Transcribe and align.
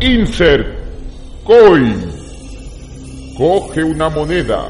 Insert 0.00 0.66
Coin. 1.44 2.12
Coge 3.38 3.82
una 3.82 4.10
moneda. 4.10 4.68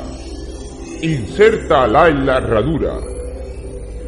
Insértala 1.02 2.09
en 2.09 2.27
la 2.27 2.39
herradura. 2.39 2.95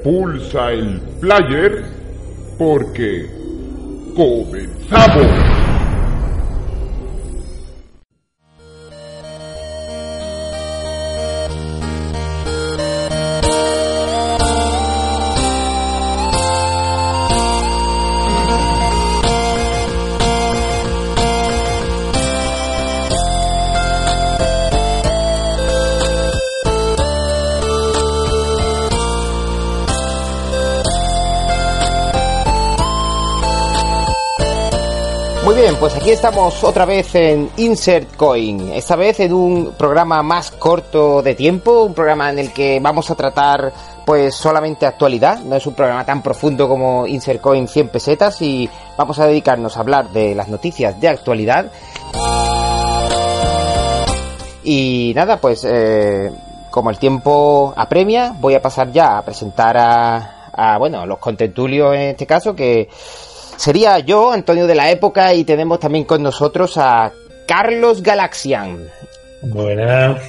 Pulsa 0.04 0.72
el 0.72 1.00
player 1.20 1.84
porque 2.56 3.26
comenzamos. 4.14 5.57
Pues 35.88 36.02
aquí 36.02 36.10
estamos 36.10 36.64
otra 36.64 36.84
vez 36.84 37.14
en 37.14 37.48
Insert 37.56 38.14
Coin, 38.14 38.72
esta 38.74 38.94
vez 38.94 39.20
en 39.20 39.32
un 39.32 39.72
programa 39.72 40.22
más 40.22 40.50
corto 40.50 41.22
de 41.22 41.34
tiempo, 41.34 41.84
un 41.84 41.94
programa 41.94 42.28
en 42.28 42.38
el 42.40 42.52
que 42.52 42.78
vamos 42.78 43.10
a 43.10 43.14
tratar 43.14 43.72
pues 44.04 44.34
solamente 44.34 44.84
actualidad, 44.84 45.38
no 45.38 45.56
es 45.56 45.66
un 45.66 45.72
programa 45.72 46.04
tan 46.04 46.22
profundo 46.22 46.68
como 46.68 47.06
Insert 47.06 47.40
Coin 47.40 47.66
100 47.66 47.88
pesetas 47.88 48.42
y 48.42 48.68
vamos 48.98 49.18
a 49.18 49.26
dedicarnos 49.26 49.78
a 49.78 49.80
hablar 49.80 50.10
de 50.10 50.34
las 50.34 50.48
noticias 50.48 51.00
de 51.00 51.08
actualidad. 51.08 51.72
Y 54.64 55.12
nada, 55.16 55.38
pues 55.38 55.64
eh, 55.66 56.30
como 56.70 56.90
el 56.90 56.98
tiempo 56.98 57.72
apremia, 57.74 58.34
voy 58.38 58.54
a 58.54 58.60
pasar 58.60 58.92
ya 58.92 59.16
a 59.16 59.24
presentar 59.24 59.78
a, 59.78 60.50
a 60.52 60.76
bueno, 60.76 61.06
los 61.06 61.18
contentulios 61.18 61.94
en 61.94 62.02
este 62.02 62.26
caso 62.26 62.54
que 62.54 62.90
sería 63.58 63.98
yo, 63.98 64.32
Antonio 64.32 64.66
de 64.66 64.74
la 64.74 64.90
época, 64.90 65.34
y 65.34 65.44
tenemos 65.44 65.80
también 65.80 66.04
con 66.04 66.22
nosotros 66.22 66.78
a 66.78 67.12
Carlos 67.46 68.02
Galaxian. 68.02 68.88
Buenas. 69.42 70.22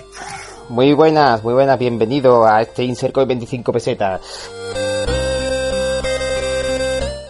Muy 0.68 0.94
buenas, 0.94 1.44
muy 1.44 1.54
buenas, 1.54 1.80
bienvenido 1.80 2.46
a 2.46 2.62
este 2.62 2.84
Inserco 2.84 3.22
de 3.22 3.28
25 3.28 3.72
pesetas. 3.72 4.50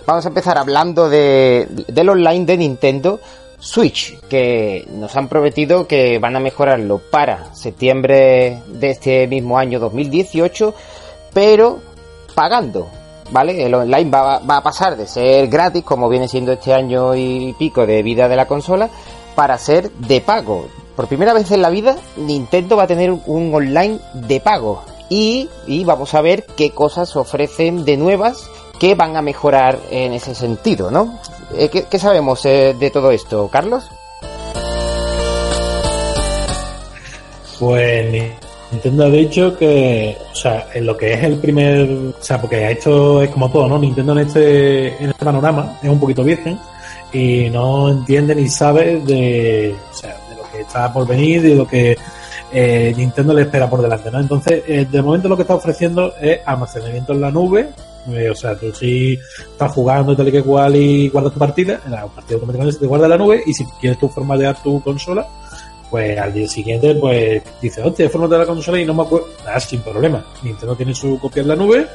Vamos 0.05 0.25
a 0.25 0.29
empezar 0.29 0.57
hablando 0.57 1.09
de, 1.09 1.67
del 1.87 2.09
online 2.09 2.45
de 2.45 2.57
Nintendo 2.57 3.19
Switch, 3.59 4.19
que 4.27 4.87
nos 4.91 5.15
han 5.15 5.27
prometido 5.27 5.85
que 5.85 6.17
van 6.17 6.35
a 6.35 6.39
mejorarlo 6.39 6.97
para 6.97 7.53
septiembre 7.53 8.61
de 8.67 8.89
este 8.89 9.27
mismo 9.27 9.59
año 9.59 9.79
2018, 9.79 10.73
pero 11.33 11.79
pagando. 12.33 12.98
¿Vale? 13.31 13.63
El 13.65 13.73
online 13.73 14.09
va, 14.09 14.39
va, 14.39 14.57
a 14.57 14.63
pasar 14.63 14.95
de 14.97 15.07
ser 15.07 15.47
gratis, 15.47 15.83
como 15.83 16.09
viene 16.09 16.27
siendo 16.27 16.51
este 16.51 16.73
año 16.73 17.15
y 17.15 17.53
pico 17.57 17.85
de 17.85 18.03
vida 18.03 18.27
de 18.27 18.35
la 18.35 18.47
consola, 18.47 18.89
para 19.35 19.57
ser 19.57 19.91
de 19.91 20.21
pago. 20.21 20.67
Por 20.95 21.07
primera 21.07 21.33
vez 21.33 21.51
en 21.51 21.61
la 21.61 21.69
vida, 21.69 21.95
Nintendo 22.17 22.75
va 22.75 22.83
a 22.83 22.87
tener 22.87 23.11
un 23.11 23.53
online 23.53 23.99
de 24.13 24.39
pago. 24.39 24.83
Y, 25.09 25.49
y 25.65 25.85
vamos 25.85 26.13
a 26.13 26.21
ver 26.21 26.45
qué 26.57 26.71
cosas 26.71 27.15
ofrecen 27.15 27.85
de 27.85 27.97
nuevas 27.97 28.49
que 28.79 28.95
van 28.95 29.15
a 29.15 29.21
mejorar 29.21 29.79
en 29.91 30.13
ese 30.13 30.35
sentido, 30.35 30.91
¿no? 30.91 31.19
Eh, 31.55 31.69
¿qué, 31.69 31.83
¿qué, 31.83 31.99
sabemos 31.99 32.45
eh, 32.45 32.75
de 32.79 32.91
todo 32.91 33.11
esto, 33.11 33.49
Carlos? 33.51 33.89
Pues 37.59 38.31
Nintendo 38.71 39.05
ha 39.05 39.09
dicho 39.09 39.57
que, 39.57 40.15
o 40.31 40.35
sea, 40.35 40.67
en 40.73 40.85
lo 40.85 40.95
que 40.95 41.13
es 41.13 41.23
el 41.23 41.37
primer, 41.37 41.89
o 41.89 42.23
sea, 42.23 42.39
porque 42.39 42.71
esto 42.71 43.23
es 43.23 43.29
como 43.31 43.49
todo, 43.51 43.67
¿no? 43.67 43.79
Nintendo 43.79 44.13
en 44.13 44.19
este, 44.19 44.87
en 45.03 45.09
este 45.09 45.25
panorama 45.25 45.77
es 45.81 45.89
un 45.89 45.99
poquito 45.99 46.23
virgen 46.23 46.59
y 47.11 47.49
no 47.49 47.89
entiende 47.89 48.35
ni 48.35 48.47
sabe 48.47 48.99
de, 48.99 49.75
o 49.91 49.93
sea, 49.93 50.15
de 50.29 50.35
lo 50.35 50.51
que 50.51 50.61
está 50.61 50.93
por 50.93 51.07
venir 51.07 51.43
y 51.45 51.55
lo 51.55 51.67
que 51.67 51.97
eh, 52.51 52.93
Nintendo 52.95 53.33
le 53.33 53.43
espera 53.43 53.69
por 53.69 53.81
delante, 53.81 54.11
¿no? 54.11 54.19
Entonces, 54.19 54.63
eh, 54.67 54.87
de 54.89 55.01
momento 55.01 55.27
lo 55.27 55.35
que 55.35 55.43
está 55.43 55.55
ofreciendo 55.55 56.13
es 56.21 56.39
almacenamiento 56.45 57.13
en 57.13 57.21
la 57.21 57.31
nube, 57.31 57.69
eh, 58.07 58.29
o 58.29 58.35
sea, 58.35 58.55
tú 58.55 58.73
si 58.73 59.19
estás 59.51 59.71
jugando 59.71 60.15
tal 60.15 60.27
y 60.27 60.31
que 60.31 60.43
cual 60.43 60.75
y 60.75 61.09
guardas 61.09 61.33
tu 61.33 61.39
partida, 61.39 61.79
en 61.85 61.91
la 61.91 62.05
partida 62.07 62.35
automáticamente 62.35 62.73
se 62.73 62.79
te 62.79 62.87
guarda 62.87 63.05
en 63.05 63.11
la 63.11 63.17
nube 63.17 63.43
y 63.45 63.53
si 63.53 63.65
quieres 63.79 63.99
tú 63.99 64.09
formatear 64.09 64.61
tu 64.61 64.81
consola, 64.81 65.27
pues 65.89 66.17
al 66.17 66.33
día 66.33 66.47
siguiente, 66.47 66.95
pues 66.95 67.41
dice, 67.61 67.81
hostia, 67.81 68.07
de 68.07 68.37
la 68.37 68.45
consola 68.45 68.79
y 68.79 68.85
no 68.85 68.93
me 68.93 69.03
acuerdo. 69.03 69.27
Nada, 69.45 69.59
sin 69.59 69.81
problema. 69.81 70.25
Nintendo 70.43 70.75
tiene 70.75 70.93
su 70.93 71.19
copia 71.19 71.41
en 71.41 71.47
la 71.47 71.55
nube, 71.55 71.87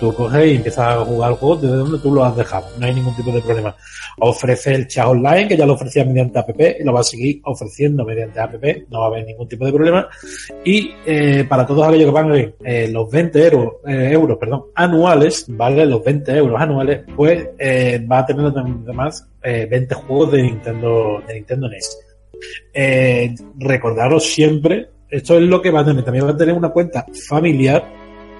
tú 0.00 0.12
coges 0.14 0.52
y 0.52 0.56
empiezas 0.56 0.96
a 0.96 1.04
jugar 1.04 1.32
juegos 1.34 1.62
desde 1.62 1.76
donde 1.76 1.98
tú 1.98 2.12
lo 2.12 2.24
has 2.24 2.36
dejado. 2.36 2.66
No 2.78 2.86
hay 2.86 2.94
ningún 2.94 3.14
tipo 3.14 3.30
de 3.32 3.40
problema. 3.40 3.74
Ofrece 4.18 4.74
el 4.74 4.86
chat 4.88 5.06
online, 5.06 5.48
que 5.48 5.56
ya 5.56 5.66
lo 5.66 5.74
ofrecía 5.74 6.04
mediante 6.04 6.38
app, 6.38 6.50
y 6.58 6.84
lo 6.84 6.92
va 6.92 7.00
a 7.00 7.04
seguir 7.04 7.40
ofreciendo 7.44 8.04
mediante 8.04 8.40
app, 8.40 8.54
no 8.90 9.00
va 9.00 9.06
a 9.06 9.08
haber 9.08 9.26
ningún 9.26 9.48
tipo 9.48 9.64
de 9.64 9.72
problema. 9.72 10.08
Y 10.64 10.92
eh, 11.06 11.44
para 11.48 11.66
todos 11.66 11.86
aquellos 11.86 12.06
que 12.06 12.12
paguen 12.12 12.54
eh, 12.64 12.88
los 12.88 13.10
20 13.10 13.44
euros, 13.44 13.72
eh, 13.86 14.10
euros 14.12 14.38
perdón, 14.38 14.64
anuales, 14.74 15.46
¿vale? 15.48 15.86
Los 15.86 16.02
20 16.04 16.36
euros 16.36 16.60
anuales, 16.60 17.00
pues 17.16 17.48
eh, 17.58 18.04
va 18.10 18.20
a 18.20 18.26
tener 18.26 18.46
además 18.46 19.28
20 19.42 19.94
juegos 19.94 20.32
de 20.32 20.42
Nintendo, 20.42 21.20
de 21.26 21.34
Nintendo 21.34 21.68
NES 21.68 22.11
eh, 22.72 23.34
recordaros 23.58 24.24
siempre, 24.24 24.88
esto 25.08 25.36
es 25.36 25.42
lo 25.42 25.60
que 25.60 25.70
va 25.70 25.80
a 25.80 25.84
tener, 25.84 26.04
también 26.04 26.26
va 26.26 26.30
a 26.30 26.36
tener 26.36 26.54
una 26.54 26.70
cuenta 26.70 27.06
familiar, 27.28 27.84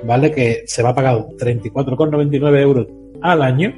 ¿vale? 0.04 0.30
Que 0.30 0.62
se 0.66 0.82
va 0.82 0.90
a 0.90 0.94
pagar 0.94 1.16
34,99 1.38 2.60
euros 2.60 2.86
al 3.20 3.42
año, 3.42 3.72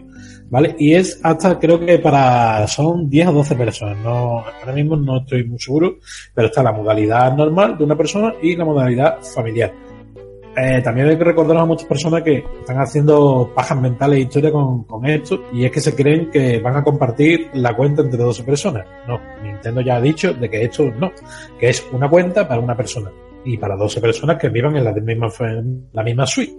¿vale? 0.49 0.75
Y 0.79 0.95
es 0.95 1.21
hasta, 1.23 1.59
creo 1.59 1.79
que 1.81 1.99
para, 1.99 2.67
son 2.69 3.09
10 3.09 3.29
o 3.29 3.33
12 3.33 3.55
personas, 3.57 3.99
no, 3.99 4.41
ahora 4.41 4.73
mismo 4.73 4.97
no 4.97 5.19
estoy 5.19 5.45
muy 5.45 5.59
seguro, 5.59 5.97
pero 6.35 6.49
está 6.49 6.63
la 6.63 6.73
modalidad 6.73 7.35
normal 7.37 7.77
de 7.77 7.85
una 7.85 7.97
persona 7.97 8.35
y 8.43 8.57
la 8.57 8.65
modalidad 8.65 9.21
familiar. 9.23 9.73
Eh, 10.57 10.81
también 10.83 11.09
hay 11.09 11.19
que 11.19 11.25
recordar 11.25 11.57
a 11.57 11.65
muchas 11.65 11.89
personas 11.89 12.23
que 12.23 12.45
están 12.61 12.79
haciendo 12.79 13.51
pajas 13.55 13.81
mentales 13.81 14.19
e 14.19 14.23
historia 14.23 14.53
con, 14.53 14.85
con, 14.85 15.05
esto 15.05 15.47
y 15.53 15.65
es 15.65 15.73
que 15.73 15.81
se 15.81 15.97
creen 15.97 16.31
que 16.31 16.61
van 16.61 16.77
a 16.77 16.85
compartir 16.85 17.51
la 17.55 17.75
cuenta 17.75 18.03
entre 18.03 18.23
12 18.23 18.45
personas. 18.45 18.87
No, 19.09 19.21
Nintendo 19.43 19.81
ya 19.81 19.97
ha 19.97 20.01
dicho 20.01 20.33
de 20.33 20.49
que 20.49 20.63
esto 20.65 20.85
no, 20.93 21.11
que 21.59 21.71
es 21.71 21.85
una 21.93 22.09
cuenta 22.09 22.47
para 22.47 22.61
una 22.61 22.77
persona 22.77 23.11
y 23.45 23.59
para 23.59 23.77
12 23.77 24.01
personas 24.01 24.39
que 24.39 24.49
vivan 24.49 24.77
en 24.77 24.85
la 24.85 24.93
misma, 24.93 25.29
en 25.41 25.89
la 25.93 26.03
misma 26.05 26.27
suite. 26.27 26.55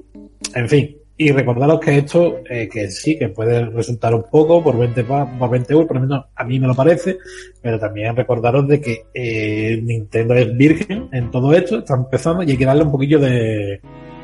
En 0.54 0.68
fin, 0.68 0.98
y 1.18 1.32
recordaros 1.32 1.80
que 1.80 1.98
esto, 1.98 2.40
eh, 2.50 2.68
que 2.68 2.90
sí, 2.90 3.18
que 3.18 3.30
puede 3.30 3.66
resultar 3.66 4.14
un 4.14 4.24
poco 4.30 4.62
por 4.62 4.78
20, 4.78 5.04
por 5.04 5.50
20 5.50 5.74
euros, 5.74 5.88
por 5.88 5.98
lo 5.98 6.02
menos 6.02 6.26
a 6.36 6.44
mí 6.44 6.60
me 6.60 6.68
lo 6.68 6.76
parece, 6.76 7.18
pero 7.62 7.80
también 7.80 8.16
recordaros 8.16 8.68
de 8.68 8.82
que 8.82 9.06
eh, 9.14 9.80
Nintendo 9.82 10.34
es 10.34 10.56
virgen 10.58 11.08
en 11.14 11.32
todo 11.32 11.54
esto, 11.54 11.80
está 11.80 11.96
empezando 11.96 12.44
y 12.44 12.52
hay 12.52 12.58
que 12.58 12.66
darle 12.66 12.84
un 12.84 12.92
poquillo 12.92 13.20
de, 13.20 13.80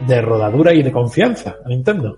de 0.05 0.21
rodadura 0.21 0.73
y 0.73 0.83
de 0.83 0.91
confianza 0.91 1.55
a 1.63 1.69
Nintendo. 1.69 2.17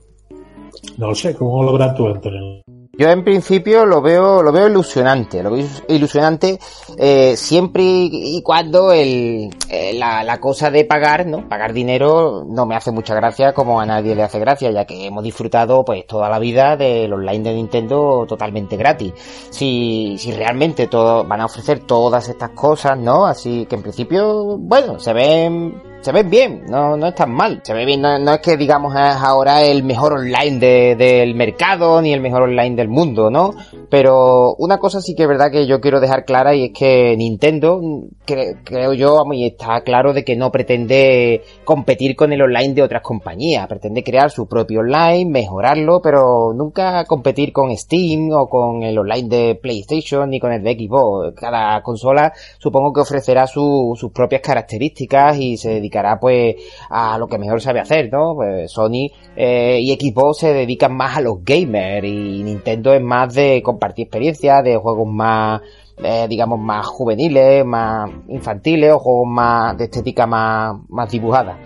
No 0.97 1.07
lo 1.07 1.15
sé, 1.15 1.35
¿cómo 1.35 1.63
lo 1.63 1.71
logras 1.71 1.95
tú, 1.95 2.07
Antonio? 2.07 2.63
Yo 2.95 3.09
en 3.09 3.23
principio 3.23 3.87
lo 3.87 4.03
veo, 4.03 4.43
lo 4.43 4.51
veo 4.51 4.67
ilusionante, 4.67 5.41
lo 5.41 5.49
veo 5.49 5.65
ilusionante 5.87 6.59
eh, 6.95 7.35
siempre 7.35 7.81
y 7.83 8.39
cuando 8.43 8.91
el, 8.91 9.49
eh, 9.67 9.93
la, 9.95 10.23
la, 10.23 10.39
cosa 10.39 10.69
de 10.69 10.85
pagar, 10.85 11.25
¿no? 11.25 11.49
Pagar 11.49 11.73
dinero 11.73 12.45
no 12.47 12.67
me 12.67 12.75
hace 12.75 12.91
mucha 12.91 13.15
gracia 13.15 13.51
como 13.51 13.81
a 13.81 13.87
nadie 13.87 14.13
le 14.13 14.21
hace 14.21 14.37
gracia, 14.37 14.69
ya 14.69 14.85
que 14.85 15.07
hemos 15.07 15.23
disfrutado 15.23 15.83
pues 15.83 16.05
toda 16.05 16.29
la 16.29 16.37
vida 16.37 16.77
del 16.77 17.11
online 17.11 17.49
de 17.49 17.55
Nintendo 17.55 18.27
totalmente 18.27 18.77
gratis. 18.77 19.11
Si, 19.49 20.15
si 20.19 20.31
realmente 20.31 20.85
todo, 20.85 21.23
van 21.23 21.41
a 21.41 21.45
ofrecer 21.45 21.79
todas 21.87 22.29
estas 22.29 22.51
cosas, 22.51 22.95
¿no? 22.95 23.25
Así 23.25 23.65
que 23.65 23.73
en 23.73 23.81
principio, 23.81 24.55
bueno, 24.59 24.99
se 24.99 25.13
ven 25.13 25.81
se 26.03 26.11
ven 26.11 26.29
bien, 26.29 26.65
no, 26.67 26.97
no 26.97 27.07
es 27.07 27.15
tan 27.15 27.31
mal. 27.31 27.61
Se 27.63 27.73
ve 27.73 27.85
bien, 27.85 28.01
no, 28.01 28.33
es 28.33 28.41
que 28.41 28.57
digamos 28.57 28.93
es 28.93 29.15
ahora 29.21 29.61
el 29.61 29.83
mejor 29.83 30.13
online 30.13 30.95
del 30.97 31.33
mercado 31.33 32.01
ni 32.01 32.11
el 32.13 32.19
mejor 32.19 32.41
online 32.41 32.75
del 32.83 32.89
mundo, 32.89 33.29
¿no? 33.29 33.51
Pero 33.89 34.55
una 34.57 34.77
cosa 34.77 35.01
sí 35.01 35.15
que 35.15 35.23
es 35.23 35.29
verdad 35.29 35.51
que 35.51 35.65
yo 35.65 35.79
quiero 35.79 35.99
dejar 35.99 36.25
clara 36.25 36.53
y 36.53 36.65
es 36.65 36.71
que 36.77 37.15
Nintendo, 37.17 37.81
creo 38.25 38.93
yo, 38.93 39.23
y 39.33 39.47
está 39.47 39.81
claro 39.81 40.13
de 40.13 40.23
que 40.23 40.35
no 40.35 40.51
pretende 40.51 41.41
competir 41.63 42.15
con 42.15 42.33
el 42.33 42.41
online 42.41 42.73
de 42.73 42.81
otras 42.83 43.01
compañías, 43.01 43.67
pretende 43.67 44.03
crear 44.03 44.29
su 44.29 44.47
propio 44.47 44.81
online, 44.81 45.29
mejorarlo, 45.29 46.01
pero 46.01 46.53
nunca 46.53 47.05
competir 47.05 47.53
con 47.53 47.75
Steam 47.75 48.31
o 48.31 48.47
con 48.47 48.83
el 48.83 48.97
online 48.97 49.29
de 49.29 49.55
PlayStation 49.55 50.29
ni 50.29 50.39
con 50.39 50.51
el 50.51 50.63
de 50.63 50.73
Xbox. 50.73 51.35
Cada 51.35 51.81
consola 51.81 52.33
supongo 52.57 52.91
que 52.93 53.01
ofrecerá 53.01 53.47
sus 53.47 54.11
propias 54.13 54.41
características 54.41 55.37
y 55.37 55.57
se 55.57 55.75
dedicará 55.75 56.19
pues 56.19 56.55
a 56.89 57.17
lo 57.17 57.27
que 57.27 57.37
mejor 57.37 57.61
sabe 57.61 57.79
hacer, 57.79 58.11
¿no? 58.11 58.33
Pues 58.35 58.71
Sony 58.71 59.09
eh, 59.35 59.79
y 59.81 59.93
Xbox 59.93 60.39
se 60.39 60.53
dedican 60.53 60.95
más 60.95 61.17
a 61.17 61.21
los 61.21 61.43
gamers 61.43 62.05
y 62.05 62.43
Nintendo 62.43 62.72
es 62.73 63.01
más 63.01 63.33
de 63.33 63.61
compartir 63.63 64.05
experiencias, 64.05 64.63
de 64.63 64.77
juegos 64.77 65.07
más 65.07 65.61
eh, 65.97 66.25
digamos 66.27 66.59
más 66.59 66.87
juveniles, 66.87 67.63
más 67.65 68.09
infantiles 68.27 68.91
o 68.91 68.99
juegos 68.99 69.27
más 69.27 69.77
de 69.77 69.85
estética 69.85 70.25
más, 70.25 70.75
más 70.89 71.11
dibujada. 71.11 71.59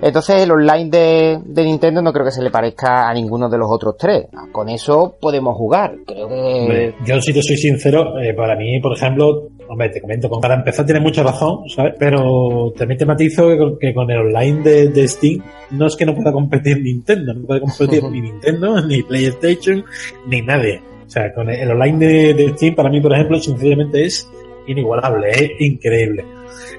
Entonces 0.00 0.42
el 0.42 0.50
online 0.50 0.90
de, 0.90 1.38
de, 1.44 1.64
Nintendo 1.64 2.02
no 2.02 2.12
creo 2.12 2.24
que 2.24 2.30
se 2.30 2.42
le 2.42 2.50
parezca 2.50 3.08
a 3.08 3.14
ninguno 3.14 3.48
de 3.48 3.58
los 3.58 3.68
otros 3.70 3.96
tres. 3.98 4.26
Con 4.52 4.68
eso 4.68 5.16
podemos 5.20 5.56
jugar. 5.56 5.94
Creo 6.06 6.28
que... 6.28 6.94
Yo 7.04 7.20
si 7.20 7.32
te 7.32 7.42
soy 7.42 7.56
sincero, 7.56 8.18
eh, 8.18 8.34
para 8.34 8.56
mí, 8.56 8.78
por 8.80 8.94
ejemplo, 8.94 9.48
hombre, 9.68 9.88
te 9.88 10.00
comento, 10.00 10.28
con 10.28 10.40
para 10.40 10.54
empezar 10.54 10.84
tiene 10.84 11.00
mucha 11.00 11.22
razón, 11.22 11.68
¿sabes? 11.68 11.94
Pero 11.98 12.72
también 12.76 12.98
te 12.98 13.06
matizo 13.06 13.78
que, 13.78 13.94
con 13.94 14.10
el 14.10 14.18
online 14.18 14.62
de, 14.62 14.88
de, 14.88 15.08
Steam 15.08 15.42
no 15.70 15.86
es 15.86 15.96
que 15.96 16.06
no 16.06 16.14
pueda 16.14 16.32
competir 16.32 16.80
Nintendo, 16.80 17.34
no 17.34 17.46
puede 17.46 17.60
competir 17.60 18.02
ni 18.10 18.20
Nintendo, 18.20 18.80
ni 18.86 19.02
PlayStation, 19.02 19.84
ni 20.26 20.42
nadie. 20.42 20.80
O 21.06 21.10
sea, 21.10 21.32
con 21.32 21.48
el, 21.48 21.70
online 21.70 22.06
de, 22.06 22.34
de 22.34 22.48
Steam 22.50 22.74
para 22.74 22.90
mí, 22.90 23.00
por 23.00 23.12
ejemplo, 23.12 23.38
sencillamente 23.38 24.04
es 24.04 24.28
inigualable, 24.66 25.30
es 25.30 25.50
increíble 25.60 26.24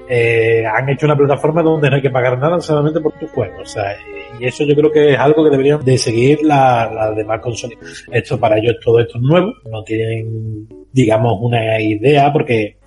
eh, 0.08 0.64
han 0.66 0.88
hecho 0.88 1.06
una 1.06 1.16
plataforma 1.16 1.62
donde 1.62 1.90
no 1.90 1.96
hay 1.96 2.02
que 2.02 2.10
pagar 2.10 2.38
nada 2.38 2.60
solamente 2.60 3.00
por 3.00 3.12
tus 3.18 3.30
juegos. 3.30 3.60
O 3.60 3.66
sea, 3.66 3.96
y 4.40 4.46
eso 4.46 4.64
yo 4.64 4.74
creo 4.74 4.90
que 4.90 5.12
es 5.12 5.18
algo 5.18 5.44
que 5.44 5.50
deberían 5.50 5.84
de 5.84 5.98
seguir 5.98 6.42
las 6.42 6.92
la 6.92 7.12
demás 7.12 7.40
consolas. 7.40 7.78
Esto 8.10 8.38
para 8.38 8.58
ellos 8.58 8.76
todo 8.82 9.00
esto 9.00 9.18
es 9.18 9.22
nuevo, 9.22 9.52
no 9.70 9.82
tienen, 9.84 10.66
digamos, 10.92 11.38
una 11.40 11.80
idea 11.80 12.32
porque 12.32 12.77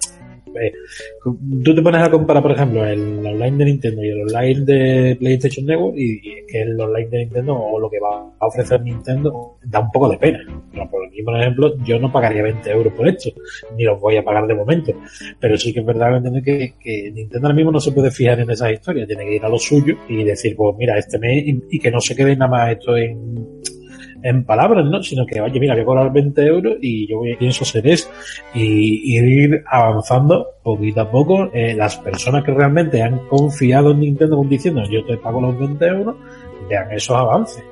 eh, 0.59 0.73
tú 1.63 1.75
te 1.75 1.81
pones 1.81 2.01
a 2.01 2.09
comparar, 2.09 2.41
por 2.41 2.51
ejemplo, 2.51 2.85
el 2.85 3.25
online 3.25 3.57
de 3.57 3.65
Nintendo 3.65 4.03
y 4.03 4.09
el 4.09 4.21
online 4.21 4.65
de 4.65 5.15
PlayStation 5.19 5.65
Network 5.65 5.95
y, 5.97 6.21
que 6.47 6.61
el 6.61 6.79
online 6.79 7.09
de 7.09 7.17
Nintendo 7.19 7.55
o 7.55 7.79
lo 7.79 7.89
que 7.89 7.99
va 7.99 8.33
a 8.39 8.47
ofrecer 8.47 8.81
Nintendo 8.81 9.57
da 9.63 9.79
un 9.79 9.91
poco 9.91 10.09
de 10.09 10.17
pena. 10.17 10.39
por 10.89 11.05
aquí, 11.05 11.21
por 11.23 11.39
ejemplo, 11.39 11.77
yo 11.83 11.99
no 11.99 12.11
pagaría 12.11 12.43
20 12.43 12.69
euros 12.71 12.93
por 12.93 13.07
esto, 13.07 13.29
ni 13.75 13.83
los 13.83 13.99
voy 13.99 14.17
a 14.17 14.23
pagar 14.23 14.47
de 14.47 14.55
momento. 14.55 14.93
Pero 15.39 15.57
sí 15.57 15.73
que 15.73 15.79
es 15.79 15.85
verdad 15.85 16.21
que, 16.43 16.73
que 16.79 17.11
Nintendo 17.11 17.47
ahora 17.47 17.55
mismo 17.55 17.71
no 17.71 17.79
se 17.79 17.91
puede 17.91 18.11
fijar 18.11 18.39
en 18.39 18.49
esas 18.49 18.71
historias, 18.71 19.07
tiene 19.07 19.25
que 19.25 19.35
ir 19.35 19.45
a 19.45 19.49
lo 19.49 19.57
suyo 19.57 19.95
y 20.07 20.23
decir, 20.23 20.55
pues 20.55 20.75
mira, 20.77 20.97
este 20.97 21.19
mes 21.19 21.43
y 21.69 21.79
que 21.79 21.91
no 21.91 21.99
se 21.99 22.15
quede 22.15 22.35
nada 22.35 22.51
más 22.51 22.71
esto 22.71 22.97
en 22.97 23.61
en 24.23 24.45
palabras, 24.45 24.85
¿no? 24.85 25.01
Sino 25.03 25.25
que, 25.25 25.41
oye, 25.41 25.59
mira, 25.59 25.73
voy 25.73 25.81
a 25.81 25.85
cobrar 25.85 26.13
20 26.13 26.41
euros 26.45 26.77
y 26.81 27.07
yo 27.07 27.17
voy, 27.17 27.35
pienso 27.35 27.65
ser 27.65 27.87
eso 27.87 28.09
y, 28.53 29.17
ir 29.17 29.63
avanzando 29.67 30.47
poquito 30.63 31.01
a 31.01 31.11
poco. 31.11 31.49
Eh, 31.53 31.73
las 31.75 31.97
personas 31.97 32.43
que 32.43 32.51
realmente 32.51 33.01
han 33.01 33.19
confiado 33.27 33.91
en 33.91 33.99
Nintendo 33.99 34.41
diciendo 34.47 34.83
yo 34.89 35.03
te 35.05 35.17
pago 35.17 35.41
los 35.41 35.57
20 35.57 35.85
euros, 35.85 36.15
vean 36.69 36.91
esos 36.91 37.15
avances. 37.15 37.63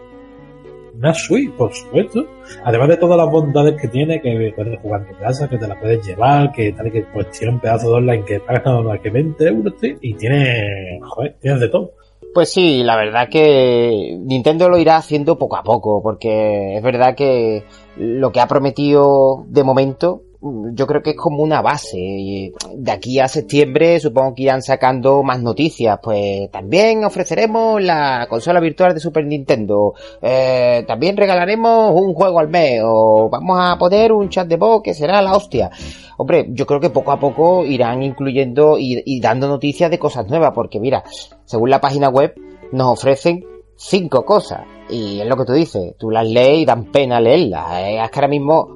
Una 0.96 1.13
suite, 1.13 1.54
por 1.57 1.74
supuesto. 1.74 2.25
Además 2.66 2.90
de 2.90 2.98
todas 2.98 3.18
las 3.18 3.31
bondades 3.31 3.80
que 3.81 3.88
tiene, 3.88 4.22
que 4.22 4.51
puedes 4.54 4.80
jugar 4.80 5.01
en 5.01 5.07
tu 5.07 5.18
casa, 5.18 5.48
que 5.48 5.57
te 5.57 5.66
la 5.66 5.80
puedes 5.80 6.06
llevar, 6.06 6.51
que 6.51 6.74
tal 6.74 6.88
y 6.88 6.92
que 6.92 7.06
pues 7.13 7.31
tiene 7.31 7.54
un 7.54 7.60
pedazo 7.62 7.90
de 7.90 7.96
online 7.96 8.25
que 8.25 8.40
pagas 8.42 8.66
nada 8.66 8.81
más 8.81 9.00
que 9.00 9.10
20 9.10 9.48
euros, 9.48 9.74
y 10.01 10.13
tiene, 10.16 11.00
joder, 11.01 11.36
tienes 11.40 11.62
de 11.62 11.69
todo. 11.69 11.94
Pues 12.34 12.52
sí, 12.52 12.84
la 12.84 12.96
verdad 12.96 13.28
que 13.30 14.18
Nintendo 14.20 14.70
lo 14.70 14.78
irá 14.78 14.98
haciendo 14.98 15.38
poco 15.38 15.56
a 15.56 15.64
poco, 15.64 16.02
porque 16.04 16.76
es 16.78 16.84
verdad 16.84 17.16
que 17.16 17.64
lo 17.98 18.31
que 18.31 18.40
ha 18.40 18.48
prometido 18.48 19.46
de 19.48 19.64
momento 19.64 20.24
yo 20.41 20.88
creo 20.88 21.01
que 21.01 21.12
es 21.12 21.15
como 21.18 21.44
una 21.44 21.62
base. 21.62 22.53
De 22.75 22.91
aquí 22.91 23.19
a 23.19 23.27
septiembre 23.27 24.00
supongo 24.00 24.36
que 24.36 24.44
irán 24.44 24.62
sacando 24.62 25.21
más 25.21 25.41
noticias. 25.41 26.00
Pues 26.01 26.50
también 26.50 27.03
ofreceremos 27.03 27.81
la 27.81 28.25
consola 28.30 28.59
virtual 28.59 28.94
de 28.94 29.01
Super 29.01 29.25
Nintendo. 29.25 29.94
Eh, 30.21 30.86
también 30.88 31.18
regalaremos 31.18 31.94
un 31.94 32.13
juego 32.13 32.39
al 32.39 32.47
mes. 32.47 32.81
O 32.86 33.30
vamos 33.30 33.57
a 33.59 33.77
poner 33.77 34.13
un 34.13 34.30
chat 34.30 34.47
de 34.47 34.56
voz 34.56 34.81
que 34.81 34.94
será 34.94 35.21
la 35.21 35.36
hostia. 35.36 35.69
Hombre, 36.18 36.47
yo 36.51 36.65
creo 36.65 36.80
que 36.80 36.89
poco 36.89 37.12
a 37.12 37.19
poco 37.19 37.65
irán 37.65 38.01
incluyendo 38.01 38.77
y, 38.77 39.01
y 39.06 39.19
dando 39.19 39.47
noticias 39.47 39.91
de 39.91 40.00
cosas 40.00 40.27
nuevas. 40.27 40.53
Porque 40.56 40.80
mira, 40.80 41.03
según 41.44 41.69
la 41.69 41.81
página 41.81 42.07
web, 42.07 42.33
nos 42.71 42.88
ofrecen 42.88 43.44
cinco 43.80 44.26
cosas. 44.26 44.62
Y 44.90 45.22
es 45.22 45.28
lo 45.28 45.38
que 45.38 45.46
tú 45.46 45.54
dices, 45.54 45.96
tú 45.98 46.10
las 46.12 46.28
lees 46.28 46.60
y 46.60 46.66
dan 46.66 46.86
pena 46.86 47.22
leerlas. 47.22 47.66
Eh, 47.80 48.04
es 48.04 48.12
que 48.12 48.20
ahora 48.20 48.28
mismo 48.28 48.76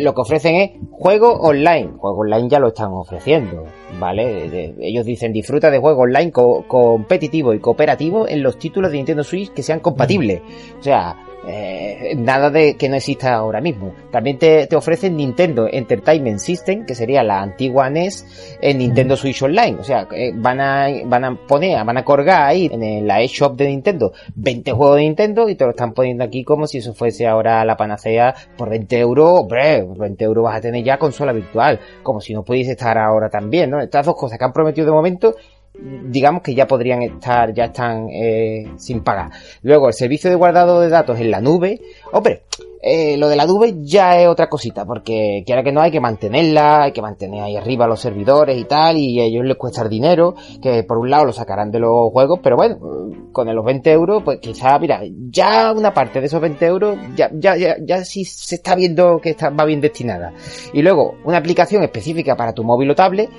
lo 0.00 0.14
que 0.14 0.20
ofrecen 0.20 0.54
es 0.56 0.70
juego 0.92 1.32
online. 1.32 1.92
Juego 1.98 2.20
online 2.20 2.48
ya 2.48 2.60
lo 2.60 2.68
están 2.68 2.92
ofreciendo, 2.92 3.64
¿vale? 3.98 4.74
ellos 4.80 5.04
dicen 5.04 5.32
disfruta 5.32 5.70
de 5.70 5.78
juego 5.78 6.02
online 6.02 6.30
competitivo 6.32 7.54
y 7.54 7.58
cooperativo 7.58 8.28
en 8.28 8.42
los 8.42 8.58
títulos 8.58 8.90
de 8.90 8.98
Nintendo 8.98 9.24
Switch 9.24 9.52
que 9.52 9.62
sean 9.62 9.80
compatibles. 9.80 10.42
O 10.78 10.82
sea, 10.82 11.16
eh, 11.46 12.14
nada 12.16 12.50
de 12.50 12.76
que 12.76 12.88
no 12.88 12.96
exista 12.96 13.34
ahora 13.34 13.60
mismo. 13.60 13.94
También 14.10 14.38
te, 14.38 14.66
te, 14.66 14.76
ofrecen 14.76 15.16
Nintendo 15.16 15.68
Entertainment 15.70 16.38
System, 16.38 16.86
que 16.86 16.94
sería 16.94 17.22
la 17.22 17.42
antigua 17.42 17.90
NES, 17.90 18.58
en 18.60 18.78
Nintendo 18.78 19.16
Switch 19.16 19.42
Online. 19.42 19.76
O 19.78 19.84
sea, 19.84 20.08
eh, 20.12 20.32
van 20.34 20.60
a, 20.60 20.88
van 21.06 21.24
a 21.24 21.34
poner, 21.34 21.84
van 21.84 21.98
a 21.98 22.04
colgar 22.04 22.42
ahí 22.42 22.70
en 22.72 23.06
la 23.06 23.20
eShop 23.20 23.56
de 23.56 23.68
Nintendo 23.68 24.12
20 24.34 24.72
juegos 24.72 24.96
de 24.96 25.02
Nintendo 25.02 25.48
y 25.48 25.54
te 25.54 25.64
lo 25.64 25.70
están 25.70 25.92
poniendo 25.92 26.24
aquí 26.24 26.44
como 26.44 26.66
si 26.66 26.78
eso 26.78 26.94
fuese 26.94 27.26
ahora 27.26 27.64
la 27.64 27.76
panacea 27.76 28.34
por 28.56 28.70
20 28.70 28.98
euros. 28.98 29.40
Hombre, 29.40 29.82
20 29.82 30.24
euros 30.24 30.44
vas 30.44 30.56
a 30.56 30.60
tener 30.60 30.84
ya 30.84 30.98
consola 30.98 31.32
virtual, 31.32 31.80
como 32.02 32.20
si 32.20 32.32
no 32.34 32.44
pudiese 32.44 32.72
estar 32.72 32.96
ahora 32.98 33.28
también, 33.28 33.70
¿no? 33.70 33.80
Estas 33.80 34.06
dos 34.06 34.16
cosas 34.16 34.38
que 34.38 34.44
han 34.44 34.52
prometido 34.52 34.86
de 34.86 34.92
momento 34.92 35.34
digamos 35.76 36.42
que 36.42 36.54
ya 36.54 36.66
podrían 36.66 37.02
estar, 37.02 37.52
ya 37.52 37.64
están 37.64 38.08
eh, 38.10 38.70
sin 38.76 39.02
pagar. 39.02 39.30
Luego, 39.62 39.88
el 39.88 39.94
servicio 39.94 40.30
de 40.30 40.36
guardado 40.36 40.80
de 40.80 40.88
datos 40.88 41.18
en 41.18 41.30
la 41.30 41.40
nube. 41.40 41.80
Hombre, 42.12 42.42
eh, 42.80 43.16
lo 43.16 43.28
de 43.28 43.36
la 43.36 43.46
nube 43.46 43.74
ya 43.80 44.20
es 44.20 44.28
otra 44.28 44.48
cosita, 44.48 44.84
porque 44.84 45.42
quiera 45.46 45.62
que 45.62 45.72
no 45.72 45.80
hay 45.80 45.90
que 45.90 46.00
mantenerla, 46.00 46.84
hay 46.84 46.92
que 46.92 47.02
mantener 47.02 47.42
ahí 47.42 47.56
arriba 47.56 47.86
los 47.86 48.00
servidores 48.00 48.56
y 48.58 48.64
tal, 48.64 48.98
y 48.98 49.20
a 49.20 49.24
ellos 49.24 49.44
les 49.44 49.56
cuesta 49.56 49.88
dinero, 49.88 50.34
que 50.62 50.84
por 50.84 50.98
un 50.98 51.10
lado 51.10 51.24
lo 51.24 51.32
sacarán 51.32 51.70
de 51.70 51.80
los 51.80 52.12
juegos, 52.12 52.40
pero 52.42 52.56
bueno, 52.56 52.78
con 53.32 53.52
los 53.52 53.64
20 53.64 53.90
euros, 53.90 54.22
pues 54.22 54.38
quizá, 54.38 54.78
mira, 54.78 55.00
ya 55.30 55.72
una 55.72 55.92
parte 55.92 56.20
de 56.20 56.26
esos 56.26 56.40
20 56.40 56.66
euros, 56.66 56.98
ya, 57.16 57.30
ya, 57.32 57.56
ya, 57.56 57.76
ya 57.80 58.04
sí 58.04 58.24
se 58.24 58.56
está 58.56 58.74
viendo 58.74 59.18
que 59.18 59.30
está, 59.30 59.50
va 59.50 59.64
bien 59.64 59.80
destinada. 59.80 60.32
Y 60.72 60.82
luego, 60.82 61.16
una 61.24 61.38
aplicación 61.38 61.82
específica 61.82 62.36
para 62.36 62.52
tu 62.52 62.64
móvil 62.64 62.90
o 62.90 62.94
tablet, 62.94 63.30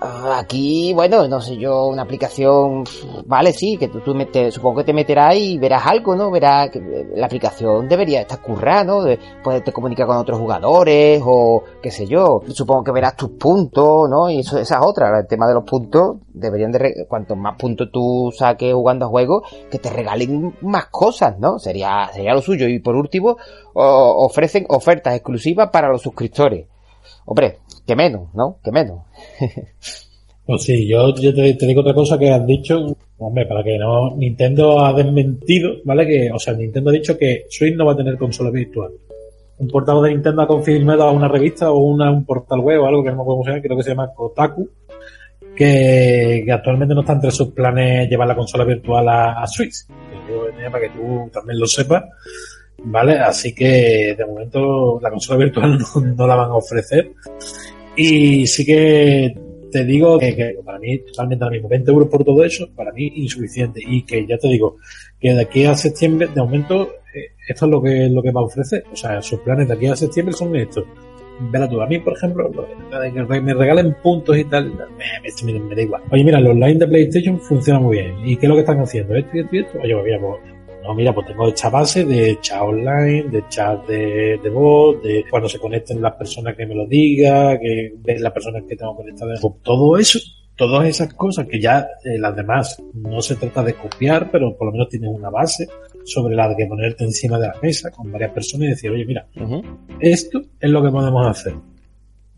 aquí, 0.00 0.92
bueno, 0.94 1.26
no 1.26 1.40
sé 1.40 1.56
yo, 1.56 1.88
una 1.88 2.02
aplicación, 2.02 2.84
vale, 3.26 3.52
sí, 3.52 3.76
que 3.76 3.88
tú, 3.88 4.00
tú 4.00 4.14
supongo 4.50 4.78
que 4.78 4.84
te 4.84 4.92
meterás 4.92 5.36
y 5.36 5.58
verás 5.58 5.86
algo, 5.86 6.14
¿no? 6.14 6.30
Verás 6.30 6.70
que 6.70 6.78
eh, 6.78 7.08
la 7.14 7.26
aplicación 7.26 7.88
debería 7.88 8.20
estar 8.20 8.40
currada, 8.40 8.84
¿no? 8.84 9.04
Puedes 9.42 9.64
te 9.64 9.72
comunicar 9.72 10.06
con 10.06 10.16
otros 10.16 10.38
jugadores 10.38 11.20
o 11.24 11.64
qué 11.82 11.90
sé 11.90 12.06
yo. 12.06 12.40
Supongo 12.48 12.84
que 12.84 12.92
verás 12.92 13.16
tus 13.16 13.30
puntos, 13.30 14.08
¿no? 14.08 14.30
Y 14.30 14.40
eso, 14.40 14.58
esa 14.58 14.76
es 14.76 14.82
otra, 14.84 15.18
el 15.18 15.26
tema 15.26 15.48
de 15.48 15.54
los 15.54 15.64
puntos, 15.64 16.18
deberían 16.32 16.70
de, 16.70 17.06
cuanto 17.08 17.34
más 17.34 17.56
puntos 17.58 17.88
tú 17.92 18.32
saques 18.36 18.72
jugando 18.72 19.06
a 19.06 19.08
juegos, 19.08 19.42
que 19.70 19.78
te 19.78 19.90
regalen 19.90 20.56
más 20.62 20.86
cosas, 20.86 21.38
¿no? 21.38 21.58
Sería, 21.58 22.08
sería 22.12 22.34
lo 22.34 22.42
suyo. 22.42 22.68
Y 22.68 22.78
por 22.78 22.94
último, 22.94 23.36
ofrecen 23.74 24.66
ofertas 24.68 25.14
exclusivas 25.14 25.70
para 25.70 25.88
los 25.88 26.02
suscriptores. 26.02 26.66
Hombre, 27.24 27.58
que 27.88 27.96
menos, 27.96 28.28
¿no? 28.34 28.58
Que 28.62 28.70
menos. 28.70 29.00
pues 30.46 30.62
sí, 30.62 30.86
yo, 30.86 31.14
te, 31.14 31.66
digo 31.66 31.80
otra 31.80 31.94
cosa 31.94 32.18
que 32.18 32.30
has 32.30 32.46
dicho, 32.46 32.84
hombre, 33.16 33.46
para 33.46 33.64
que 33.64 33.78
no, 33.78 34.14
Nintendo 34.14 34.84
ha 34.84 34.92
desmentido, 34.92 35.70
¿vale? 35.84 36.06
Que, 36.06 36.30
o 36.30 36.38
sea, 36.38 36.52
Nintendo 36.52 36.90
ha 36.90 36.92
dicho 36.92 37.16
que 37.16 37.46
Switch 37.48 37.74
no 37.74 37.86
va 37.86 37.94
a 37.94 37.96
tener 37.96 38.18
consola 38.18 38.50
virtual. 38.50 38.90
un 39.60 39.68
portal 39.68 40.02
de 40.02 40.10
Nintendo 40.10 40.42
ha 40.42 40.46
confirmado 40.46 41.04
a 41.04 41.12
una 41.12 41.28
revista 41.28 41.70
o 41.70 41.78
una, 41.78 42.10
un 42.10 42.26
portal 42.26 42.60
web 42.60 42.82
o 42.82 42.86
algo 42.86 43.02
que 43.02 43.08
no 43.08 43.16
me 43.16 43.22
acuerdo 43.22 43.42
cómo 43.42 43.62
creo 43.62 43.76
que 43.78 43.82
se 43.82 43.90
llama 43.90 44.12
Kotaku, 44.14 44.68
que, 45.56 46.46
actualmente 46.52 46.94
no 46.94 47.00
está 47.00 47.14
entre 47.14 47.30
sus 47.30 47.48
planes 47.52 48.06
llevar 48.10 48.28
la 48.28 48.36
consola 48.36 48.64
virtual 48.64 49.08
a, 49.08 49.46
Switch. 49.46 49.86
para 50.70 50.80
que 50.80 50.90
tú 50.90 51.30
también 51.32 51.58
lo 51.58 51.66
sepas. 51.66 52.04
¿Vale? 52.84 53.18
Así 53.18 53.54
que 53.54 54.14
de 54.16 54.24
momento 54.24 55.00
la 55.02 55.10
consola 55.10 55.44
virtual 55.44 55.78
no, 56.16 56.26
la 56.26 56.36
van 56.36 56.50
a 56.50 56.54
ofrecer. 56.54 57.12
Y 57.98 58.46
sí 58.46 58.64
que 58.64 59.34
te 59.72 59.84
digo 59.84 60.18
que, 60.18 60.56
para 60.64 60.78
mí 60.78 60.98
totalmente 60.98 61.44
ahora 61.44 61.54
mismo 61.54 61.68
20 61.68 61.90
euros 61.90 62.08
por 62.08 62.24
todo 62.24 62.44
eso, 62.44 62.68
para 62.74 62.92
mí 62.92 63.12
insuficiente. 63.16 63.80
Y 63.84 64.02
que 64.02 64.24
ya 64.26 64.38
te 64.38 64.48
digo 64.48 64.76
que 65.20 65.34
de 65.34 65.42
aquí 65.42 65.64
a 65.64 65.74
septiembre, 65.74 66.28
de 66.32 66.40
momento, 66.40 66.88
eh, 67.14 67.32
esto 67.48 67.66
es 67.66 67.70
lo 67.70 67.82
que, 67.82 68.08
lo 68.08 68.22
que 68.22 68.30
va 68.30 68.40
a 68.40 68.44
ofrecer. 68.44 68.84
O 68.92 68.96
sea, 68.96 69.20
sus 69.20 69.40
planes 69.40 69.66
de 69.66 69.74
aquí 69.74 69.86
a 69.86 69.96
septiembre 69.96 70.32
son 70.32 70.54
estos 70.56 70.84
Vela 71.40 71.68
tú, 71.68 71.80
a 71.80 71.86
mí, 71.86 71.98
por 72.00 72.14
ejemplo, 72.14 72.50
que 72.50 73.40
me 73.40 73.54
regalen 73.54 73.94
puntos 74.02 74.36
y 74.36 74.44
tal, 74.44 74.72
me, 74.72 75.52
me, 75.60 75.74
da 75.74 75.82
igual. 75.82 76.02
Oye, 76.10 76.24
mira, 76.24 76.40
los 76.40 76.50
online 76.50 76.80
de 76.80 76.88
PlayStation 76.88 77.38
funcionan 77.38 77.84
muy 77.84 77.98
bien. 77.98 78.14
¿Y 78.24 78.36
qué 78.36 78.46
es 78.46 78.48
lo 78.48 78.56
que 78.56 78.62
están 78.62 78.80
haciendo? 78.80 79.14
Esto 79.14 79.36
y 79.36 79.40
esto 79.40 79.54
y 79.54 79.58
esto. 79.60 79.78
Oye, 79.78 79.94
pues 79.94 80.04
mira, 80.04 80.18
pues, 80.20 80.57
no, 80.88 80.94
mira, 80.94 81.14
pues 81.14 81.26
tengo 81.26 81.46
esta 81.48 81.68
base 81.68 82.04
de 82.04 82.38
chat 82.40 82.62
online, 82.62 83.24
de 83.24 83.44
chat 83.48 83.86
de, 83.86 84.40
de 84.42 84.50
voz, 84.50 85.02
de 85.02 85.24
cuando 85.30 85.48
se 85.48 85.58
conecten 85.58 86.00
las 86.00 86.14
personas 86.14 86.56
que 86.56 86.66
me 86.66 86.74
lo 86.74 86.86
digan, 86.86 87.58
que 87.58 87.92
ven 87.98 88.22
las 88.22 88.32
personas 88.32 88.64
que 88.66 88.74
tengo 88.74 88.96
conectadas. 88.96 89.38
Pues 89.40 89.54
todo 89.62 89.98
eso 89.98 90.18
todas 90.58 90.88
esas 90.88 91.14
cosas 91.14 91.46
que 91.46 91.60
ya 91.60 91.86
eh, 92.04 92.18
las 92.18 92.34
demás 92.34 92.82
no 92.92 93.22
se 93.22 93.36
trata 93.36 93.62
de 93.62 93.74
copiar, 93.74 94.28
pero 94.30 94.56
por 94.56 94.66
lo 94.66 94.72
menos 94.72 94.88
tienes 94.88 95.08
una 95.08 95.30
base 95.30 95.68
sobre 96.04 96.34
la 96.34 96.54
que 96.56 96.66
ponerte 96.66 97.04
encima 97.04 97.38
de 97.38 97.46
la 97.46 97.56
mesa 97.62 97.90
con 97.92 98.10
varias 98.10 98.32
personas 98.32 98.66
y 98.66 98.70
decir, 98.70 98.90
oye, 98.90 99.04
mira, 99.06 99.26
esto 100.00 100.42
es 100.58 100.70
lo 100.70 100.82
que 100.82 100.90
podemos 100.90 101.26
hacer, 101.26 101.54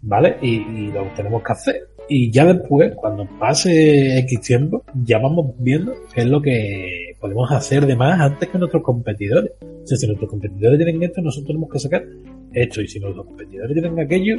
¿vale? 0.02 0.36
Y, 0.42 0.90
lo 0.92 1.06
tenemos 1.16 1.42
que 1.42 1.52
hacer. 1.52 1.88
Y 2.12 2.28
ya 2.32 2.44
después, 2.44 2.92
cuando 2.96 3.24
pase 3.38 4.18
X 4.18 4.40
tiempo, 4.40 4.82
ya 5.04 5.18
vamos 5.18 5.54
viendo 5.58 5.94
qué 6.12 6.22
es 6.22 6.26
lo 6.26 6.42
que 6.42 7.14
podemos 7.20 7.48
hacer 7.52 7.86
de 7.86 7.94
más 7.94 8.20
antes 8.20 8.48
que 8.48 8.58
nuestros 8.58 8.82
competidores. 8.82 9.52
O 9.62 9.86
sea, 9.86 9.96
si 9.96 10.08
nuestros 10.08 10.28
competidores 10.28 10.76
tienen 10.76 11.00
esto, 11.04 11.22
nosotros 11.22 11.46
tenemos 11.46 11.70
que 11.70 11.78
sacar 11.78 12.04
esto. 12.52 12.80
Y 12.80 12.88
si 12.88 12.98
nuestros 12.98 13.24
competidores 13.24 13.72
tienen 13.74 14.00
aquello, 14.00 14.38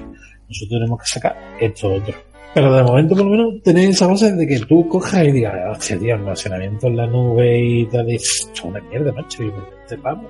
nosotros 0.49 0.79
tenemos 0.81 0.99
que 0.99 1.05
sacar 1.05 1.37
esto 1.61 1.93
otro. 1.93 2.13
Pero 2.53 2.75
de 2.75 2.83
momento, 2.83 3.15
por 3.15 3.23
lo 3.23 3.31
menos, 3.31 3.63
tenéis 3.63 3.91
esa 3.91 4.07
base 4.07 4.33
de 4.33 4.45
que 4.45 4.59
tú 4.59 4.85
cojas 4.89 5.23
y 5.23 5.31
digas, 5.31 5.55
hostia, 5.71 5.97
tío, 5.97 6.15
almacenamiento 6.15 6.87
en 6.87 6.97
la 6.97 7.07
nube 7.07 7.57
y 7.57 7.85
tal, 7.85 8.11
es 8.11 8.51
una 8.65 8.81
mierda, 8.81 9.13
macho, 9.13 9.43
y 9.43 9.49
20 9.49 9.97
pavos. 10.03 10.29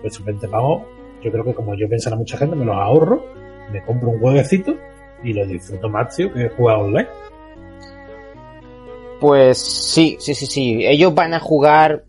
Pues 0.00 0.24
20 0.24 0.48
pavos, 0.48 0.84
yo 1.22 1.30
creo 1.30 1.44
que 1.44 1.52
como 1.52 1.74
yo 1.74 1.86
pienso 1.86 2.10
a 2.10 2.16
mucha 2.16 2.38
gente, 2.38 2.56
me 2.56 2.64
los 2.64 2.76
ahorro, 2.76 3.26
me 3.70 3.82
compro 3.82 4.08
un 4.08 4.20
jueguecito 4.20 4.74
y 5.22 5.32
lo 5.32 5.46
disfruto 5.46 5.88
más, 5.88 6.14
tío, 6.16 6.32
que 6.32 6.48
jugar 6.48 6.76
online. 6.76 7.08
Pues 9.20 9.58
sí, 9.58 10.16
sí, 10.20 10.32
sí, 10.32 10.46
sí. 10.46 10.86
Ellos 10.86 11.12
van 11.12 11.34
a 11.34 11.40
jugar 11.40 12.04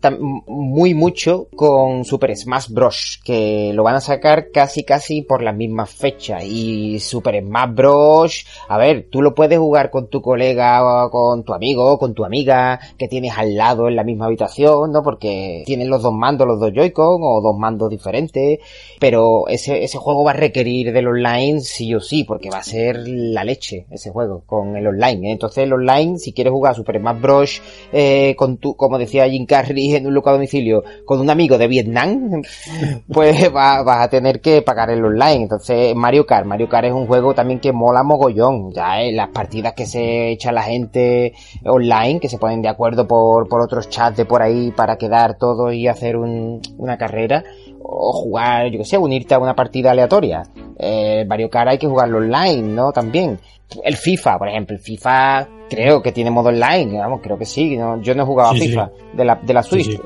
muy 0.46 0.94
mucho 0.94 1.48
con 1.56 2.04
Super 2.04 2.36
Smash 2.36 2.68
Bros. 2.70 3.20
Que 3.24 3.72
lo 3.74 3.82
van 3.82 3.96
a 3.96 4.00
sacar 4.00 4.52
casi, 4.52 4.84
casi 4.84 5.22
por 5.22 5.42
la 5.42 5.52
misma 5.52 5.86
fecha. 5.86 6.44
Y 6.44 7.00
Super 7.00 7.42
Smash 7.42 7.74
Bros. 7.74 8.46
A 8.68 8.78
ver, 8.78 9.08
tú 9.10 9.22
lo 9.22 9.34
puedes 9.34 9.58
jugar 9.58 9.90
con 9.90 10.06
tu 10.08 10.22
colega, 10.22 11.06
o 11.06 11.10
con 11.10 11.42
tu 11.42 11.52
amigo, 11.52 11.98
con 11.98 12.14
tu 12.14 12.24
amiga, 12.24 12.78
que 12.96 13.08
tienes 13.08 13.36
al 13.36 13.56
lado 13.56 13.88
en 13.88 13.96
la 13.96 14.04
misma 14.04 14.26
habitación, 14.26 14.92
¿no? 14.92 15.02
Porque 15.02 15.64
tienen 15.66 15.90
los 15.90 16.02
dos 16.02 16.14
mandos, 16.14 16.46
los 16.46 16.60
dos 16.60 16.72
Joy-Con, 16.72 17.22
o 17.24 17.40
dos 17.40 17.58
mandos 17.58 17.90
diferentes. 17.90 18.60
Pero 19.00 19.48
ese, 19.48 19.82
ese 19.82 19.98
juego 19.98 20.22
va 20.22 20.30
a 20.30 20.34
requerir 20.34 20.92
del 20.92 21.08
online 21.08 21.58
sí 21.60 21.92
o 21.92 22.00
sí, 22.00 22.22
porque 22.22 22.50
va 22.50 22.58
a 22.58 22.62
ser 22.62 23.00
la 23.04 23.42
leche 23.42 23.86
ese 23.90 24.10
juego 24.10 24.44
con 24.46 24.76
el 24.76 24.86
online. 24.86 25.30
¿eh? 25.30 25.32
Entonces 25.32 25.64
el 25.64 25.72
online, 25.72 26.16
si 26.18 26.32
quieres 26.32 26.52
jugar 26.52 26.76
Super 26.76 26.99
más 27.00 27.20
Bros. 27.20 27.62
Eh, 27.92 28.34
con 28.36 28.58
tu, 28.58 28.76
como 28.76 28.98
decía 28.98 29.28
Jim 29.28 29.46
Carrey 29.46 29.94
en 29.94 30.06
un 30.06 30.14
local 30.14 30.34
domicilio, 30.34 30.84
con 31.04 31.20
un 31.20 31.30
amigo 31.30 31.58
de 31.58 31.68
Vietnam, 31.68 32.42
pues 33.12 33.52
vas 33.52 33.86
va 33.86 34.02
a 34.02 34.08
tener 34.08 34.40
que 34.40 34.62
pagar 34.62 34.90
el 34.90 35.04
online. 35.04 35.42
Entonces, 35.42 35.94
Mario 35.94 36.26
Kart, 36.26 36.46
Mario 36.46 36.68
Kart 36.68 36.86
es 36.86 36.92
un 36.92 37.06
juego 37.06 37.34
también 37.34 37.60
que 37.60 37.72
mola 37.72 38.02
mogollón. 38.02 38.72
Ya 38.72 39.02
eh, 39.02 39.12
las 39.12 39.28
partidas 39.28 39.74
que 39.74 39.86
se 39.86 40.30
echa 40.30 40.52
la 40.52 40.62
gente 40.62 41.34
online, 41.64 42.20
que 42.20 42.28
se 42.28 42.38
ponen 42.38 42.62
de 42.62 42.68
acuerdo 42.68 43.06
por, 43.06 43.48
por 43.48 43.60
otros 43.60 43.88
chats 43.88 44.16
de 44.16 44.24
por 44.24 44.42
ahí 44.42 44.72
para 44.72 44.96
quedar 44.96 45.36
todos 45.38 45.72
y 45.74 45.88
hacer 45.88 46.16
un, 46.16 46.60
una 46.78 46.96
carrera 46.98 47.44
o 47.82 48.12
jugar, 48.12 48.70
yo 48.70 48.78
que 48.78 48.84
sé, 48.84 48.98
unirte 48.98 49.34
a 49.34 49.38
una 49.38 49.54
partida 49.54 49.90
aleatoria. 49.90 50.42
Eh, 50.78 51.24
Mario 51.28 51.50
Kart 51.50 51.70
hay 51.70 51.78
que 51.78 51.86
jugarlo 51.86 52.18
online, 52.18 52.62
¿no? 52.62 52.92
También. 52.92 53.38
El 53.84 53.96
FIFA, 53.96 54.38
por 54.38 54.48
ejemplo, 54.48 54.76
el 54.76 54.82
FIFA 54.82 55.48
creo 55.68 56.02
que 56.02 56.10
tiene 56.10 56.30
modo 56.30 56.48
online, 56.48 56.98
vamos, 56.98 57.20
creo 57.22 57.38
que 57.38 57.46
sí. 57.46 57.76
Yo 57.76 58.14
no 58.14 58.22
he 58.22 58.26
jugado 58.26 58.50
a 58.50 58.54
FIFA 58.54 58.90
de 59.14 59.24
la, 59.24 59.36
de 59.36 59.54
la 59.54 59.62
Switch. 59.62 60.00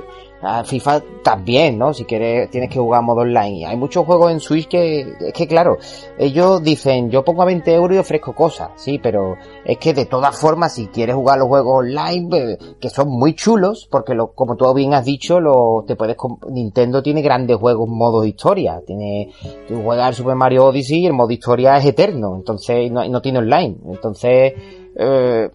FIFA 0.65 1.03
también, 1.23 1.79
¿no? 1.79 1.95
Si 1.95 2.05
quieres, 2.05 2.51
tienes 2.51 2.71
que 2.71 2.79
jugar 2.79 3.03
modo 3.03 3.23
online. 3.23 3.67
Hay 3.67 3.77
muchos 3.77 4.05
juegos 4.05 4.31
en 4.31 4.41
Switch 4.41 4.69
que, 4.69 5.01
es 5.21 5.33
que 5.33 5.47
claro, 5.47 5.79
ellos 6.19 6.63
dicen, 6.63 7.11
yo 7.11 7.25
pongo 7.25 7.43
a 7.43 7.47
20 7.47 7.73
euros 7.73 7.97
y 7.97 7.99
ofrezco 7.99 8.35
cosas, 8.35 8.71
sí, 8.77 8.99
pero 9.03 9.37
es 9.65 9.79
que 9.79 9.95
de 9.95 10.07
todas 10.07 10.39
formas, 10.39 10.75
si 10.75 10.89
quieres 10.89 11.15
jugar 11.15 11.39
los 11.39 11.49
juegos 11.49 11.85
online, 11.85 12.29
pues, 12.29 12.59
que 12.81 12.91
son 12.91 13.09
muy 13.09 13.35
chulos, 13.35 13.89
porque 13.91 14.15
como 14.35 14.57
tú 14.57 14.73
bien 14.75 14.95
has 14.95 15.05
dicho, 15.05 15.41
lo, 15.41 15.85
te 15.87 15.97
puedes, 15.97 16.17
Nintendo 16.51 17.03
tiene 17.03 17.23
grandes 17.23 17.57
juegos 17.57 17.89
modo 17.89 18.25
historia. 18.25 18.83
Tiene, 18.87 19.31
tú 19.67 19.83
juegas 19.83 20.17
Super 20.17 20.35
Mario 20.35 20.67
Odyssey 20.67 21.01
y 21.01 21.07
el 21.07 21.13
modo 21.13 21.31
historia 21.31 21.77
es 21.77 21.87
eterno, 21.87 22.37
entonces 22.37 22.91
no, 22.91 23.07
no 23.09 23.21
tiene 23.21 23.39
online. 23.39 23.77
Entonces, 23.87 24.53
eh, 24.97 25.51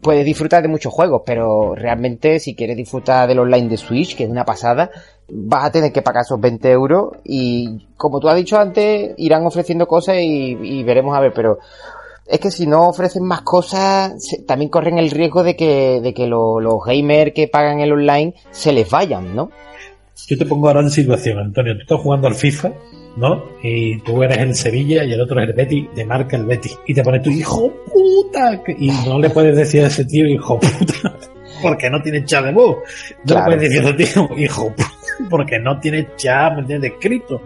puedes 0.00 0.24
disfrutar 0.24 0.62
de 0.62 0.68
muchos 0.68 0.92
juegos, 0.92 1.22
pero 1.24 1.74
realmente 1.74 2.38
si 2.38 2.54
quieres 2.54 2.76
disfrutar 2.76 3.28
del 3.28 3.40
online 3.40 3.68
de 3.68 3.76
Switch, 3.76 4.16
que 4.16 4.24
es 4.24 4.30
una 4.30 4.44
pasada, 4.44 4.90
vas 5.28 5.64
a 5.64 5.72
tener 5.72 5.92
que 5.92 6.02
pagar 6.02 6.22
esos 6.22 6.40
20 6.40 6.70
euros 6.70 7.12
y 7.24 7.86
como 7.96 8.20
tú 8.20 8.28
has 8.28 8.36
dicho 8.36 8.58
antes, 8.58 9.14
irán 9.16 9.44
ofreciendo 9.46 9.86
cosas 9.86 10.16
y, 10.20 10.82
veremos 10.84 11.16
a 11.16 11.20
ver, 11.20 11.32
pero 11.34 11.58
es 12.26 12.38
que 12.38 12.50
si 12.50 12.66
no 12.66 12.88
ofrecen 12.88 13.24
más 13.24 13.42
cosas, 13.42 14.14
también 14.46 14.70
corren 14.70 14.98
el 14.98 15.10
riesgo 15.10 15.42
de 15.42 15.56
que, 15.56 16.00
de 16.00 16.14
que 16.14 16.26
los 16.26 16.84
gamers 16.86 17.32
que 17.34 17.48
pagan 17.48 17.80
el 17.80 17.92
online 17.92 18.34
se 18.50 18.72
les 18.72 18.88
vayan, 18.88 19.34
¿no? 19.34 19.50
Yo 20.26 20.38
te 20.38 20.46
pongo 20.46 20.68
ahora 20.68 20.80
en 20.80 20.90
situación, 20.90 21.38
Antonio. 21.38 21.74
Tú 21.74 21.82
estás 21.82 22.00
jugando 22.00 22.28
al 22.28 22.34
FIFA 22.34 22.72
¿no? 23.16 23.44
Y 23.62 23.98
tú 24.00 24.22
eres 24.22 24.38
el 24.38 24.54
Sevilla 24.54 25.04
y 25.04 25.12
el 25.12 25.20
otro 25.20 25.40
es 25.40 25.48
el 25.48 25.54
Betty, 25.54 25.88
te 25.94 26.04
marca 26.04 26.36
el 26.36 26.44
Betty. 26.44 26.70
Y 26.86 26.94
te 26.94 27.02
pone 27.02 27.20
tu 27.20 27.30
hijo 27.30 27.72
puta. 27.92 28.62
Y 28.78 28.88
no 29.06 29.18
le 29.18 29.30
puedes 29.30 29.56
decir 29.56 29.84
a 29.84 29.86
ese 29.86 30.04
tío 30.04 30.26
hijo 30.26 30.58
puta. 30.58 31.16
Porque 31.62 31.88
no 31.88 32.02
tiene 32.02 32.24
chat 32.24 32.44
de 32.44 32.52
voz. 32.52 32.78
No 33.24 33.36
le 33.36 33.44
puedes 33.44 33.60
decir 33.62 33.80
a 33.80 33.90
ese 33.90 33.94
tío 33.94 34.28
hijo 34.38 34.68
puta. 34.70 34.90
Porque 35.30 35.58
no 35.60 35.78
tiene 35.78 36.08
chat, 36.16 36.54
¿me 36.54 36.60
entiendes? 36.60 36.92
Escrito. 36.92 37.40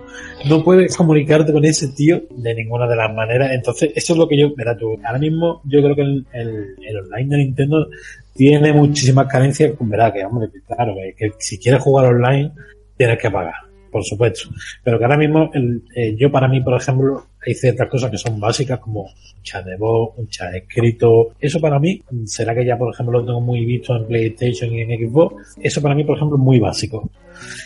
No 0.49 0.65
puedes 0.65 0.97
comunicarte 0.97 1.53
con 1.53 1.65
ese 1.65 1.89
tío 1.89 2.23
de 2.31 2.55
ninguna 2.55 2.89
de 2.89 2.97
las 2.97 3.13
maneras. 3.13 3.51
Entonces, 3.53 3.93
eso 3.95 4.15
es 4.15 4.19
lo 4.19 4.27
que 4.27 4.39
yo, 4.39 4.55
verá 4.57 4.77
tú, 4.77 4.97
ahora 5.05 5.19
mismo 5.19 5.61
yo 5.65 5.83
creo 5.83 5.95
que 5.95 6.03
el, 6.03 6.27
el, 6.33 6.97
online 6.97 7.37
de 7.37 7.45
Nintendo 7.45 7.89
tiene 8.35 8.73
muchísimas 8.73 9.27
carencias. 9.27 9.73
Verá 9.81 10.13
que, 10.13 10.25
hombre, 10.25 10.49
claro, 10.67 10.95
que 11.17 11.33
si 11.39 11.59
quieres 11.59 11.83
jugar 11.83 12.07
online, 12.07 12.53
tienes 12.97 13.19
que 13.19 13.31
pagar 13.31 13.68
por 13.91 14.05
supuesto. 14.05 14.49
Pero 14.83 14.99
que 14.99 15.05
ahora 15.05 15.17
mismo, 15.17 15.51
el, 15.55 15.83
eh, 15.95 16.15
yo 16.17 16.31
para 16.31 16.49
mí, 16.49 16.61
por 16.61 16.75
ejemplo, 16.75 17.27
hay 17.47 17.55
ciertas 17.55 17.89
cosas 17.89 18.11
que 18.11 18.19
son 18.19 18.39
básicas 18.39 18.79
como 18.79 19.03
un 19.03 19.43
chat 19.43 19.65
de 19.65 19.77
voz, 19.77 20.11
un 20.17 20.29
chat 20.29 20.55
escrito. 20.55 21.35
Eso 21.41 21.61
para 21.61 21.79
mí, 21.79 22.03
será 22.25 22.55
que 22.55 22.65
ya, 22.65 22.77
por 22.77 22.93
ejemplo, 22.93 23.21
lo 23.21 23.27
tengo 23.27 23.41
muy 23.41 23.65
visto 23.65 23.97
en 23.97 24.07
PlayStation 24.07 24.73
y 24.73 24.83
en 24.83 25.09
Xbox. 25.09 25.57
Eso 25.63 25.81
para 25.81 25.95
mí, 25.95 26.05
por 26.05 26.17
ejemplo, 26.17 26.37
es 26.37 26.43
muy 26.43 26.59
básico. 26.59 27.11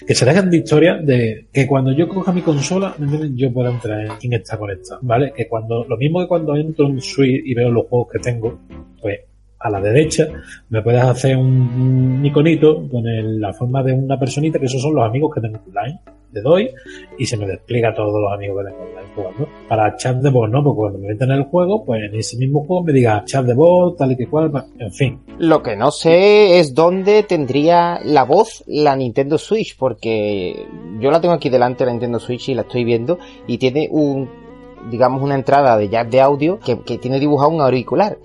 Que 0.06 0.14
se 0.14 0.24
dejen 0.24 0.50
de 0.50 0.58
historia 0.58 0.96
de 0.96 1.46
que 1.52 1.66
cuando 1.66 1.92
yo 1.92 2.06
coja 2.06 2.32
mi 2.32 2.42
consola, 2.42 2.94
yo 3.34 3.52
pueda 3.52 3.70
entrar 3.70 4.02
en 4.02 4.16
quién 4.20 4.34
está 4.34 4.58
conectado, 4.58 5.00
¿vale? 5.02 5.32
Que 5.34 5.48
cuando, 5.48 5.84
lo 5.84 5.96
mismo 5.96 6.20
que 6.20 6.28
cuando 6.28 6.54
entro 6.56 6.86
en 6.88 7.00
Switch 7.00 7.42
y 7.44 7.54
veo 7.54 7.70
los 7.70 7.86
juegos 7.86 8.12
que 8.12 8.18
tengo, 8.18 8.60
pues 9.00 9.20
a 9.62 9.70
la 9.70 9.80
derecha 9.80 10.28
me 10.68 10.82
puedes 10.82 11.02
hacer 11.02 11.36
un, 11.36 12.20
iconito 12.24 12.88
con 12.88 13.04
la 13.40 13.52
forma 13.52 13.82
de 13.82 13.92
una 13.92 14.18
personita, 14.18 14.58
que 14.58 14.66
esos 14.66 14.82
son 14.82 14.94
los 14.94 15.04
amigos 15.04 15.34
que 15.34 15.40
tengo 15.40 15.58
online. 15.66 16.00
Le 16.32 16.40
doy 16.40 16.70
y 17.18 17.26
se 17.26 17.36
me 17.36 17.46
despliega 17.46 17.94
todos 17.94 18.18
los 18.18 18.32
amigos 18.32 18.64
que 18.64 18.70
tengo 18.70 18.82
online 18.84 19.08
jugando. 19.14 19.48
Para 19.68 19.96
chat 19.96 20.16
de 20.16 20.30
voz, 20.30 20.48
¿no? 20.48 20.64
Porque 20.64 20.78
cuando 20.78 20.98
me 20.98 21.08
meten 21.08 21.30
en 21.30 21.38
el 21.38 21.44
juego, 21.44 21.84
pues 21.84 22.02
en 22.04 22.14
ese 22.14 22.38
mismo 22.38 22.64
juego 22.64 22.84
me 22.84 22.92
diga 22.92 23.22
chat 23.26 23.44
de 23.44 23.52
voz, 23.52 23.96
tal 23.96 24.12
y 24.12 24.16
que 24.16 24.26
cual, 24.26 24.50
en 24.78 24.92
fin. 24.92 25.20
Lo 25.38 25.62
que 25.62 25.76
no 25.76 25.90
sé 25.90 26.58
es 26.58 26.74
dónde 26.74 27.22
tendría 27.22 28.00
la 28.02 28.24
voz 28.24 28.64
la 28.66 28.96
Nintendo 28.96 29.36
Switch, 29.36 29.76
porque 29.76 30.66
yo 31.00 31.10
la 31.10 31.20
tengo 31.20 31.34
aquí 31.34 31.50
delante, 31.50 31.84
la 31.84 31.92
Nintendo 31.92 32.18
Switch, 32.18 32.48
y 32.48 32.54
la 32.54 32.62
estoy 32.62 32.84
viendo, 32.84 33.18
y 33.46 33.58
tiene 33.58 33.88
un 33.90 34.41
digamos, 34.90 35.22
una 35.22 35.34
entrada 35.34 35.76
de 35.76 35.88
jack 35.88 36.08
de 36.08 36.20
audio 36.20 36.58
que, 36.58 36.76
tiene 36.98 37.18
dibujado 37.18 37.50
un 37.50 37.60
auricular. 37.60 38.18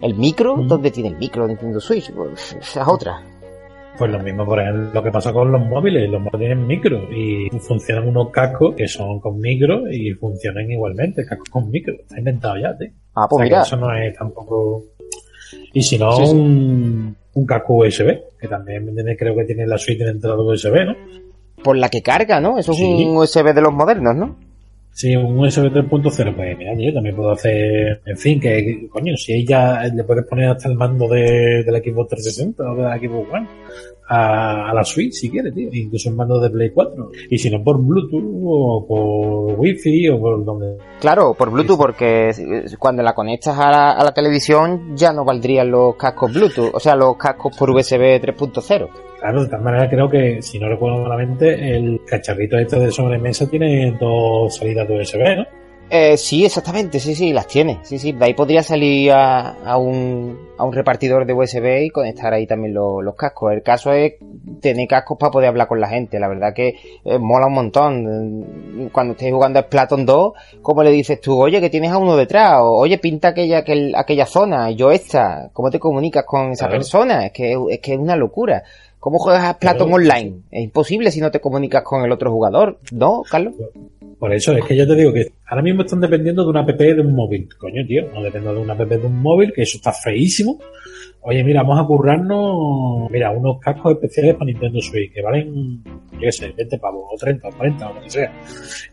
El 0.00 0.14
micro, 0.14 0.56
¿dónde 0.56 0.90
tiene 0.90 1.10
el 1.10 1.16
micro 1.16 1.42
de 1.42 1.48
Nintendo 1.50 1.80
Switch? 1.80 2.12
Pues, 2.12 2.56
esa 2.60 2.82
es 2.82 2.88
otra. 2.88 3.22
Pues 3.98 4.10
lo 4.10 4.18
mismo, 4.20 4.46
por 4.46 4.58
ejemplo, 4.58 4.90
lo 4.92 5.02
que 5.02 5.10
pasa 5.10 5.32
con 5.32 5.52
los 5.52 5.60
móviles. 5.60 6.10
Los 6.10 6.20
móviles 6.20 6.38
tienen 6.40 6.66
micro 6.66 7.12
y 7.12 7.50
funcionan 7.60 8.08
unos 8.08 8.30
cascos 8.30 8.74
que 8.74 8.88
son 8.88 9.20
con 9.20 9.38
micro 9.38 9.90
y 9.90 10.12
funcionan 10.14 10.70
igualmente, 10.70 11.26
cascos 11.26 11.48
con 11.50 11.70
micro. 11.70 11.94
Está 11.94 12.18
inventado 12.18 12.56
ya, 12.56 12.76
tío. 12.76 12.88
Ah, 13.14 13.26
pues 13.28 13.32
O 13.32 13.36
sea, 13.36 13.44
que 13.44 13.50
mira. 13.50 13.62
Eso 13.62 13.76
no 13.76 13.94
es 13.94 14.16
tampoco. 14.16 14.84
Y 15.74 15.82
si 15.82 15.98
no, 15.98 16.12
Sí, 16.12 16.26
sí. 16.26 16.34
un, 16.34 17.16
un 17.34 17.46
casco 17.46 17.74
USB, 17.74 18.18
que 18.40 18.48
también 18.48 18.94
creo 19.18 19.36
que 19.36 19.44
tiene 19.44 19.66
la 19.66 19.76
suite 19.76 20.04
de 20.04 20.10
entrada 20.10 20.40
USB, 20.40 20.86
¿no? 20.86 20.96
Por 21.62 21.76
la 21.76 21.90
que 21.90 22.02
carga, 22.02 22.40
¿no? 22.40 22.58
Eso 22.58 22.72
es 22.72 22.80
un 22.80 23.16
USB 23.16 23.54
de 23.54 23.60
los 23.60 23.72
modernos, 23.72 24.16
¿no? 24.16 24.36
Sí, 24.94 25.16
un 25.16 25.38
USB 25.38 25.72
3.0, 25.72 26.36
pues 26.36 26.58
mira, 26.58 26.74
yo 26.74 26.92
también 26.92 27.16
puedo 27.16 27.32
hacer, 27.32 28.02
en 28.04 28.16
fin, 28.18 28.38
que, 28.38 28.88
coño, 28.90 29.16
si 29.16 29.32
ella 29.32 29.84
le 29.84 30.04
puedes 30.04 30.26
poner 30.26 30.50
hasta 30.50 30.68
el 30.68 30.76
mando 30.76 31.08
de, 31.08 31.64
de 31.64 31.72
la 31.72 31.78
Xbox 31.78 32.10
360 32.10 32.62
o 32.62 32.76
de 32.76 32.82
la 32.82 32.98
Xbox 32.98 33.32
One 33.32 33.48
a, 34.08 34.70
a 34.70 34.74
la 34.74 34.84
Switch 34.84 35.14
si 35.14 35.30
quieres, 35.30 35.54
tío, 35.54 35.70
incluso 35.72 36.10
el 36.10 36.16
mando 36.16 36.38
de 36.38 36.50
Play 36.50 36.70
4. 36.70 37.10
Y 37.30 37.38
si 37.38 37.50
no 37.50 37.64
por 37.64 37.80
Bluetooth 37.80 38.42
o 38.44 38.86
por 38.86 39.60
Wi-Fi 39.60 40.10
o 40.10 40.20
por 40.20 40.44
donde... 40.44 40.76
Claro, 41.00 41.34
por 41.34 41.50
Bluetooth, 41.50 41.78
porque 41.78 42.30
cuando 42.78 43.02
la 43.02 43.14
conectas 43.14 43.58
a 43.58 43.70
la, 43.70 43.92
a 43.92 44.04
la 44.04 44.12
televisión 44.12 44.94
ya 44.94 45.12
no 45.12 45.24
valdrían 45.24 45.70
los 45.70 45.96
cascos 45.96 46.34
Bluetooth, 46.34 46.74
o 46.74 46.80
sea, 46.80 46.96
los 46.96 47.16
cascos 47.16 47.56
por 47.56 47.70
USB 47.70 48.20
3.0. 48.20 48.88
Claro, 49.22 49.44
de 49.44 49.48
tal 49.50 49.62
manera 49.62 49.88
creo 49.88 50.10
que, 50.10 50.42
si 50.42 50.58
no 50.58 50.68
recuerdo 50.68 50.98
malamente, 50.98 51.76
el 51.76 52.00
cacharrito 52.04 52.58
este 52.58 52.76
de 52.80 52.90
sobremesa 52.90 53.48
tiene 53.48 53.92
dos 54.00 54.56
salidas 54.56 54.88
de 54.88 54.98
USB, 55.00 55.36
¿no? 55.36 55.46
Eh, 55.94 56.16
sí, 56.16 56.44
exactamente, 56.44 56.98
sí, 56.98 57.14
sí, 57.14 57.32
las 57.34 57.46
tiene. 57.46 57.78
Sí, 57.82 57.98
sí, 57.98 58.12
de 58.12 58.24
ahí 58.24 58.32
podría 58.34 58.62
salir 58.62 59.12
a, 59.12 59.50
a 59.62 59.76
un, 59.76 60.38
a 60.56 60.64
un 60.64 60.72
repartidor 60.72 61.26
de 61.26 61.34
USB 61.34 61.82
y 61.84 61.90
conectar 61.90 62.32
ahí 62.32 62.46
también 62.46 62.72
lo- 62.72 63.02
los 63.02 63.14
cascos. 63.14 63.52
El 63.52 63.62
caso 63.62 63.92
es 63.92 64.14
tener 64.62 64.88
cascos 64.88 65.18
para 65.18 65.30
poder 65.30 65.50
hablar 65.50 65.68
con 65.68 65.78
la 65.80 65.88
gente. 65.88 66.18
La 66.18 66.28
verdad 66.28 66.54
que 66.54 66.76
eh, 67.04 67.18
mola 67.18 67.46
un 67.46 67.52
montón. 67.52 68.88
Cuando 68.90 69.12
estés 69.12 69.30
jugando 69.32 69.58
a 69.58 69.64
Splatoon 69.64 70.06
2, 70.06 70.32
¿cómo 70.62 70.82
le 70.82 70.90
dices 70.90 71.20
tú? 71.20 71.38
Oye, 71.40 71.60
que 71.60 71.68
tienes 71.68 71.92
a 71.92 71.98
uno 71.98 72.16
detrás. 72.16 72.60
O, 72.62 72.72
Oye, 72.78 72.96
pinta 72.96 73.28
aquella, 73.28 73.58
aquel- 73.62 73.92
aquella 73.94 74.24
zona. 74.24 74.70
Yo 74.70 74.90
esta. 74.90 75.50
¿Cómo 75.52 75.70
te 75.70 75.78
comunicas 75.78 76.24
con 76.24 76.52
esa 76.52 76.66
Claro. 76.68 76.78
persona? 76.78 77.26
Es 77.26 77.32
que, 77.32 77.54
es 77.68 77.80
que 77.80 77.92
es 77.92 77.98
una 77.98 78.16
locura. 78.16 78.62
¿Cómo 79.02 79.18
juegas 79.18 79.42
a 79.44 79.58
Claro. 79.58 79.86
online? 79.86 80.42
Es 80.52 80.62
imposible 80.62 81.10
si 81.10 81.20
no 81.20 81.32
te 81.32 81.40
comunicas 81.40 81.82
con 81.82 82.04
el 82.04 82.12
otro 82.12 82.30
jugador. 82.30 82.78
¿No, 82.92 83.24
Carlos? 83.28 83.54
Por 84.16 84.32
eso 84.32 84.52
es 84.52 84.64
que 84.64 84.76
yo 84.76 84.86
te 84.86 84.94
digo 84.94 85.12
que 85.12 85.32
ahora 85.48 85.60
mismo 85.60 85.82
están 85.82 86.00
dependiendo 86.00 86.44
de 86.44 86.50
una 86.50 86.60
app 86.60 86.68
de 86.70 87.00
un 87.00 87.12
móvil. 87.12 87.48
Coño, 87.58 87.84
tío, 87.84 88.04
no 88.14 88.22
dependo 88.22 88.54
de 88.54 88.60
una 88.60 88.74
app 88.74 88.82
de 88.88 88.98
un 89.04 89.20
móvil, 89.20 89.52
que 89.52 89.62
eso 89.62 89.78
está 89.78 89.92
feísimo. 89.92 90.56
Oye, 91.22 91.42
mira, 91.42 91.62
vamos 91.64 91.80
a 91.80 91.86
currarnos, 91.86 93.10
mira, 93.10 93.32
unos 93.32 93.58
cascos 93.58 93.94
especiales 93.94 94.34
para 94.34 94.46
Nintendo 94.46 94.80
Switch, 94.80 95.12
que 95.12 95.20
valen, 95.20 95.82
yo 96.12 96.20
qué 96.20 96.30
sé, 96.30 96.52
20 96.56 96.78
pavos, 96.78 97.04
o 97.12 97.16
30, 97.16 97.48
o 97.48 97.50
40, 97.56 97.90
o 97.90 97.94
lo 97.94 98.00
que 98.02 98.10
sea. 98.10 98.32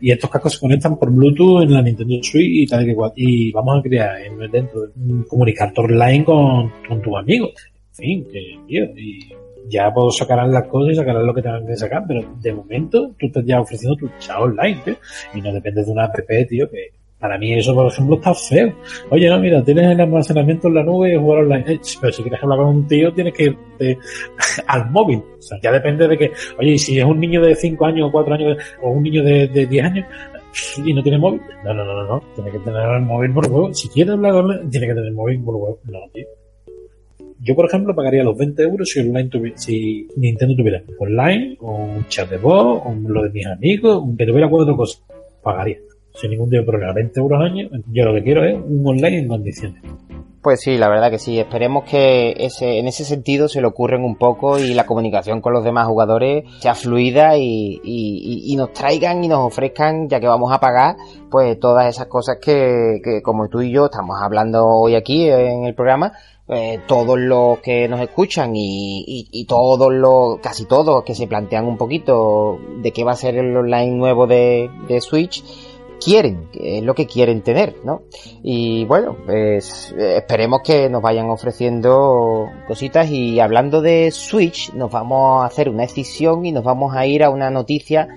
Y 0.00 0.10
estos 0.10 0.28
cascos 0.28 0.54
se 0.54 0.58
conectan 0.60 0.98
por 0.98 1.12
Bluetooth 1.12 1.62
en 1.62 1.72
la 1.74 1.82
Nintendo 1.82 2.14
Switch 2.22 2.62
y 2.64 2.66
tal 2.66 2.82
y 2.82 2.86
que 2.86 2.94
cual. 2.96 3.12
Y 3.14 3.52
vamos 3.52 3.78
a 3.78 3.82
crear 3.82 4.20
en, 4.22 4.50
dentro, 4.50 4.80
de- 4.88 5.24
comunicarte 5.28 5.80
online 5.80 6.24
con, 6.24 6.72
con 6.88 7.00
tus 7.00 7.16
amigos. 7.16 7.50
En 7.90 7.94
fin, 7.94 8.26
que, 8.32 8.58
tío, 8.66 8.84
y 8.96 9.28
ya 9.70 9.92
puedo 9.92 10.10
sacar 10.10 10.46
las 10.48 10.66
cosas 10.66 10.92
y 10.92 10.96
sacarán 10.96 11.26
lo 11.26 11.34
que 11.34 11.42
tengan 11.42 11.66
que 11.66 11.76
sacar, 11.76 12.04
pero 12.06 12.22
de 12.40 12.52
momento 12.52 13.12
tú 13.18 13.26
estás 13.26 13.44
ya 13.44 13.60
ofreciendo 13.60 13.96
tu 13.96 14.10
chat 14.18 14.38
online, 14.38 14.80
tío, 14.84 14.96
y 15.34 15.40
no 15.40 15.52
depende 15.52 15.84
de 15.84 15.90
una 15.90 16.04
app, 16.04 16.16
tío, 16.48 16.68
que 16.68 16.90
para 17.20 17.36
mí 17.36 17.52
eso, 17.52 17.74
por 17.74 17.86
ejemplo, 17.86 18.16
está 18.16 18.34
feo. 18.34 18.72
Oye, 19.10 19.28
no, 19.28 19.38
mira, 19.38 19.62
tienes 19.62 19.90
el 19.90 20.00
almacenamiento 20.00 20.68
en 20.68 20.74
la 20.74 20.82
nube 20.82 21.12
y 21.12 21.18
jugar 21.18 21.40
online. 21.40 21.64
Eh, 21.74 21.80
pero 22.00 22.12
si 22.14 22.22
quieres 22.22 22.42
hablar 22.42 22.58
con 22.60 22.68
un 22.68 22.88
tío, 22.88 23.12
tienes 23.12 23.34
que 23.34 23.44
irte 23.44 23.98
al 24.66 24.90
móvil. 24.90 25.18
O 25.18 25.42
sea, 25.42 25.58
ya 25.62 25.70
depende 25.70 26.08
de 26.08 26.16
que, 26.16 26.32
oye, 26.58 26.78
si 26.78 26.98
es 26.98 27.04
un 27.04 27.20
niño 27.20 27.42
de 27.42 27.54
5 27.54 27.84
años 27.84 28.08
o 28.08 28.12
4 28.12 28.34
años 28.34 28.56
o 28.82 28.90
un 28.90 29.02
niño 29.02 29.22
de, 29.22 29.48
de 29.48 29.66
10 29.66 29.84
años 29.84 30.06
y 30.82 30.94
no 30.94 31.02
tiene 31.02 31.18
móvil, 31.18 31.42
no, 31.62 31.74
no, 31.74 31.84
no, 31.84 31.94
no, 31.94 32.04
no, 32.04 32.22
tiene 32.34 32.50
que 32.52 32.58
tener 32.58 32.88
el 32.88 33.02
móvil 33.02 33.34
por 33.34 33.48
juego. 33.50 33.74
Si 33.74 33.88
quieres 33.90 34.14
hablar 34.14 34.36
online, 34.36 34.70
tiene 34.70 34.86
que 34.86 34.94
tener 34.94 35.08
el 35.08 35.14
móvil 35.14 35.42
por 35.44 35.54
juego. 35.56 35.78
No, 35.84 35.98
tío. 36.14 36.26
Yo, 37.42 37.54
por 37.54 37.66
ejemplo, 37.66 37.94
pagaría 37.94 38.22
los 38.22 38.36
20 38.36 38.62
euros 38.62 38.88
si, 38.90 39.00
online 39.00 39.30
tuvi- 39.30 39.52
si 39.56 40.06
Nintendo 40.16 40.54
tuviera 40.56 40.82
online, 40.98 41.56
o 41.60 41.74
un 41.76 42.06
chat 42.08 42.28
de 42.28 42.36
voz, 42.36 42.82
o 42.84 42.92
lo 43.08 43.22
de 43.22 43.30
mis 43.30 43.46
amigos, 43.46 44.02
que 44.18 44.26
tuviera 44.26 44.48
cuatro 44.50 44.76
cosas. 44.76 45.02
Pagaría. 45.42 45.78
Sin 46.14 46.30
ningún 46.32 46.50
tipo 46.50 46.60
de 46.60 46.66
problema. 46.66 46.92
20 46.92 47.18
euros 47.20 47.40
al 47.40 47.46
año. 47.46 47.68
Yo 47.92 48.04
lo 48.04 48.14
que 48.14 48.22
quiero 48.22 48.44
es 48.44 48.54
un 48.56 48.86
online 48.86 49.18
en 49.20 49.28
condiciones. 49.28 49.82
Pues 50.42 50.60
sí, 50.60 50.76
la 50.78 50.88
verdad 50.88 51.10
que 51.10 51.18
sí. 51.18 51.38
Esperemos 51.38 51.84
que 51.84 52.34
ese, 52.38 52.78
en 52.78 52.86
ese 52.88 53.04
sentido 53.04 53.46
se 53.48 53.60
le 53.60 53.66
ocurren 53.66 54.02
un 54.04 54.16
poco 54.16 54.58
y 54.58 54.72
la 54.74 54.86
comunicación 54.86 55.40
con 55.42 55.52
los 55.52 55.62
demás 55.64 55.86
jugadores 55.86 56.44
sea 56.60 56.74
fluida 56.74 57.36
y, 57.36 57.80
y- 57.84 58.42
y- 58.52 58.56
nos 58.56 58.72
traigan 58.72 59.22
y 59.22 59.28
nos 59.28 59.40
ofrezcan, 59.40 60.08
ya 60.08 60.18
que 60.18 60.26
vamos 60.26 60.50
a 60.52 60.58
pagar, 60.58 60.96
pues 61.30 61.60
todas 61.60 61.88
esas 61.94 62.06
cosas 62.06 62.38
que, 62.40 63.00
que 63.04 63.20
como 63.22 63.48
tú 63.48 63.60
y 63.60 63.70
yo 63.70 63.84
estamos 63.86 64.16
hablando 64.20 64.66
hoy 64.66 64.94
aquí 64.94 65.28
en 65.28 65.64
el 65.64 65.74
programa, 65.74 66.12
eh, 66.50 66.80
todos 66.86 67.18
los 67.18 67.60
que 67.60 67.88
nos 67.88 68.00
escuchan 68.00 68.52
y, 68.54 69.28
y- 69.32 69.44
todos 69.46 69.92
los, 69.92 70.38
casi 70.40 70.64
todos 70.66 71.04
que 71.04 71.14
se 71.14 71.26
plantean 71.26 71.66
un 71.66 71.76
poquito 71.76 72.58
de 72.82 72.90
qué 72.92 73.04
va 73.04 73.12
a 73.12 73.16
ser 73.16 73.36
el 73.36 73.56
online 73.56 73.92
nuevo 73.96 74.26
de, 74.26 74.68
de 74.88 75.00
Switch, 75.00 75.44
quieren, 76.02 76.48
es 76.54 76.82
lo 76.82 76.94
que 76.94 77.06
quieren 77.06 77.42
tener, 77.42 77.76
¿no? 77.84 78.02
Y 78.42 78.84
bueno, 78.86 79.16
pues 79.26 79.94
eh, 79.98 80.16
esperemos 80.18 80.60
que 80.64 80.88
nos 80.88 81.02
vayan 81.02 81.28
ofreciendo 81.30 82.46
cositas 82.66 83.10
y 83.10 83.38
hablando 83.38 83.82
de 83.82 84.10
Switch, 84.10 84.72
nos 84.72 84.90
vamos 84.90 85.42
a 85.42 85.46
hacer 85.46 85.68
una 85.68 85.82
decisión 85.82 86.44
y 86.46 86.52
nos 86.52 86.64
vamos 86.64 86.94
a 86.96 87.06
ir 87.06 87.22
a 87.22 87.30
una 87.30 87.50
noticia, 87.50 88.08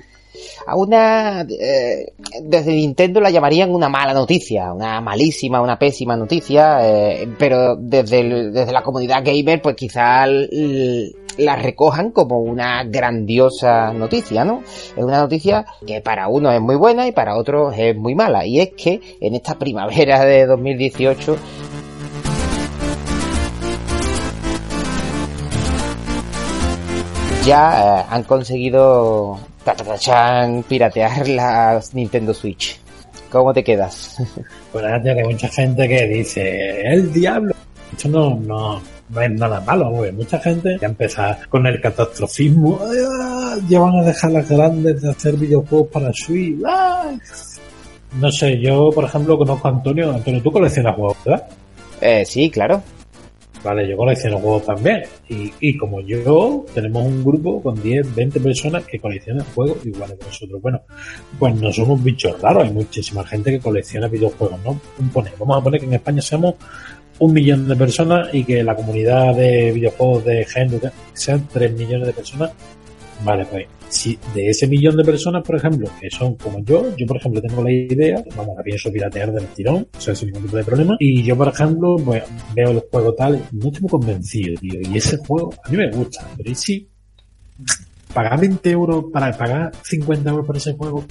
a 0.65 0.75
una, 0.75 1.41
eh, 1.41 2.13
desde 2.41 2.73
Nintendo 2.73 3.19
la 3.19 3.29
llamarían 3.29 3.71
una 3.71 3.89
mala 3.89 4.13
noticia, 4.13 4.73
una 4.73 5.01
malísima, 5.01 5.61
una 5.61 5.77
pésima 5.77 6.15
noticia, 6.15 6.79
eh, 6.87 7.27
pero 7.37 7.75
desde, 7.75 8.51
desde 8.51 8.71
la 8.71 8.83
comunidad 8.83 9.23
gamer 9.23 9.61
pues 9.61 9.75
quizá 9.75 10.25
la 11.37 11.55
recojan 11.55 12.11
como 12.11 12.39
una 12.39 12.83
grandiosa 12.83 13.91
noticia, 13.93 14.45
¿no? 14.45 14.61
Es 14.95 15.03
una 15.03 15.19
noticia 15.19 15.65
que 15.85 16.01
para 16.01 16.27
uno 16.27 16.51
es 16.51 16.61
muy 16.61 16.75
buena 16.75 17.07
y 17.07 17.11
para 17.11 17.37
otros 17.37 17.73
es 17.77 17.95
muy 17.95 18.15
mala. 18.15 18.45
Y 18.45 18.59
es 18.59 18.71
que 18.71 19.01
en 19.19 19.35
esta 19.35 19.57
primavera 19.57 20.23
de 20.25 20.45
2018 20.45 21.37
ya 27.45 27.99
eh, 27.99 28.05
han 28.09 28.23
conseguido 28.23 29.37
piratear 30.63 31.27
la 31.29 31.81
Nintendo 31.93 32.33
Switch. 32.33 32.79
¿Cómo 33.31 33.53
te 33.53 33.63
quedas? 33.63 34.17
Pues 34.71 34.83
que 35.03 35.09
hay 35.11 35.23
mucha 35.23 35.47
gente 35.49 35.87
que 35.87 36.07
dice, 36.07 36.81
el 36.81 37.13
diablo. 37.13 37.53
Esto 37.95 38.09
no, 38.09 38.35
no, 38.39 38.81
no 39.09 39.21
es 39.21 39.29
nada 39.31 39.61
malo, 39.61 39.91
güey. 39.91 40.11
Mucha 40.11 40.39
gente 40.39 40.77
ya 40.81 40.87
empieza 40.87 41.37
con 41.47 41.67
el 41.67 41.79
catastrofismo. 41.79 42.79
"Ah, 42.81 43.55
Ya 43.69 43.79
van 43.79 43.99
a 43.99 44.03
dejar 44.03 44.31
las 44.31 44.49
grandes 44.49 44.99
de 45.01 45.11
hacer 45.11 45.35
videojuegos 45.35 45.89
para 45.89 46.11
Switch. 46.13 46.57
ah". 46.67 47.11
No 48.19 48.31
sé, 48.31 48.59
yo, 48.59 48.89
por 48.91 49.05
ejemplo, 49.05 49.37
conozco 49.37 49.67
a 49.67 49.71
Antonio. 49.71 50.11
Antonio, 50.11 50.41
tú 50.41 50.51
coleccionas 50.51 50.95
juegos, 50.95 51.17
¿verdad? 51.23 51.47
Eh, 52.01 52.25
sí, 52.25 52.49
claro. 52.49 52.81
Vale, 53.63 53.87
yo 53.87 53.95
colecciono 53.95 54.39
juegos 54.39 54.65
también. 54.65 55.03
Y, 55.29 55.51
y 55.59 55.77
como 55.77 56.01
yo, 56.01 56.65
tenemos 56.73 57.05
un 57.05 57.23
grupo 57.23 57.61
con 57.61 57.81
10, 57.81 58.13
20 58.13 58.39
personas 58.41 58.85
que 58.85 58.99
coleccionan 58.99 59.45
juegos 59.55 59.85
iguales 59.85 60.17
que 60.19 60.25
nosotros. 60.25 60.61
Bueno, 60.61 60.81
pues 61.39 61.55
no 61.55 61.71
somos 61.71 62.03
bichos 62.03 62.39
raros. 62.41 62.63
Hay 62.63 62.71
muchísima 62.71 63.25
gente 63.25 63.51
que 63.51 63.59
colecciona 63.59 64.07
videojuegos, 64.07 64.59
¿no? 64.65 64.79
Vamos 65.39 65.57
a 65.57 65.63
poner 65.63 65.79
que 65.79 65.85
en 65.85 65.93
España 65.93 66.21
seamos 66.21 66.55
un 67.19 67.31
millón 67.31 67.67
de 67.67 67.75
personas 67.75 68.33
y 68.33 68.43
que 68.43 68.63
la 68.63 68.75
comunidad 68.75 69.35
de 69.35 69.71
videojuegos 69.71 70.25
de 70.25 70.45
gente 70.45 70.91
sean 71.13 71.47
3 71.51 71.73
millones 71.73 72.07
de 72.07 72.13
personas. 72.13 72.51
Vale, 73.23 73.45
pues 73.45 73.67
si 73.89 74.17
de 74.33 74.49
ese 74.49 74.67
millón 74.67 74.97
de 74.97 75.03
personas, 75.03 75.43
por 75.43 75.55
ejemplo, 75.55 75.87
que 75.99 76.09
son 76.09 76.35
como 76.35 76.63
yo, 76.63 76.95
yo 76.97 77.05
por 77.05 77.17
ejemplo 77.17 77.41
tengo 77.41 77.63
la 77.63 77.71
idea, 77.71 78.23
vamos, 78.35 78.57
la 78.57 78.63
pienso 78.63 78.91
piratear 78.91 79.31
del 79.31 79.47
tirón, 79.47 79.87
o 79.95 80.01
sea, 80.01 80.15
sin 80.15 80.29
ningún 80.29 80.43
tipo 80.43 80.57
de 80.57 80.63
problema, 80.63 80.97
y 80.99 81.23
yo 81.23 81.37
por 81.37 81.47
ejemplo, 81.47 81.95
pues 82.03 82.23
veo 82.55 82.71
el 82.71 82.83
juego 82.91 83.13
tal, 83.13 83.41
no 83.51 83.67
estoy 83.67 83.81
muy 83.81 83.89
convencido, 83.89 84.59
tío, 84.59 84.79
y 84.81 84.97
ese 84.97 85.17
juego 85.17 85.53
a 85.63 85.69
mí 85.69 85.77
me 85.77 85.91
gusta, 85.91 86.27
pero 86.35 86.49
¿y 86.49 86.55
si 86.55 86.89
pagar 88.13 88.39
20 88.39 88.69
euros 88.71 89.05
para 89.11 89.31
pagar 89.37 89.71
50 89.83 90.29
euros 90.29 90.45
por 90.45 90.57
ese 90.57 90.73
juego? 90.73 91.05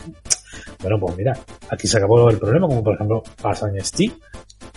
Bueno, 0.80 0.98
pues 1.00 1.16
mira, 1.16 1.38
aquí 1.70 1.86
se 1.86 1.98
acabó 1.98 2.28
el 2.30 2.38
problema, 2.38 2.66
como 2.66 2.82
por 2.82 2.94
ejemplo 2.94 3.22
pasa 3.40 3.68
en 3.68 3.82
Steam. 3.84 4.12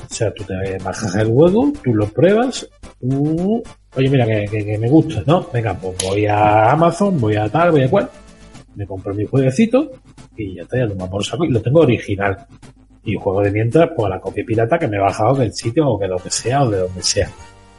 O 0.10 0.14
sea, 0.14 0.34
tú 0.34 0.44
te 0.44 0.78
bajas 0.78 1.16
el 1.16 1.28
juego, 1.28 1.74
tú 1.84 1.94
lo 1.94 2.08
pruebas, 2.08 2.68
tú... 3.00 3.62
Oye, 3.96 4.10
mira, 4.10 4.26
que, 4.26 4.78
me 4.80 4.90
gusta, 4.90 5.24
¿no? 5.26 5.48
Venga, 5.54 5.74
pues 5.74 5.96
voy 6.04 6.26
a 6.26 6.72
Amazon, 6.72 7.20
voy 7.20 7.36
a 7.36 7.48
tal, 7.48 7.72
voy 7.72 7.84
a 7.84 7.90
cual, 7.90 8.10
me 8.76 8.86
compro 8.86 9.14
mi 9.14 9.26
jueguecito 9.26 9.92
y 10.36 10.56
ya 10.56 10.64
está, 10.64 10.78
ya 10.78 10.88
toma 10.88 11.10
por 11.10 11.24
saco 11.24 11.46
y 11.46 11.50
lo 11.50 11.62
tengo 11.62 11.82
original. 11.82 12.46
Y 13.04 13.16
juego 13.16 13.42
de 13.42 13.52
mientras, 13.52 13.90
pues 13.96 14.10
la 14.10 14.20
copia 14.20 14.44
pirata 14.46 14.78
que 14.80 14.88
me 14.88 14.98
he 14.98 15.00
bajado 15.00 15.36
del 15.36 15.54
sitio 15.54 15.88
o 15.88 16.00
que 16.00 16.08
lo 16.08 16.18
que 16.18 16.30
sea 16.30 16.64
o 16.64 16.70
de 16.70 16.80
donde 16.80 17.04
sea. 17.04 17.30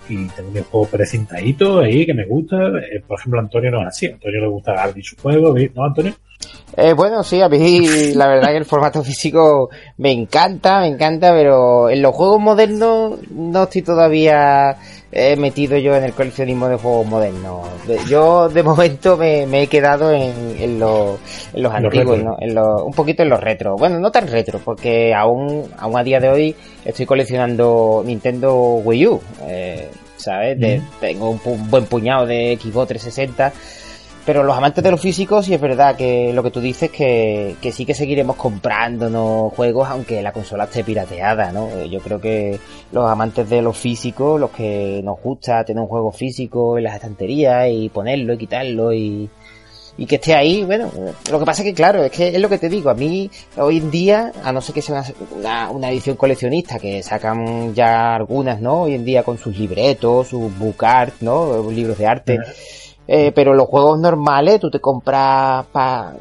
Y 0.08 0.26
tengo 0.28 0.50
mi 0.50 0.60
juego 0.60 0.86
precintadito 0.86 1.80
ahí 1.80 2.06
que 2.06 2.14
me 2.14 2.26
gusta. 2.26 2.56
Eh, 2.56 3.02
por 3.06 3.18
ejemplo, 3.18 3.40
Antonio 3.40 3.70
no 3.70 3.82
es 3.82 3.88
así. 3.88 4.06
Antonio 4.06 4.40
le 4.40 4.48
gusta 4.48 4.82
abrir 4.82 5.04
su 5.04 5.16
juego, 5.16 5.54
¿no, 5.74 5.84
Antonio? 5.84 6.14
Eh, 6.76 6.92
bueno, 6.92 7.22
sí, 7.22 7.40
a 7.40 7.48
mí 7.48 8.14
la 8.14 8.28
verdad 8.28 8.50
que 8.50 8.58
el 8.58 8.64
formato 8.64 9.02
físico 9.02 9.70
me 9.96 10.12
encanta, 10.12 10.80
me 10.80 10.88
encanta, 10.88 11.32
pero 11.32 11.88
en 11.88 12.02
los 12.02 12.14
juegos 12.14 12.40
modernos 12.40 13.18
no 13.30 13.62
estoy 13.62 13.82
todavía 13.82 14.76
eh, 15.18 15.34
metido 15.36 15.78
yo 15.78 15.96
en 15.96 16.04
el 16.04 16.12
coleccionismo 16.12 16.68
de 16.68 16.76
juegos 16.76 17.06
modernos. 17.06 17.66
Yo 18.06 18.50
de 18.50 18.62
momento 18.62 19.16
me, 19.16 19.62
he 19.62 19.66
quedado 19.66 20.12
en, 20.12 20.78
los, 20.78 21.18
antiguos, 21.72 22.18
en 22.38 22.58
un 22.58 22.92
poquito 22.92 23.22
en 23.22 23.30
los 23.30 23.40
retros. 23.40 23.78
Bueno, 23.78 23.98
no 23.98 24.12
tan 24.12 24.28
retro, 24.28 24.60
porque 24.62 25.14
aún, 25.14 25.70
aún 25.78 25.96
a 25.96 26.04
día 26.04 26.20
de 26.20 26.28
hoy 26.28 26.56
estoy 26.84 27.06
coleccionando 27.06 28.02
Nintendo 28.04 28.54
Wii 28.84 29.06
U. 29.06 29.20
Eh, 29.46 29.88
¿Sabes? 30.18 30.58
tengo 31.00 31.30
un, 31.30 31.40
un, 31.44 31.70
buen 31.70 31.86
puñado 31.86 32.26
de 32.26 32.58
Xbox 32.60 32.88
360 32.88 33.52
pero 34.26 34.42
los 34.42 34.56
amantes 34.56 34.82
de 34.82 34.90
los 34.90 35.00
físicos, 35.00 35.46
sí 35.46 35.54
es 35.54 35.60
verdad 35.60 35.94
que 35.94 36.32
lo 36.32 36.42
que 36.42 36.50
tú 36.50 36.60
dices, 36.60 36.90
que, 36.90 37.54
que 37.62 37.70
sí 37.70 37.86
que 37.86 37.94
seguiremos 37.94 38.34
comprándonos 38.34 39.52
juegos 39.54 39.88
aunque 39.88 40.20
la 40.20 40.32
consola 40.32 40.64
esté 40.64 40.82
pirateada, 40.82 41.52
¿no? 41.52 41.68
Eh, 41.68 41.88
yo 41.88 42.00
creo 42.00 42.20
que 42.20 42.58
los 42.90 43.08
amantes 43.08 43.48
de 43.48 43.62
los 43.62 43.78
físicos, 43.78 44.40
los 44.40 44.50
que 44.50 45.00
nos 45.04 45.22
gusta 45.22 45.64
tener 45.64 45.80
un 45.80 45.88
juego 45.88 46.10
físico 46.10 46.76
en 46.76 46.84
las 46.84 46.96
estanterías 46.96 47.68
y 47.70 47.88
ponerlo 47.88 48.34
y 48.34 48.38
quitarlo 48.38 48.92
y, 48.92 49.30
y 49.96 50.06
que 50.06 50.16
esté 50.16 50.34
ahí, 50.34 50.64
bueno, 50.64 50.90
lo 51.30 51.38
que 51.38 51.44
pasa 51.44 51.62
es 51.62 51.68
que 51.68 51.74
claro, 51.74 52.02
es 52.02 52.10
que 52.10 52.34
es 52.34 52.40
lo 52.40 52.48
que 52.48 52.58
te 52.58 52.68
digo, 52.68 52.90
a 52.90 52.94
mí 52.94 53.30
hoy 53.56 53.76
en 53.76 53.92
día, 53.92 54.32
a 54.42 54.50
no 54.50 54.60
ser 54.60 54.74
que 54.74 54.82
sea 54.82 55.04
una, 55.38 55.70
una, 55.70 55.90
edición 55.90 56.16
coleccionista, 56.16 56.80
que 56.80 57.00
sacan 57.04 57.76
ya 57.76 58.16
algunas, 58.16 58.60
¿no? 58.60 58.82
Hoy 58.82 58.94
en 58.94 59.04
día 59.04 59.22
con 59.22 59.38
sus 59.38 59.56
libretos, 59.56 60.26
sus 60.26 60.58
book 60.58 60.84
art, 60.84 61.14
¿no? 61.20 61.70
Libros 61.70 61.96
de 61.96 62.06
arte. 62.08 62.40
Eh, 63.08 63.30
pero 63.32 63.54
los 63.54 63.68
juegos 63.68 64.00
normales, 64.00 64.58
tú 64.58 64.68
te 64.68 64.80
compras 64.80 65.64
para 65.66 66.16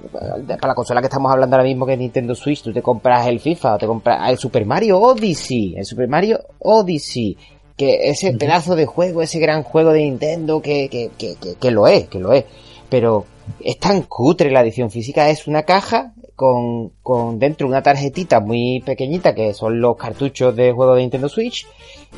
la 0.47 0.75
consola 0.75 1.01
que 1.01 1.07
estamos 1.07 1.31
hablando 1.31 1.55
ahora 1.55 1.67
mismo, 1.67 1.85
que 1.85 1.93
es 1.93 1.99
Nintendo 1.99 2.35
Switch, 2.35 2.61
tú 2.61 2.71
te 2.71 2.83
compras 2.83 3.25
el 3.27 3.39
FIFA, 3.39 3.75
o 3.75 3.77
te 3.79 3.87
compras 3.87 4.29
el 4.29 4.37
Super 4.37 4.65
Mario 4.65 4.99
Odyssey, 4.99 5.75
el 5.77 5.85
Super 5.85 6.07
Mario 6.07 6.39
Odyssey, 6.59 7.37
que 7.75 8.09
ese 8.09 8.33
pedazo 8.33 8.75
de 8.75 8.85
juego, 8.85 9.21
ese 9.21 9.39
gran 9.39 9.63
juego 9.63 9.91
de 9.91 10.01
Nintendo, 10.01 10.61
que, 10.61 10.87
que, 10.89 11.09
que, 11.17 11.55
que, 11.59 11.71
lo 11.71 11.87
es, 11.87 12.07
que 12.07 12.19
lo 12.19 12.33
es. 12.33 12.45
Pero 12.87 13.25
es 13.59 13.79
tan 13.79 14.03
cutre 14.03 14.51
la 14.51 14.61
edición 14.61 14.91
física, 14.91 15.29
es 15.29 15.47
una 15.47 15.63
caja 15.63 16.13
con, 16.35 16.89
con 17.01 17.39
dentro 17.39 17.67
una 17.67 17.81
tarjetita 17.81 18.39
muy 18.39 18.81
pequeñita 18.85 19.33
que 19.33 19.53
son 19.53 19.79
los 19.79 19.95
cartuchos 19.95 20.55
de 20.55 20.71
juego 20.71 20.95
de 20.95 21.01
Nintendo 21.01 21.29
Switch 21.29 21.65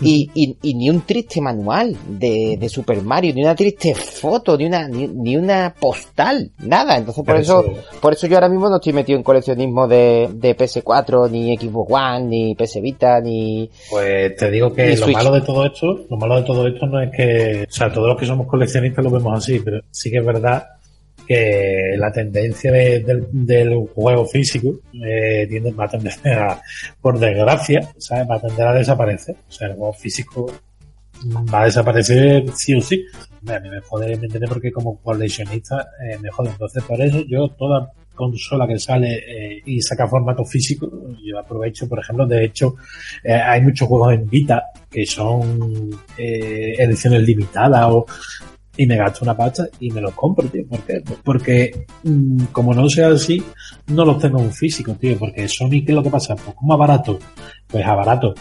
y, 0.01 0.56
y, 0.62 0.73
ni 0.75 0.89
un 0.89 1.01
triste 1.01 1.41
manual 1.41 1.95
de, 2.08 2.58
de, 2.60 2.69
Super 2.69 3.01
Mario, 3.01 3.34
ni 3.34 3.41
una 3.41 3.56
triste 3.56 3.95
foto, 3.95 4.56
ni 4.56 4.65
una, 4.65 4.88
ni, 4.88 5.36
una 5.36 5.73
postal, 5.80 6.51
nada. 6.60 6.97
Entonces 6.97 7.23
por 7.25 7.36
eso, 7.36 7.65
por 7.99 8.13
eso 8.13 8.27
yo 8.27 8.36
ahora 8.36 8.49
mismo 8.49 8.69
no 8.69 8.75
estoy 8.75 8.93
metido 8.93 9.17
en 9.17 9.23
coleccionismo 9.23 9.88
de, 9.88 10.30
de 10.34 10.56
PS4, 10.56 11.32
ni 11.32 11.58
Xbox 11.58 11.91
One, 11.91 12.25
ni 12.25 12.56
PS 12.56 12.82
Vita, 12.82 13.19
ni. 13.21 13.69
Pues 13.89 14.36
te 14.36 14.51
digo 14.51 14.71
que 14.71 14.95
lo 14.97 15.08
malo 15.08 15.32
de 15.32 15.41
todo 15.41 15.65
esto, 15.65 15.88
lo 16.10 16.17
malo 16.17 16.36
de 16.36 16.43
todo 16.43 16.67
esto 16.67 16.86
no 16.86 17.01
es 17.01 17.10
que, 17.12 17.65
o 17.67 17.71
sea, 17.71 17.91
todos 17.91 18.08
los 18.08 18.19
que 18.19 18.25
somos 18.27 18.47
coleccionistas 18.47 19.03
lo 19.03 19.10
vemos 19.10 19.36
así, 19.36 19.60
pero 19.60 19.82
sí 19.89 20.12
que 20.12 20.17
es 20.17 20.25
verdad 20.25 20.76
que 21.27 21.95
la 21.97 22.11
tendencia 22.11 22.71
del, 22.71 23.87
juego 23.93 24.25
físico 24.25 24.79
eh, 24.93 25.45
tiende, 25.49 25.71
va 25.71 25.85
a 25.85 25.89
tender 25.89 26.13
a, 26.39 26.61
por 27.01 27.19
desgracia, 27.19 27.81
¿sabes? 27.97 28.27
va 28.29 28.35
a 28.35 28.41
tender 28.41 28.67
a 28.67 28.73
desaparecer. 28.73 29.35
O 29.47 29.51
sea, 29.51 29.67
el 29.67 29.75
juego 29.75 29.93
físico 29.93 30.51
va 31.53 31.61
a 31.61 31.65
desaparecer 31.65 32.45
sí 32.53 32.75
o 32.75 32.81
sí. 32.81 33.05
A 33.47 33.59
mí 33.59 33.69
me 33.69 33.81
jode, 33.81 34.15
me 34.17 34.25
entiende 34.25 34.47
porque 34.47 34.71
como 34.71 34.99
coleccionista 35.01 35.89
eh, 36.01 36.17
me 36.21 36.29
jode. 36.29 36.49
Entonces, 36.49 36.83
por 36.83 37.01
eso 37.01 37.23
yo 37.27 37.49
toda 37.49 37.91
consola 38.17 38.67
que 38.67 38.77
sale 38.79 39.23
eh, 39.25 39.61
y 39.65 39.81
saca 39.81 40.07
formato 40.07 40.43
físico, 40.43 40.91
yo 41.23 41.39
aprovecho, 41.39 41.87
por 41.87 41.99
ejemplo, 41.99 42.25
de 42.25 42.43
hecho, 42.43 42.75
eh, 43.23 43.31
hay 43.33 43.61
muchos 43.61 43.87
juegos 43.87 44.13
en 44.13 44.27
Vita 44.27 44.63
que 44.89 45.05
son 45.05 45.89
eh, 46.17 46.75
ediciones 46.77 47.21
limitadas 47.21 47.85
o 47.89 48.05
y 48.77 48.85
me 48.85 48.95
gasto 48.95 49.25
una 49.25 49.35
pasta 49.35 49.67
y 49.79 49.91
me 49.91 50.01
los 50.01 50.13
compro, 50.13 50.47
tío. 50.47 50.65
¿Por 50.67 50.81
qué? 50.81 51.03
Porque 51.23 51.85
mm, 52.03 52.45
como 52.51 52.73
no 52.73 52.87
sea 52.87 53.09
así, 53.09 53.43
no 53.87 54.05
los 54.05 54.19
tengo 54.19 54.39
en 54.39 54.51
físico, 54.51 54.93
tío. 54.93 55.17
Porque 55.17 55.47
Sony, 55.47 55.83
¿qué 55.83 55.85
es 55.87 55.95
lo 55.95 56.03
que 56.03 56.09
pasa? 56.09 56.35
Pues 56.35 56.55
como 56.55 56.73
a 56.73 56.77
barato. 56.77 57.19
Pues 57.67 57.85
a 57.85 57.95
barato. 57.95 58.33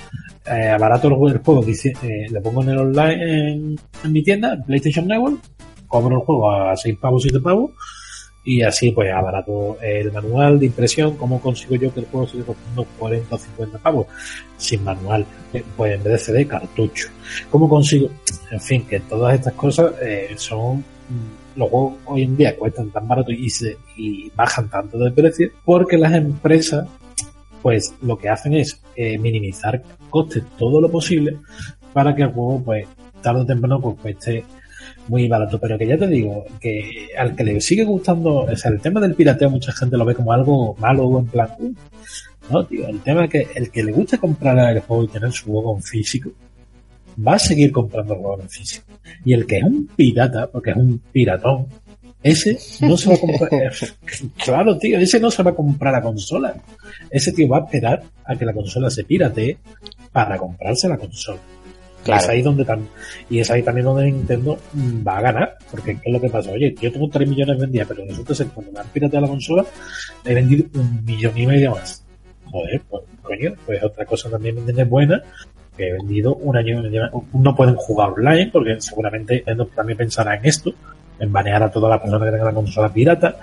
Eh, 0.46 0.68
a 0.68 0.78
barato 0.78 1.08
el 1.08 1.14
juego, 1.14 1.62
dice, 1.62 1.92
eh, 2.02 2.26
le 2.30 2.40
pongo 2.40 2.62
en 2.62 2.68
el 2.68 2.78
online 2.78 3.52
en, 3.52 3.76
mi 4.12 4.22
tienda, 4.22 4.56
PlayStation 4.64 5.08
Network, 5.08 5.40
cobro 5.88 6.16
el 6.16 6.22
juego 6.22 6.52
a 6.52 6.76
6 6.76 6.96
pavos, 7.00 7.22
7 7.22 7.40
pavos 7.40 7.72
y 8.46 8.62
así 8.62 8.92
pues 8.92 9.12
barato 9.12 9.76
el 9.82 10.12
manual 10.12 10.60
de 10.60 10.66
impresión, 10.66 11.16
cómo 11.16 11.40
consigo 11.40 11.74
yo 11.74 11.92
que 11.92 12.00
el 12.00 12.06
juego 12.06 12.28
siga 12.28 12.44
costando 12.44 12.86
40 12.96 13.34
o 13.34 13.38
50 13.38 13.78
pavos 13.78 14.06
sin 14.56 14.84
manual, 14.84 15.26
eh, 15.52 15.64
pues 15.76 15.94
en 15.94 16.04
vez 16.04 16.12
de 16.12 16.18
CD 16.18 16.46
cartucho. 16.46 17.08
¿Cómo 17.50 17.68
consigo? 17.68 18.08
En 18.52 18.60
fin, 18.60 18.86
que 18.86 19.00
todas 19.00 19.34
estas 19.34 19.52
cosas 19.54 19.94
eh, 20.00 20.32
son 20.36 20.78
mm, 20.78 21.58
los 21.58 21.68
juegos 21.68 21.94
hoy 22.04 22.22
en 22.22 22.36
día 22.36 22.56
cuestan 22.56 22.90
tan 22.90 23.08
barato 23.08 23.32
y, 23.32 23.50
se, 23.50 23.78
y 23.96 24.30
bajan 24.30 24.70
tanto 24.70 24.96
de 24.96 25.10
precio 25.10 25.50
porque 25.64 25.98
las 25.98 26.14
empresas 26.14 26.88
pues 27.62 27.96
lo 28.00 28.16
que 28.16 28.28
hacen 28.28 28.54
es 28.54 28.80
eh, 28.94 29.18
minimizar 29.18 29.82
costes 30.08 30.44
todo 30.56 30.80
lo 30.80 30.88
posible 30.88 31.36
para 31.92 32.14
que 32.14 32.22
el 32.22 32.28
juego 32.28 32.62
pues 32.64 32.86
tarde 33.20 33.40
o 33.40 33.46
temprano 33.46 33.80
pues 33.80 33.96
cueste 34.00 34.44
muy 35.08 35.28
barato, 35.28 35.58
pero 35.58 35.78
que 35.78 35.86
ya 35.86 35.98
te 35.98 36.06
digo, 36.06 36.44
que 36.60 37.08
al 37.16 37.34
que 37.34 37.44
le 37.44 37.60
sigue 37.60 37.84
gustando, 37.84 38.44
o 38.44 38.56
sea, 38.56 38.70
el 38.70 38.80
tema 38.80 39.00
del 39.00 39.14
pirateo 39.14 39.50
mucha 39.50 39.72
gente 39.72 39.96
lo 39.96 40.04
ve 40.04 40.14
como 40.14 40.32
algo 40.32 40.74
malo 40.78 41.18
en 41.18 41.26
plan, 41.26 41.50
no, 42.50 42.64
tío, 42.64 42.86
el 42.88 43.00
tema 43.00 43.24
es 43.24 43.30
que 43.30 43.46
el 43.54 43.70
que 43.70 43.82
le 43.82 43.92
gusta 43.92 44.18
comprar 44.18 44.58
el 44.76 44.80
juego 44.80 45.04
y 45.04 45.08
tener 45.08 45.32
su 45.32 45.46
juego 45.50 45.76
en 45.76 45.82
físico, 45.82 46.30
va 47.26 47.34
a 47.34 47.38
seguir 47.38 47.72
comprando 47.72 48.14
el 48.14 48.20
juego 48.20 48.40
en 48.42 48.48
físico. 48.48 48.86
Y 49.24 49.32
el 49.32 49.46
que 49.46 49.58
es 49.58 49.64
un 49.64 49.88
pirata, 49.88 50.46
porque 50.46 50.70
es 50.70 50.76
un 50.76 50.98
piratón, 51.12 51.66
ese 52.22 52.58
no 52.80 52.96
se 52.96 53.08
va 53.08 53.14
a 53.14 53.18
comprar, 53.18 53.50
claro, 54.44 54.78
tío, 54.78 54.98
ese 54.98 55.20
no 55.20 55.30
se 55.30 55.42
va 55.42 55.50
a 55.50 55.54
comprar 55.54 55.92
la 55.92 56.02
consola. 56.02 56.54
Ese 57.10 57.32
tío 57.32 57.48
va 57.48 57.58
a 57.58 57.64
esperar 57.64 58.02
a 58.24 58.36
que 58.36 58.44
la 58.44 58.52
consola 58.52 58.90
se 58.90 59.04
piratee 59.04 59.58
para 60.12 60.38
comprarse 60.38 60.88
la 60.88 60.98
consola. 60.98 61.40
Y 62.06 62.12
es 62.12 62.28
ahí 62.28 62.42
donde 62.42 62.66
y 63.30 63.40
es 63.40 63.50
ahí 63.50 63.62
también 63.62 63.86
donde 63.86 64.04
Nintendo 64.04 64.58
va 65.06 65.18
a 65.18 65.20
ganar, 65.20 65.56
porque 65.70 65.94
¿qué 65.94 66.10
es 66.10 66.12
lo 66.12 66.20
que 66.20 66.28
pasa? 66.28 66.50
Oye, 66.50 66.74
yo 66.80 66.92
tengo 66.92 67.08
3 67.08 67.28
millones 67.28 67.58
vendidas, 67.58 67.88
pero 67.88 68.04
resulta 68.06 68.34
ser 68.34 68.46
que 68.46 68.52
cuando 68.52 68.72
me 68.72 68.80
han 68.80 68.88
pirateado 68.88 69.26
la 69.26 69.30
consola, 69.30 69.64
he 70.24 70.34
vendido 70.34 70.64
un 70.74 71.04
millón 71.04 71.36
y 71.36 71.46
medio 71.46 71.70
más. 71.72 72.04
Joder, 72.50 72.80
pues 72.88 73.02
coño, 73.22 73.54
pues 73.64 73.82
otra 73.82 74.04
cosa 74.04 74.30
también 74.30 74.56
es 74.66 74.88
buena, 74.88 75.22
que 75.76 75.88
he 75.88 75.92
vendido 75.92 76.34
un 76.34 76.56
año, 76.56 76.82
no 77.32 77.56
pueden 77.56 77.74
jugar 77.74 78.10
online, 78.10 78.50
porque 78.52 78.80
seguramente 78.80 79.36
Nintendo 79.36 79.66
también 79.66 79.98
pensará 79.98 80.36
en 80.36 80.46
esto, 80.46 80.72
en 81.18 81.32
banear 81.32 81.62
a 81.62 81.70
todas 81.70 81.90
las 81.90 82.00
personas 82.00 82.26
que 82.26 82.30
tengan 82.32 82.46
la 82.46 82.54
consola 82.54 82.92
pirata. 82.92 83.36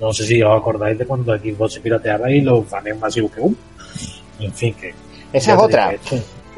No 0.00 0.12
sé 0.14 0.24
si 0.24 0.42
os 0.42 0.58
acordáis 0.58 0.96
de 0.98 1.04
cuando 1.04 1.36
Xbox 1.36 1.74
se 1.74 1.80
pirateaba 1.80 2.30
y 2.30 2.40
los 2.40 2.68
baneos 2.70 2.98
masivos 2.98 3.32
que 3.32 3.40
hubo. 3.40 3.54
En 4.38 4.52
fin, 4.52 4.74
que... 4.74 4.94
Esa 5.32 5.52
es 5.52 5.58
otra. 5.58 5.94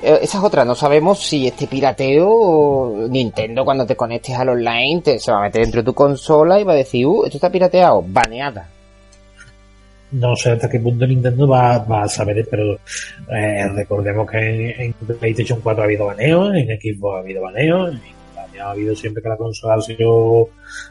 Esa 0.02 0.38
es 0.38 0.44
otra, 0.44 0.64
no 0.64 0.74
sabemos 0.74 1.20
si 1.24 1.46
este 1.46 1.68
pirateo, 1.68 3.06
Nintendo 3.08 3.64
cuando 3.64 3.86
te 3.86 3.94
conectes 3.94 4.36
al 4.36 4.48
online 4.48 5.00
te, 5.00 5.18
se 5.18 5.30
va 5.30 5.38
a 5.38 5.42
meter 5.42 5.62
dentro 5.62 5.82
de 5.82 5.86
tu 5.86 5.94
consola 5.94 6.58
y 6.58 6.64
va 6.64 6.72
a 6.72 6.76
decir, 6.76 7.06
uh, 7.06 7.24
esto 7.24 7.36
está 7.36 7.50
pirateado, 7.50 8.04
baneada. 8.06 8.68
No 10.10 10.36
sé 10.36 10.50
hasta 10.50 10.68
qué 10.68 10.78
punto 10.78 11.06
Nintendo 11.06 11.48
va, 11.48 11.76
a 11.76 12.08
saber, 12.08 12.46
pero 12.50 12.74
eh, 12.74 13.68
recordemos 13.74 14.30
que 14.30 14.70
en, 14.70 14.92
PlayStation 14.92 15.60
4 15.62 15.82
ha 15.82 15.86
habido 15.86 16.06
baneos, 16.06 16.54
en 16.54 16.66
Xbox 16.66 17.16
ha 17.16 17.20
habido 17.20 17.42
baneos, 17.42 17.94
ha 18.60 18.70
habido 18.70 18.94
siempre 18.94 19.22
que 19.22 19.28
la 19.28 19.36
consola 19.36 19.76
ha 19.76 19.80
sido 19.80 20.48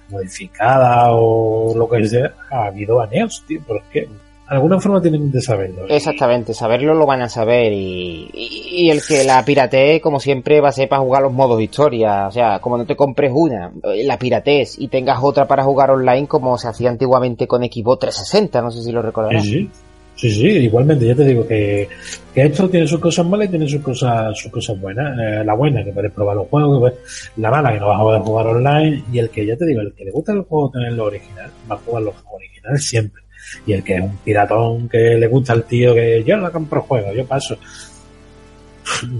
modificada 0.10 1.12
o 1.12 1.74
lo 1.78 1.88
que 1.88 2.08
sea, 2.08 2.34
ha 2.50 2.66
habido 2.66 2.96
baneos, 2.96 3.44
tío, 3.48 3.62
¿por 3.62 3.84
qué? 3.92 4.08
Alguna 4.52 4.80
forma 4.80 5.02
tienen 5.02 5.32
de 5.32 5.42
saberlo. 5.42 5.84
¿eh? 5.84 5.96
Exactamente, 5.96 6.54
saberlo 6.54 6.94
lo 6.94 7.06
van 7.06 7.22
a 7.22 7.30
saber 7.30 7.72
y, 7.72 8.30
y, 8.34 8.90
el 8.90 9.02
que 9.02 9.24
la 9.24 9.44
piratee, 9.46 10.02
como 10.02 10.20
siempre, 10.20 10.60
va 10.60 10.70
a 10.70 10.74
ser 10.74 10.90
para 10.90 11.02
jugar 11.02 11.24
los 11.24 11.32
modos 11.32 11.62
historia. 11.62 12.28
O 12.28 12.32
sea, 12.32 12.60
como 12.60 12.78
no 12.78 12.86
te 12.86 12.98
compres 12.98 13.32
una, 13.34 13.72
eh, 13.84 14.04
la 14.04 14.20
piratees 14.20 14.78
y 14.78 14.90
tengas 14.90 15.20
otra 15.22 15.48
para 15.48 15.64
jugar 15.64 15.92
online 15.92 16.28
como 16.28 16.58
se 16.58 16.68
hacía 16.68 16.90
antiguamente 16.90 17.48
con 17.48 17.62
Xbox 17.62 18.00
360, 18.00 18.62
no 18.62 18.72
sé 18.72 18.84
si 18.84 18.92
lo 18.92 19.02
recordarás. 19.02 19.42
Sí, 19.42 19.70
sí, 20.16 20.30
sí, 20.30 20.48
igualmente, 20.48 21.08
ya 21.08 21.16
te 21.16 21.24
digo 21.24 21.48
que, 21.48 21.88
que 22.34 22.42
esto 22.42 22.70
tiene 22.70 22.88
sus 22.88 23.00
cosas 23.00 23.26
malas 23.26 23.48
y 23.48 23.52
tiene 23.52 23.70
sus 23.70 23.82
cosas, 23.82 24.38
sus 24.38 24.52
cosas 24.52 24.78
buenas. 24.82 25.18
Eh, 25.18 25.46
la 25.46 25.54
buena, 25.54 25.82
que 25.82 25.94
puedes 25.94 26.12
probar 26.12 26.36
los 26.36 26.50
juegos, 26.50 26.92
la 27.38 27.50
mala, 27.52 27.72
que 27.72 27.80
no 27.80 27.88
vas 27.88 28.02
a 28.02 28.04
poder 28.04 28.22
jugar 28.22 28.48
online 28.48 29.04
y 29.14 29.20
el 29.20 29.30
que, 29.30 29.46
ya 29.46 29.56
te 29.56 29.66
digo, 29.66 29.80
el 29.80 29.94
que 29.94 30.04
le 30.04 30.12
gusta 30.12 30.34
el 30.34 30.42
juego 30.42 30.72
tener 30.72 30.92
lo 30.92 31.06
original, 31.06 31.50
va 31.72 31.76
a 31.76 31.80
jugar 31.80 32.04
los 32.04 32.16
juegos 32.16 32.42
originales 32.42 32.86
siempre 32.86 33.21
y 33.66 33.74
el 33.74 33.84
que 33.84 33.96
es 33.96 34.02
un 34.02 34.18
piratón 34.18 34.88
que 34.90 34.98
le 34.98 35.28
gusta 35.28 35.54
al 35.54 35.64
tío 35.66 35.94
que 35.94 36.24
yo 36.24 36.38
no 36.38 36.52
compro 36.52 36.82
juego, 36.82 37.14
yo 37.14 37.26
paso. 37.26 37.58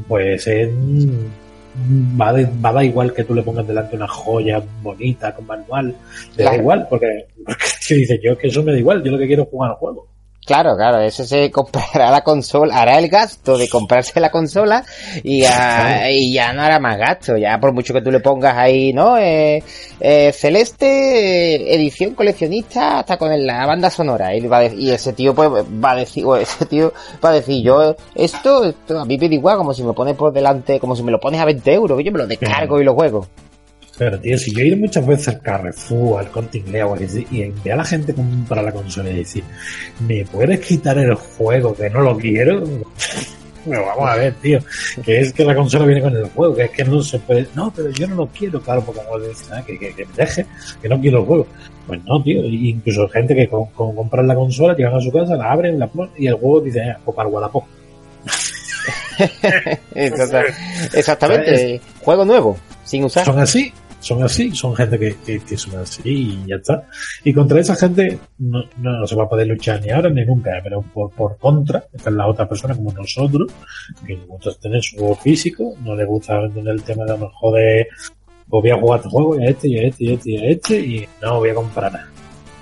Pues 0.08 0.46
es, 0.48 0.70
va, 2.20 2.34
de- 2.34 2.50
va 2.64 2.70
a 2.70 2.74
dar 2.74 2.84
igual 2.86 3.14
que 3.14 3.24
tú 3.24 3.34
le 3.34 3.44
pongas 3.44 3.66
delante 3.68 3.96
una 3.96 4.08
joya 4.08 4.62
bonita 4.82 5.34
con 5.34 5.46
manual, 5.46 5.96
le 6.36 6.44
da 6.44 6.56
igual, 6.58 6.88
porque, 6.90 7.26
porque 7.46 7.64
si 7.80 7.96
dices 7.96 8.20
yo 8.24 8.34
es 8.34 8.38
que 8.38 8.48
eso 8.48 8.64
me 8.64 8.72
da 8.74 8.80
igual, 8.80 9.04
yo 9.04 9.12
lo 9.12 9.18
que 9.18 9.28
quiero 9.28 9.44
es 9.44 9.50
jugar 9.50 9.72
al 9.72 9.78
juego. 9.78 10.08
Claro, 10.46 10.76
claro, 10.76 11.00
ese 11.02 11.26
se 11.26 11.52
comprará 11.52 12.10
la 12.10 12.22
consola, 12.22 12.76
hará 12.76 12.98
el 12.98 13.10
gasto 13.10 13.60
de 13.60 13.70
comprarse 13.70 14.20
la 14.20 14.32
consola 14.32 14.84
y 15.24 15.42
ya, 15.42 16.10
y 16.10 16.34
ya 16.34 16.52
no 16.52 16.64
hará 16.64 16.80
más 16.80 16.98
gasto, 16.98 17.38
ya 17.38 17.60
por 17.60 17.74
mucho 17.74 17.94
que 17.94 18.02
tú 18.02 18.10
le 18.10 18.22
pongas 18.22 18.58
ahí, 18.58 18.92
¿no? 18.92 19.20
Eh, 19.20 19.64
eh, 20.00 20.32
Celeste, 20.34 21.56
eh, 21.56 21.76
edición 21.76 22.16
coleccionista, 22.16 23.00
hasta 23.00 23.18
con 23.18 23.46
la 23.46 23.68
banda 23.68 23.92
sonora, 23.92 24.36
y, 24.36 24.42
va 24.48 24.58
a 24.58 24.66
y 24.66 24.90
ese 24.90 25.14
tío 25.14 25.36
pues 25.36 25.48
va 25.52 25.92
a 25.92 25.96
decir, 25.98 26.26
o 26.26 26.36
ese 26.36 26.66
tío 26.66 26.92
va 27.24 27.30
a 27.30 27.34
decir, 27.34 27.64
yo, 27.64 27.96
esto, 28.16 28.66
esto 28.66 29.00
a 29.00 29.06
mí 29.06 29.20
me 29.20 29.30
da 29.30 29.36
igual, 29.36 29.58
como 29.58 29.76
si 29.76 29.84
me 29.84 29.90
lo 29.90 29.94
pones 29.94 30.16
por 30.16 30.34
delante, 30.34 30.80
como 30.80 30.96
si 30.96 31.04
me 31.04 31.12
lo 31.12 31.20
pones 31.20 31.40
a 31.40 31.46
20 31.46 31.72
euros, 31.72 32.04
yo 32.04 32.12
me 32.12 32.18
lo 32.18 32.26
descargo 32.26 32.82
y 32.82 32.84
lo 32.84 32.96
juego. 32.96 33.28
Pero 34.02 34.20
tío, 34.20 34.36
si 34.36 34.52
yo 34.52 34.62
he 34.62 34.68
ido 34.70 34.78
muchas 34.78 35.06
veces 35.06 35.28
al 35.28 35.42
Carrefour, 35.42 36.22
al 36.22 36.32
Corte 36.32 36.58
Inglés 36.58 36.84
o 36.86 36.98
y 37.30 37.54
ve 37.64 37.72
a 37.72 37.76
la 37.76 37.86
gente 37.86 38.16
comprar 38.16 38.64
la 38.64 38.72
consola 38.72 39.12
y 39.12 39.18
decir, 39.18 39.44
¿me 40.00 40.26
puedes 40.26 40.60
quitar 40.60 40.98
el 40.98 41.14
juego 41.14 41.76
que 41.76 41.88
no 41.88 42.02
lo 42.02 42.18
quiero? 42.18 42.64
Pero 43.64 43.86
vamos 43.86 44.10
a 44.10 44.16
ver, 44.16 44.34
tío, 44.42 44.60
que 45.06 45.20
es 45.20 45.32
que 45.32 45.46
la 45.46 45.54
consola 45.54 45.86
viene 45.86 46.02
con 46.02 46.16
el 46.16 46.26
juego, 46.30 46.56
que 46.56 46.64
es 46.64 46.72
que 46.72 46.84
no 46.84 47.00
se 47.04 47.20
puede, 47.20 47.46
no, 47.54 47.72
pero 47.72 47.92
yo 47.92 48.08
no 48.08 48.16
lo 48.16 48.26
quiero, 48.26 48.60
claro, 48.60 48.82
porque 48.84 49.02
como 49.02 49.20
dicen, 49.20 49.50
ah, 49.54 49.62
que, 49.64 49.78
que, 49.78 49.94
que 49.94 50.04
me 50.04 50.14
deje, 50.16 50.48
que 50.82 50.90
no 50.90 51.00
quiero 51.00 51.20
el 51.20 51.26
juego. 51.26 51.48
Pues 51.86 52.04
no, 52.04 52.24
tío, 52.24 52.44
incluso 52.44 53.08
gente 53.08 53.36
que 53.36 53.48
con, 53.48 53.68
con 53.68 53.96
comprar 53.96 54.26
la 54.26 54.34
consola, 54.34 54.76
llegan 54.76 54.96
a 54.96 55.00
su 55.00 55.12
casa, 55.12 55.36
la 55.36 55.52
abren, 55.52 55.78
la 55.78 55.86
ponen, 55.86 56.12
y 56.18 56.26
el 56.26 56.34
juego 56.34 56.62
dice, 56.62 56.82
ah, 56.82 57.00
pues 57.06 57.16
para 57.16 57.30
Wallapop. 57.30 57.66
Exactamente, 59.94 61.82
juego 62.02 62.26
nuevo, 62.26 62.58
sin 62.84 63.04
usar. 63.04 63.26
son 63.26 63.38
así, 63.38 63.72
son 64.02 64.24
así, 64.24 64.52
son 64.52 64.76
gente 64.76 65.00
que, 65.00 65.16
que, 65.26 65.40
que 65.40 65.58
son 65.58 65.80
así 65.80 66.02
y 66.06 66.46
ya 66.48 66.56
está. 66.56 66.88
Y 67.24 67.34
contra 67.34 67.60
esa 67.60 67.76
gente 67.76 68.20
no, 68.40 68.64
no, 68.78 69.00
no 69.00 69.08
se 69.08 69.16
va 69.16 69.24
a 69.24 69.30
poder 69.30 69.48
luchar 69.48 69.82
ni 69.82 69.90
ahora 69.92 70.10
ni 70.10 70.26
nunca, 70.26 70.52
pero 70.64 70.82
por, 70.82 71.12
por 71.12 71.38
contra, 71.38 71.86
están 71.94 72.18
las 72.18 72.28
otras 72.28 72.48
personas 72.48 72.78
como 72.78 72.92
nosotros, 72.92 73.52
que 74.06 74.16
les 74.16 74.28
gusta 74.28 74.52
tener 74.60 74.84
su 74.84 74.98
juego 74.98 75.16
físico, 75.16 75.76
no 75.84 75.96
les 75.96 76.08
gusta 76.08 76.42
tener 76.50 76.74
el 76.74 76.84
tema 76.84 77.06
de 77.06 77.12
a 77.12 77.18
lo 77.18 77.28
mejor 77.28 77.56
de 77.56 77.88
pues 78.50 78.64
voy 78.64 78.72
a 78.72 78.78
jugar 78.78 79.00
este 79.00 79.10
juego 79.10 79.40
y 79.40 79.46
a 79.46 79.50
este 79.50 79.68
y 79.70 79.78
a 79.78 79.88
este 79.88 80.04
y 80.04 80.10
a 80.10 80.14
este 80.14 80.30
y 80.30 80.38
a 80.38 80.50
este 80.50 80.80
y 80.80 81.08
no 81.22 81.40
voy 81.40 81.50
a 81.50 81.56
comprar 81.56 81.94
nada. 81.94 82.10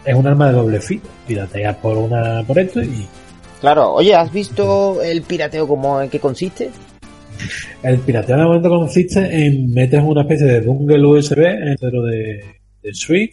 Es 0.06 0.16
un 0.16 0.28
arma 0.28 0.48
de 0.48 0.54
doble 0.54 0.80
filo, 0.80 1.02
piratear 1.28 1.82
por 1.82 1.98
una 1.98 2.44
por 2.46 2.60
esto 2.60 2.82
y 2.82 3.08
Claro, 3.60 3.94
oye, 3.94 4.16
¿has 4.16 4.32
visto 4.32 5.02
el 5.02 5.22
pirateo 5.22 5.68
como 5.68 6.02
en 6.02 6.10
qué 6.10 6.20
consiste? 6.20 6.72
El 7.84 8.00
pirateo 8.00 8.38
de 8.38 8.44
momento 8.44 8.70
consiste 8.70 9.46
en 9.46 9.72
metes 9.74 10.02
una 10.04 10.22
especie 10.22 10.48
de 10.48 10.62
dongle 10.62 11.06
USB 11.06 11.40
entero 11.40 12.04
de, 12.04 12.44
de 12.84 12.94
Switch 12.94 13.32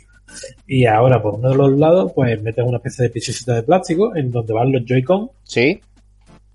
y 0.67 0.85
ahora 0.87 1.21
por 1.23 1.35
uno 1.35 1.51
de 1.51 1.57
los 1.57 1.79
lados 1.79 2.13
pues 2.15 2.41
metes 2.43 2.65
una 2.65 2.79
especie 2.79 3.05
de 3.05 3.11
piececita 3.11 3.55
de 3.55 3.63
plástico 3.63 4.15
en 4.17 4.31
donde 4.31 4.53
van 4.53 4.73
los 4.73 4.85
Joy-Con 4.85 5.31
Sí. 5.45 5.81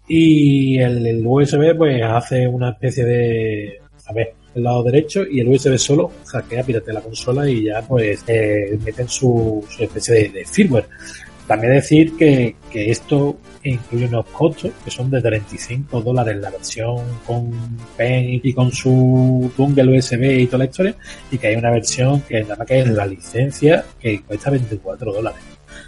y 0.07 0.77
el, 0.79 1.05
el 1.07 1.25
USB 1.25 1.75
pues 1.77 2.01
hace 2.03 2.47
una 2.47 2.71
especie 2.71 3.05
de 3.05 3.79
a 4.05 4.13
ver 4.13 4.33
el 4.53 4.63
lado 4.63 4.83
derecho 4.83 5.23
y 5.25 5.39
el 5.39 5.47
USB 5.47 5.77
solo 5.77 6.11
hackea 6.25 6.63
piratea 6.63 6.93
la 6.95 7.01
consola 7.01 7.49
y 7.49 7.63
ya 7.65 7.81
pues 7.81 8.23
eh, 8.27 8.77
meten 8.83 9.07
su, 9.07 9.65
su 9.69 9.83
especie 9.83 10.15
de, 10.15 10.29
de 10.29 10.45
firmware 10.45 10.85
también 11.51 11.73
decir 11.73 12.15
que, 12.15 12.55
que 12.71 12.91
esto 12.91 13.37
incluye 13.63 14.05
unos 14.05 14.25
costos 14.27 14.71
que 14.85 14.89
son 14.89 15.11
de 15.11 15.21
35 15.21 15.99
dólares 15.99 16.37
la 16.37 16.49
versión 16.49 17.03
con 17.27 17.51
pen 17.97 18.39
y 18.41 18.53
con 18.53 18.71
su 18.71 19.51
dongle 19.57 19.97
USB 19.97 20.39
y 20.39 20.45
toda 20.45 20.59
la 20.59 20.65
historia 20.69 20.95
y 21.29 21.37
que 21.37 21.47
hay 21.47 21.57
una 21.57 21.69
versión 21.69 22.21
que 22.21 22.41
nada 22.43 22.55
más 22.55 22.65
que 22.65 22.79
es 22.79 22.87
la 22.87 23.05
licencia 23.05 23.83
que 23.99 24.21
cuesta 24.21 24.49
24 24.49 25.11
dólares. 25.11 25.41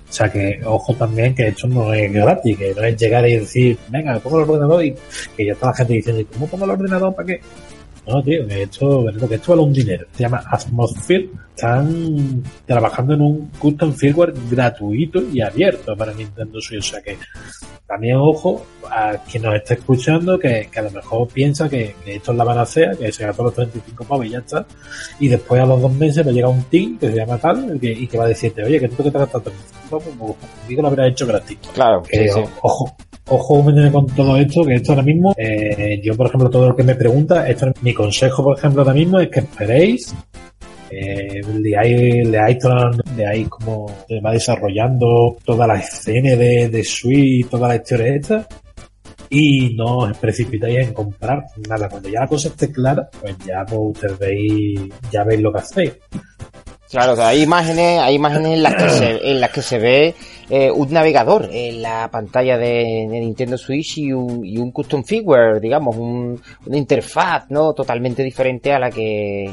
O 0.10 0.12
sea 0.12 0.30
que, 0.30 0.60
ojo 0.66 0.94
también 0.96 1.34
que 1.34 1.48
esto 1.48 1.66
no 1.68 1.94
es 1.94 2.12
gratis, 2.12 2.58
que 2.58 2.74
no 2.76 2.84
es 2.84 2.98
llegar 2.98 3.26
y 3.30 3.38
decir, 3.38 3.78
venga, 3.88 4.20
pongo 4.20 4.44
el 4.44 4.50
ordenador 4.50 4.84
y 4.84 4.94
que 5.38 5.46
ya 5.46 5.54
está 5.54 5.68
la 5.68 5.76
gente 5.76 5.94
diciendo, 5.94 6.22
¿y 6.22 6.26
cómo 6.26 6.48
pongo 6.48 6.66
el 6.66 6.72
ordenador 6.72 7.16
para 7.16 7.26
qué? 7.26 7.40
No, 8.06 8.22
tío, 8.22 8.46
que 8.48 8.64
esto, 8.64 9.06
que 9.30 9.36
esto 9.36 9.52
vale 9.54 9.62
un 9.64 9.74
dinero. 9.74 10.06
Se 10.14 10.24
llama 10.24 10.44
Atmosphere. 10.52 11.30
Están 11.56 12.44
trabajando 12.66 13.14
en 13.14 13.22
un 13.22 13.48
custom 13.60 13.94
firmware 13.94 14.34
gratuito 14.52 15.22
y 15.32 15.40
abierto 15.40 15.96
para 15.96 16.14
Nintendo 16.14 16.60
Switch. 16.60 16.80
O 16.80 16.84
sea 16.92 17.02
que 17.02 17.18
también 17.88 18.18
ojo 18.18 18.66
a 18.90 19.14
quien 19.30 19.44
nos 19.44 19.56
está 19.56 19.76
escuchando 19.76 20.38
que, 20.38 20.68
que 20.72 20.80
a 20.80 20.84
lo 20.84 20.92
mejor 20.92 21.28
piensa 21.30 21.70
que, 21.70 21.96
que 22.04 22.16
esto 22.16 22.32
es 22.32 22.38
la 22.38 22.44
panacea, 22.46 22.92
que 22.96 23.12
se 23.12 23.26
gastó 23.26 23.44
los 23.44 23.54
35 23.54 24.04
pavos 24.04 24.26
y 24.26 24.30
ya 24.32 24.40
está. 24.40 24.66
Y 25.20 25.28
después 25.30 25.62
a 25.62 25.66
los 25.66 25.82
dos 25.82 25.94
meses 25.94 26.26
va 26.26 26.32
a 26.32 26.34
llegar 26.34 26.50
un 26.52 26.64
team 26.64 26.98
que 26.98 27.08
se 27.10 27.16
llama 27.16 27.38
tal 27.38 27.80
que- 27.80 27.92
y 27.94 28.08
que 28.08 28.18
va 28.18 28.26
a 28.26 28.30
decirte, 28.30 28.64
oye, 28.64 28.80
que 28.80 28.90
tú 28.90 28.98
que 29.04 29.12
te 29.12 29.18
has 29.18 29.24
gastado 29.24 29.44
35 29.44 29.90
pavos, 29.90 30.36
pues 30.38 30.52
conmigo 30.62 30.82
lo 30.82 30.88
habrás 30.90 31.12
hecho 31.12 31.28
gratis. 31.28 31.58
Claro, 31.74 32.04
Que, 32.04 32.28
sí, 32.30 32.34
sí. 32.34 32.42
Ojo, 32.64 32.96
ojo 33.28 33.64
con 33.92 34.08
todo 34.08 34.38
esto, 34.38 34.64
que 34.64 34.76
esto 34.76 34.92
ahora 34.92 35.04
mismo, 35.04 35.34
eh, 35.38 36.00
yo 36.04 36.16
por 36.16 36.28
ejemplo, 36.28 36.50
todo 36.50 36.70
lo 36.70 36.76
que 36.76 36.84
me 36.84 36.96
pregunta, 36.96 37.46
mi 37.82 37.94
consejo 37.94 38.44
por 38.44 38.58
ejemplo 38.58 38.82
ahora 38.82 38.94
mismo 38.94 39.20
es 39.20 39.30
que 39.30 39.40
esperéis, 39.40 40.14
eh, 40.90 41.42
leáis, 41.60 42.28
leáis, 42.28 42.58
leáis 43.16 43.50
como 43.50 43.88
se 44.08 44.20
va 44.20 44.32
desarrollando 44.32 45.38
toda 45.44 45.66
la 45.66 45.80
escena 45.80 46.36
de, 46.36 46.70
de 46.70 46.84
Switch, 46.84 47.50
toda 47.50 47.70
la 47.70 47.76
historia 47.78 48.16
esta, 48.16 48.48
y 49.30 49.74
no 49.76 50.00
os 50.00 50.18
precipitáis 50.18 50.88
en 50.88 50.94
comprar 50.94 51.44
nada. 51.68 51.90
Cuando 51.90 52.10
ya 52.10 52.22
la 52.22 52.28
cosa 52.28 52.50
esté 52.50 52.72
clara, 52.72 53.10
pues 53.20 53.36
ya 53.40 53.66
pues, 53.66 54.20
veis, 54.20 54.80
ya 55.12 55.24
veis 55.24 55.42
lo 55.42 55.52
que 55.52 55.60
hacéis. 55.60 55.94
Claro, 56.92 57.14
o 57.14 57.22
hay 57.24 57.42
imágenes, 57.42 58.00
hay 58.00 58.14
imágenes 58.14 58.54
en 58.54 58.62
las 58.62 58.76
que 58.76 58.90
se, 58.90 59.32
en 59.32 59.42
las 59.42 59.50
que 59.50 59.62
se 59.64 59.80
ve 59.80 60.16
eh, 60.50 60.70
un 60.72 60.92
navegador 60.92 61.50
en 61.52 61.82
la 61.82 62.10
pantalla 62.12 62.58
de, 62.58 63.08
Nintendo 63.08 63.58
Switch 63.58 63.98
y 63.98 64.12
un, 64.12 64.46
y 64.46 64.58
un 64.58 64.72
custom 64.72 65.04
firmware, 65.04 65.60
digamos, 65.60 65.96
un, 65.96 66.42
una 66.66 66.78
interfaz, 66.78 67.50
¿no? 67.50 67.74
Totalmente 67.74 68.24
diferente 68.24 68.74
a 68.74 68.80
la 68.80 68.92
que, 68.92 69.50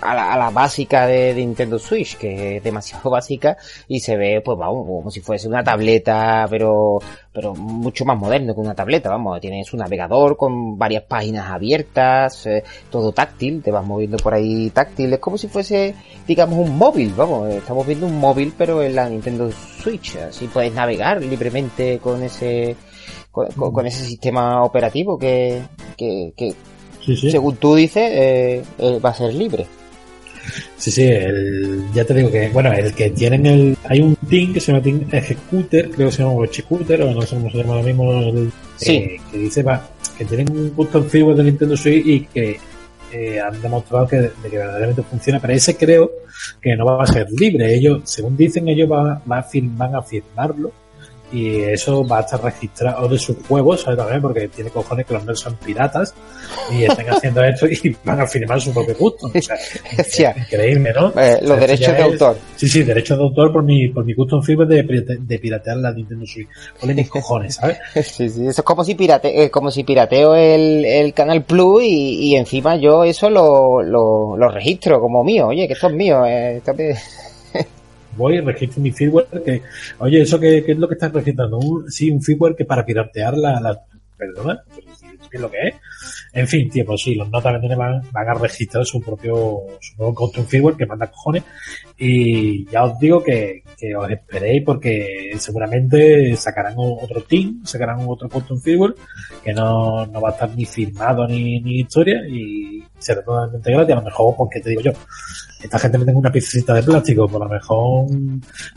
a 0.00 0.14
la, 0.14 0.32
a 0.34 0.38
la 0.38 0.50
básica 0.50 1.06
de, 1.06 1.34
Nintendo 1.34 1.78
Switch, 1.78 2.16
que 2.16 2.56
es 2.56 2.62
demasiado 2.62 3.10
básica 3.16 3.56
y 3.88 4.00
se 4.00 4.16
ve, 4.16 4.42
pues 4.44 4.58
vamos, 4.58 4.86
como 4.86 5.10
si 5.10 5.20
fuese 5.20 5.48
una 5.48 5.64
tableta, 5.64 6.46
pero, 6.50 6.98
pero 7.32 7.54
mucho 7.54 8.04
más 8.04 8.18
moderno 8.18 8.54
que 8.54 8.60
una 8.60 8.74
tableta, 8.74 9.08
vamos, 9.10 9.40
tiene 9.40 9.64
su 9.64 9.76
navegador 9.76 10.36
con 10.36 10.78
varias 10.78 11.04
páginas 11.04 11.50
abiertas, 11.50 12.46
eh, 12.46 12.64
todo 12.90 13.12
táctil, 13.12 13.62
te 13.62 13.70
vas 13.70 13.84
moviendo 13.84 14.16
por 14.18 14.34
ahí 14.34 14.70
táctil, 14.70 15.12
es 15.12 15.18
como 15.18 15.38
si 15.38 15.48
fuese, 15.48 15.94
digamos, 16.26 16.58
un 16.58 16.76
móvil, 16.76 17.12
vamos, 17.16 17.48
estamos 17.50 17.86
viendo 17.86 18.06
un 18.06 18.18
móvil 18.18 18.52
pero 18.56 18.82
en 18.82 18.94
la 18.94 19.08
Nintendo 19.08 19.50
Switch, 19.50 19.75
así 20.28 20.46
puedes 20.48 20.72
navegar 20.72 21.22
libremente 21.22 21.98
con 21.98 22.22
ese, 22.22 22.76
con, 23.30 23.46
con- 23.52 23.72
con 23.72 23.86
ese 23.86 24.04
sistema 24.04 24.62
operativo 24.64 25.18
que, 25.18 25.62
que, 25.96 26.32
que 26.36 26.54
Sí, 27.04 27.16
sí. 27.16 27.30
según 27.30 27.56
tú 27.56 27.74
dices, 27.76 28.10
eh, 28.12 28.62
eh, 28.78 28.98
va 29.04 29.10
a 29.10 29.14
ser 29.14 29.32
libre. 29.32 29.66
Sí, 30.76 30.90
sí, 30.90 31.02
el, 31.04 31.84
ya 31.94 32.04
te 32.04 32.14
digo 32.14 32.30
que, 32.30 32.48
bueno, 32.48 32.72
el 32.72 32.92
que 32.94 33.10
tienen 33.10 33.46
el, 33.46 33.76
hay 33.88 34.00
un 34.00 34.14
team 34.16 34.52
que 34.52 34.60
se 34.60 34.70
llama 34.72 34.82
Team 34.82 35.06
Executor, 35.10 35.90
creo 35.90 36.08
que 36.08 36.12
se 36.16 36.22
llama 36.22 36.44
Executor, 36.44 37.02
o 37.02 37.14
no 37.14 37.22
sé 37.22 37.36
cómo 37.36 37.50
se 37.50 37.58
llama 37.58 37.72
ahora 37.74 37.84
mismo, 37.86 38.12
el, 38.20 38.52
Sí. 38.76 38.96
eh, 38.96 39.20
que 39.30 39.38
dice, 39.38 39.62
va, 39.62 39.88
que 40.18 40.24
tienen 40.24 40.50
un 40.50 40.70
custom 40.70 41.04
firmware 41.04 41.36
de 41.36 41.44
Nintendo 41.44 41.76
Switch 41.76 42.06
y 42.06 42.20
que 42.26 42.58
eh, 43.12 43.40
han 43.40 43.60
demostrado 43.60 44.06
que, 44.06 44.16
de 44.16 44.30
que 44.50 44.58
verdaderamente 44.58 45.02
funciona, 45.02 45.40
pero 45.40 45.52
ese 45.52 45.76
creo 45.76 46.10
que 46.60 46.76
no 46.76 46.84
va 46.84 47.02
a 47.02 47.06
ser 47.06 47.26
libre. 47.30 47.74
Ellos, 47.74 48.02
según 48.04 48.36
dicen, 48.36 48.68
ellos 48.68 48.88
van, 48.88 49.20
van, 49.24 49.38
a, 49.40 49.44
fir- 49.48 49.70
van 49.76 49.94
a 49.94 50.02
firmarlo 50.02 50.72
y 51.32 51.56
eso 51.60 52.06
va 52.06 52.18
a 52.18 52.20
estar 52.20 52.42
registrado 52.42 53.08
de 53.08 53.18
sus 53.18 53.36
juegos, 53.48 53.82
¿sabes? 53.82 53.98
También 53.98 54.22
porque 54.22 54.48
tiene 54.48 54.70
cojones 54.70 55.06
que 55.06 55.14
los 55.14 55.24
nerds 55.24 55.40
son 55.40 55.56
piratas 55.56 56.14
y 56.70 56.84
estén 56.84 57.08
haciendo 57.10 57.42
esto 57.42 57.66
y 57.66 57.96
van 58.04 58.20
a 58.20 58.26
firmar 58.26 58.60
su 58.60 58.72
propio 58.72 58.94
gusto. 58.96 59.26
O 59.34 59.40
sea, 59.42 59.56
Hostia. 59.98 60.34
increíble, 60.38 60.92
¿no? 60.94 61.08
Eh, 61.20 61.38
los 61.42 61.58
derechos 61.58 61.92
de 61.92 61.98
es- 61.98 62.04
autor. 62.04 62.38
Sí, 62.56 62.68
sí, 62.68 62.82
derechos 62.84 63.18
de 63.18 63.24
autor 63.24 63.52
por 63.52 63.62
mi, 63.64 63.88
por 63.88 64.04
mi 64.04 64.14
custom 64.14 64.42
firmware 64.42 64.68
de, 64.86 65.16
de 65.20 65.38
piratear 65.38 65.76
la 65.78 65.92
Nintendo 65.92 66.24
Switch. 66.26 66.48
Ponle 66.80 66.94
mis 66.94 67.08
cojones, 67.08 67.54
¿sabes? 67.56 67.78
Sí, 68.06 68.28
sí, 68.30 68.42
eso 68.46 68.60
es 68.60 68.62
como 68.62 68.84
si 68.84 68.94
pirate, 68.94 69.42
eh, 69.44 69.50
como 69.50 69.70
si 69.70 69.82
pirateo 69.84 70.34
el, 70.34 70.84
el 70.84 71.12
Canal 71.12 71.42
Plus 71.44 71.82
y, 71.82 72.28
y 72.30 72.36
encima 72.36 72.76
yo 72.76 73.04
eso 73.04 73.28
lo, 73.30 73.82
lo, 73.82 74.36
lo 74.36 74.48
registro 74.48 75.00
como 75.00 75.24
mío. 75.24 75.48
Oye, 75.48 75.66
que 75.66 75.72
esto 75.74 75.88
es 75.88 75.94
mío. 75.94 76.24
Eh, 76.24 76.58
esto 76.58 76.72
Voy 78.16 78.40
registro 78.40 78.82
mi 78.82 78.92
firmware 78.92 79.42
que, 79.44 79.62
oye, 79.98 80.22
¿eso 80.22 80.40
qué, 80.40 80.62
qué 80.64 80.72
es 80.72 80.78
lo 80.78 80.88
que 80.88 80.94
estás 80.94 81.12
registrando? 81.12 81.58
Un, 81.58 81.90
sí, 81.90 82.10
un 82.10 82.22
firmware 82.22 82.56
que 82.56 82.64
para 82.64 82.84
piratear 82.84 83.36
la, 83.36 83.60
la 83.60 83.80
perdona, 84.16 84.62
¿qué 85.30 85.36
es 85.36 85.40
lo 85.40 85.50
que 85.50 85.68
es? 85.68 85.74
En 86.32 86.46
fin, 86.46 86.68
tío, 86.70 86.84
pues 86.84 87.02
sí, 87.02 87.14
los 87.14 87.30
notas 87.30 87.60
van, 87.76 88.02
van 88.12 88.28
a 88.28 88.34
registrar 88.34 88.84
su 88.84 89.00
propio, 89.00 89.58
su 89.80 89.96
nuevo 89.96 90.14
custom 90.14 90.46
firmware 90.46 90.76
que 90.76 90.86
manda 90.86 91.10
cojones 91.10 91.44
y 91.96 92.66
ya 92.66 92.84
os 92.84 92.98
digo 92.98 93.22
que, 93.22 93.62
que 93.78 93.94
os 93.96 94.10
esperéis 94.10 94.62
porque 94.64 95.32
seguramente 95.38 96.36
sacarán 96.36 96.74
otro 96.76 97.22
team, 97.22 97.64
sacarán 97.64 98.00
otro 98.06 98.28
custom 98.28 98.60
firmware 98.60 98.94
que 99.42 99.52
no, 99.52 100.06
no 100.06 100.20
va 100.20 100.30
a 100.30 100.32
estar 100.32 100.50
ni 100.54 100.64
firmado 100.64 101.26
ni, 101.26 101.60
ni 101.60 101.80
historia 101.80 102.20
y 102.28 102.82
sea 102.98 103.22
totalmente 103.22 103.70
gratis, 103.70 103.92
a 103.92 103.98
lo 103.98 104.02
mejor, 104.02 104.34
porque 104.36 104.60
te 104.60 104.70
digo 104.70 104.82
yo, 104.82 104.92
esta 105.62 105.78
gente 105.78 105.98
me 105.98 106.04
tengo 106.04 106.18
una 106.18 106.32
piececita 106.32 106.74
de 106.74 106.82
plástico, 106.82 107.28
por 107.28 107.42
lo 107.42 107.48
mejor 107.48 108.06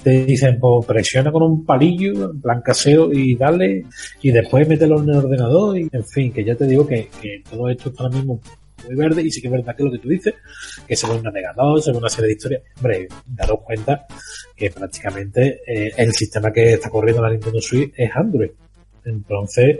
te 0.03 0.25
dicen, 0.25 0.59
pues 0.59 0.85
presiona 0.85 1.31
con 1.31 1.43
un 1.43 1.65
palillo, 1.65 2.31
en 2.31 2.41
plan 2.41 2.61
casero, 2.61 3.11
y 3.11 3.35
dale, 3.35 3.85
y 4.21 4.31
después 4.31 4.67
mételo 4.67 5.01
en 5.01 5.09
el 5.09 5.17
ordenador, 5.17 5.77
y 5.77 5.89
en 5.91 6.05
fin, 6.05 6.31
que 6.31 6.43
ya 6.43 6.55
te 6.55 6.65
digo 6.65 6.85
que, 6.85 7.09
que 7.21 7.43
todo 7.49 7.69
esto 7.69 7.89
está 7.89 8.03
ahora 8.03 8.17
mismo 8.17 8.39
muy 8.85 8.95
verde, 8.95 9.21
y 9.21 9.31
sí 9.31 9.41
que 9.41 9.47
es 9.47 9.53
verdad 9.53 9.75
que 9.75 9.83
lo 9.83 9.91
que 9.91 9.99
tú 9.99 10.09
dices, 10.09 10.33
que 10.87 10.95
se 10.95 11.07
ve 11.07 11.13
un 11.15 11.23
navegador, 11.23 11.81
se 11.81 11.91
ve 11.91 11.97
una 11.97 12.09
serie 12.09 12.27
de 12.27 12.33
historias, 12.33 12.61
hombre, 12.77 13.07
daros 13.27 13.59
cuenta 13.63 14.05
que 14.55 14.71
prácticamente 14.71 15.61
eh, 15.65 15.93
el 15.97 16.11
sistema 16.13 16.51
que 16.51 16.73
está 16.73 16.89
corriendo 16.89 17.21
la 17.21 17.29
Nintendo 17.29 17.61
Switch 17.61 17.93
es 17.95 18.09
Android. 18.13 18.51
Entonces, 19.05 19.79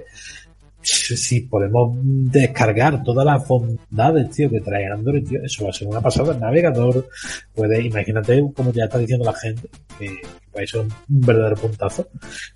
si 0.82 1.42
podemos 1.42 1.98
descargar 2.02 3.04
todas 3.04 3.26
las 3.26 3.48
bondades, 3.48 4.30
tío, 4.32 4.50
que 4.50 4.62
trae 4.62 4.88
Android, 4.88 5.28
tío, 5.28 5.44
eso 5.44 5.64
va 5.64 5.70
a 5.72 5.74
ser 5.74 5.88
una 5.88 6.02
pasada. 6.02 6.34
El 6.34 6.40
navegador 6.40 7.10
puede, 7.54 7.82
imagínate, 7.86 8.44
como 8.56 8.72
ya 8.72 8.86
está 8.86 8.98
diciendo 8.98 9.26
la 9.26 9.34
gente, 9.34 9.70
que 9.98 10.22
puede 10.52 10.68
ser 10.68 10.82
un 10.82 10.94
verdadero 11.08 11.56
puntazo, 11.56 12.08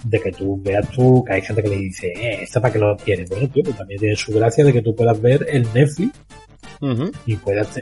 de 0.04 0.20
que 0.20 0.32
tú 0.32 0.62
veas 0.62 0.90
tú, 0.90 1.24
que 1.26 1.34
hay 1.34 1.42
gente 1.42 1.64
que 1.64 1.70
le 1.70 1.78
dice, 1.78 2.08
eh, 2.08 2.44
¿esta 2.44 2.62
para 2.62 2.74
qué 2.74 2.80
lo 2.80 2.96
quieres? 2.98 3.30
Bueno, 3.30 3.48
tío, 3.50 3.64
pues 3.64 3.78
también 3.78 4.00
tiene 4.00 4.16
su 4.16 4.34
gracia 4.34 4.64
de 4.64 4.74
que 4.74 4.82
tú 4.82 4.96
puedas 4.96 5.22
ver 5.22 5.46
el 5.50 5.68
Netflix 5.74 6.12
y 7.26 7.36
puedas, 7.38 7.82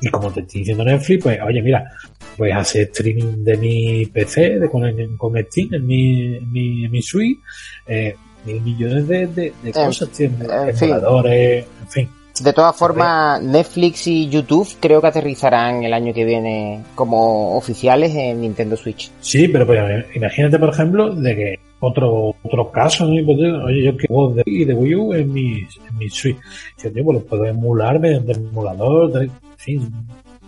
y 0.00 0.08
como 0.08 0.32
te 0.32 0.40
estoy 0.40 0.60
diciendo 0.60 0.84
Netflix, 0.84 1.22
pues, 1.22 1.38
oye, 1.42 1.62
mira, 1.62 1.92
puedes 2.36 2.56
hacer 2.56 2.82
streaming 2.92 3.44
de 3.44 3.56
mi 3.56 4.06
PC, 4.06 4.58
de 4.58 4.68
con, 4.68 4.82
con 5.16 5.36
Steam, 5.44 5.74
en 5.74 5.86
mi, 5.86 6.36
en 6.36 6.52
mi, 6.52 6.84
en 6.84 6.90
mi 6.90 7.02
suite, 7.02 7.40
eh, 7.86 8.14
mil 8.44 8.60
millones 8.60 9.08
de, 9.08 9.26
de, 9.26 9.52
de 9.62 9.72
cosas, 9.72 10.08
tío, 10.10 10.26
en 10.26 10.76
fin. 10.76 10.88
emuladores, 10.88 11.66
en 11.82 11.88
fin. 11.88 12.08
De 12.40 12.52
todas 12.54 12.74
formas, 12.74 13.42
Netflix 13.42 14.06
y 14.06 14.28
YouTube 14.28 14.66
creo 14.80 15.02
que 15.02 15.06
aterrizarán 15.08 15.84
el 15.84 15.92
año 15.92 16.14
que 16.14 16.24
viene 16.24 16.82
como 16.94 17.56
oficiales 17.56 18.14
en 18.14 18.40
Nintendo 18.40 18.74
Switch. 18.74 19.10
Sí, 19.20 19.48
pero 19.48 19.66
pues, 19.66 19.78
imagínate, 20.14 20.58
por 20.58 20.70
ejemplo, 20.70 21.14
de 21.14 21.36
que 21.36 21.54
otro 21.80 22.34
otro 22.42 22.70
caso, 22.70 23.04
¿no? 23.06 23.12
Pues, 23.26 23.38
oye, 23.38 23.84
yo 23.84 23.96
que 23.96 24.06
juego 24.08 24.32
de, 24.32 24.42
de 24.64 24.72
Wii 24.74 24.94
U 24.94 25.12
en 25.12 25.30
mi, 25.32 25.58
en 25.58 25.98
mi 25.98 26.08
Switch. 26.08 26.38
Yo, 26.82 26.90
tío, 26.90 27.04
pues 27.04 27.18
lo 27.18 27.24
puedo 27.24 27.44
emular 27.44 28.00
mediante 28.00 28.32
emulador, 28.32 29.12
de- 29.12 29.24
en 29.26 29.32
fin, 29.58 29.92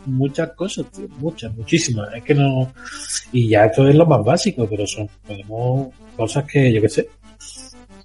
muchas 0.06 0.52
cosas, 0.52 0.86
tío, 0.90 1.06
muchas, 1.18 1.54
muchísimas. 1.54 2.08
Es 2.14 2.24
que 2.24 2.34
no. 2.34 2.72
Y 3.30 3.48
ya 3.48 3.66
esto 3.66 3.86
es 3.86 3.94
lo 3.94 4.06
más 4.06 4.24
básico, 4.24 4.66
pero 4.68 4.86
son 4.86 5.06
podemos 5.26 5.88
cosas 6.16 6.44
que 6.44 6.72
yo 6.72 6.80
qué 6.80 6.88
sé. 6.88 7.08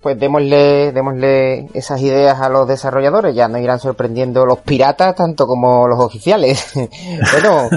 Pues 0.01 0.17
démosle, 0.17 0.93
démosle 0.93 1.67
esas 1.73 1.99
ideas 2.01 2.39
a 2.39 2.47
los 2.47 2.65
desarrolladores, 2.67 3.35
ya 3.35 3.49
nos 3.49 3.59
irán 3.59 3.79
sorprendiendo 3.79 4.45
los 4.45 4.59
piratas 4.59 5.13
tanto 5.13 5.45
como 5.45 5.89
los 5.89 5.99
oficiales. 5.99 6.71
bueno, 7.33 7.67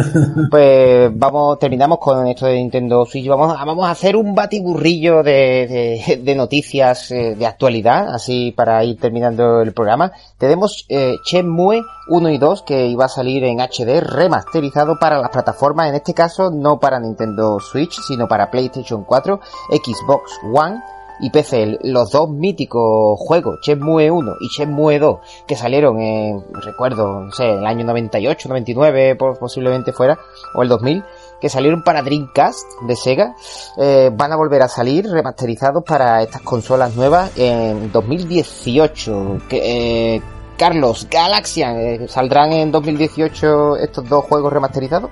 pues 0.48 1.10
vamos, 1.12 1.58
terminamos 1.58 1.98
con 1.98 2.28
esto 2.28 2.46
de 2.46 2.54
Nintendo 2.54 3.04
Switch. 3.06 3.26
Vamos 3.26 3.52
a, 3.56 3.90
hacer 3.90 4.14
un 4.14 4.36
batiburrillo 4.36 5.24
de 5.24 6.34
noticias 6.36 7.10
eh, 7.10 7.34
de 7.34 7.46
actualidad, 7.46 8.14
así 8.14 8.52
para 8.52 8.84
ir 8.84 8.98
terminando 9.00 9.60
el 9.60 9.72
programa. 9.72 10.12
Tenemos 10.38 10.86
eh, 10.88 11.16
Shenmue 11.24 11.82
1 12.08 12.30
y 12.30 12.38
2 12.38 12.62
que 12.62 12.86
iba 12.86 13.06
a 13.06 13.08
salir 13.08 13.44
en 13.44 13.60
HD 13.60 14.00
remasterizado 14.00 14.98
para 14.98 15.18
las 15.18 15.30
plataformas, 15.30 15.88
en 15.88 15.96
este 15.96 16.14
caso 16.14 16.50
no 16.50 16.78
para 16.78 17.00
Nintendo 17.00 17.58
Switch, 17.58 18.00
sino 18.00 18.28
para 18.28 18.50
PlayStation 18.50 19.04
4, 19.04 19.40
Xbox 19.70 20.38
One 20.52 20.80
y 21.22 21.30
PC, 21.30 21.78
los 21.84 22.10
dos 22.10 22.28
míticos 22.28 23.18
juegos, 23.18 23.58
Shenmue 23.62 24.10
1 24.10 24.32
y 24.40 24.48
Shenmue 24.48 24.98
2, 24.98 25.16
que 25.46 25.56
salieron 25.56 26.00
en, 26.00 26.44
recuerdo, 26.52 27.20
no 27.20 27.32
sé, 27.32 27.44
en 27.44 27.58
el 27.60 27.66
año 27.66 27.84
98, 27.86 28.48
99, 28.48 29.16
po- 29.16 29.34
posiblemente 29.34 29.92
fuera, 29.92 30.18
o 30.54 30.62
el 30.62 30.68
2000, 30.68 31.02
que 31.40 31.48
salieron 31.48 31.82
para 31.82 32.02
Dreamcast 32.02 32.66
de 32.86 32.96
Sega, 32.96 33.34
eh, 33.78 34.10
van 34.12 34.32
a 34.32 34.36
volver 34.36 34.62
a 34.62 34.68
salir 34.68 35.08
remasterizados 35.08 35.82
para 35.84 36.22
estas 36.22 36.42
consolas 36.42 36.94
nuevas 36.94 37.32
en 37.36 37.90
2018. 37.92 39.38
Que, 39.48 40.16
eh, 40.16 40.22
Carlos, 40.56 41.08
Galaxian, 41.10 41.76
eh, 41.80 42.08
¿saldrán 42.08 42.52
en 42.52 42.70
2018 42.70 43.76
estos 43.76 44.08
dos 44.08 44.24
juegos 44.24 44.52
remasterizados? 44.52 45.10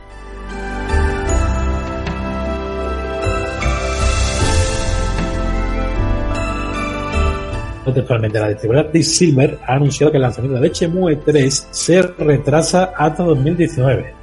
Textualmente, 7.85 8.39
la 8.39 8.49
distribuidora 8.49 8.89
Deep 8.93 9.03
Silver 9.03 9.59
ha 9.67 9.75
anunciado 9.75 10.11
que 10.11 10.19
el 10.19 10.23
lanzamiento 10.23 10.61
de 10.61 10.69
Shenmue 10.69 11.17
3 11.17 11.69
se 11.71 12.03
retrasa 12.03 12.93
hasta 12.97 13.23
2019. 13.23 14.15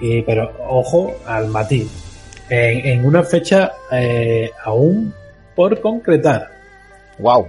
Y, 0.00 0.22
pero 0.22 0.50
ojo 0.66 1.14
al 1.26 1.48
matiz. 1.48 1.88
En, 2.48 2.86
en 2.86 3.04
una 3.04 3.22
fecha 3.22 3.72
eh, 3.92 4.50
aún 4.64 5.14
por 5.54 5.80
concretar. 5.80 6.48
Wow. 7.18 7.48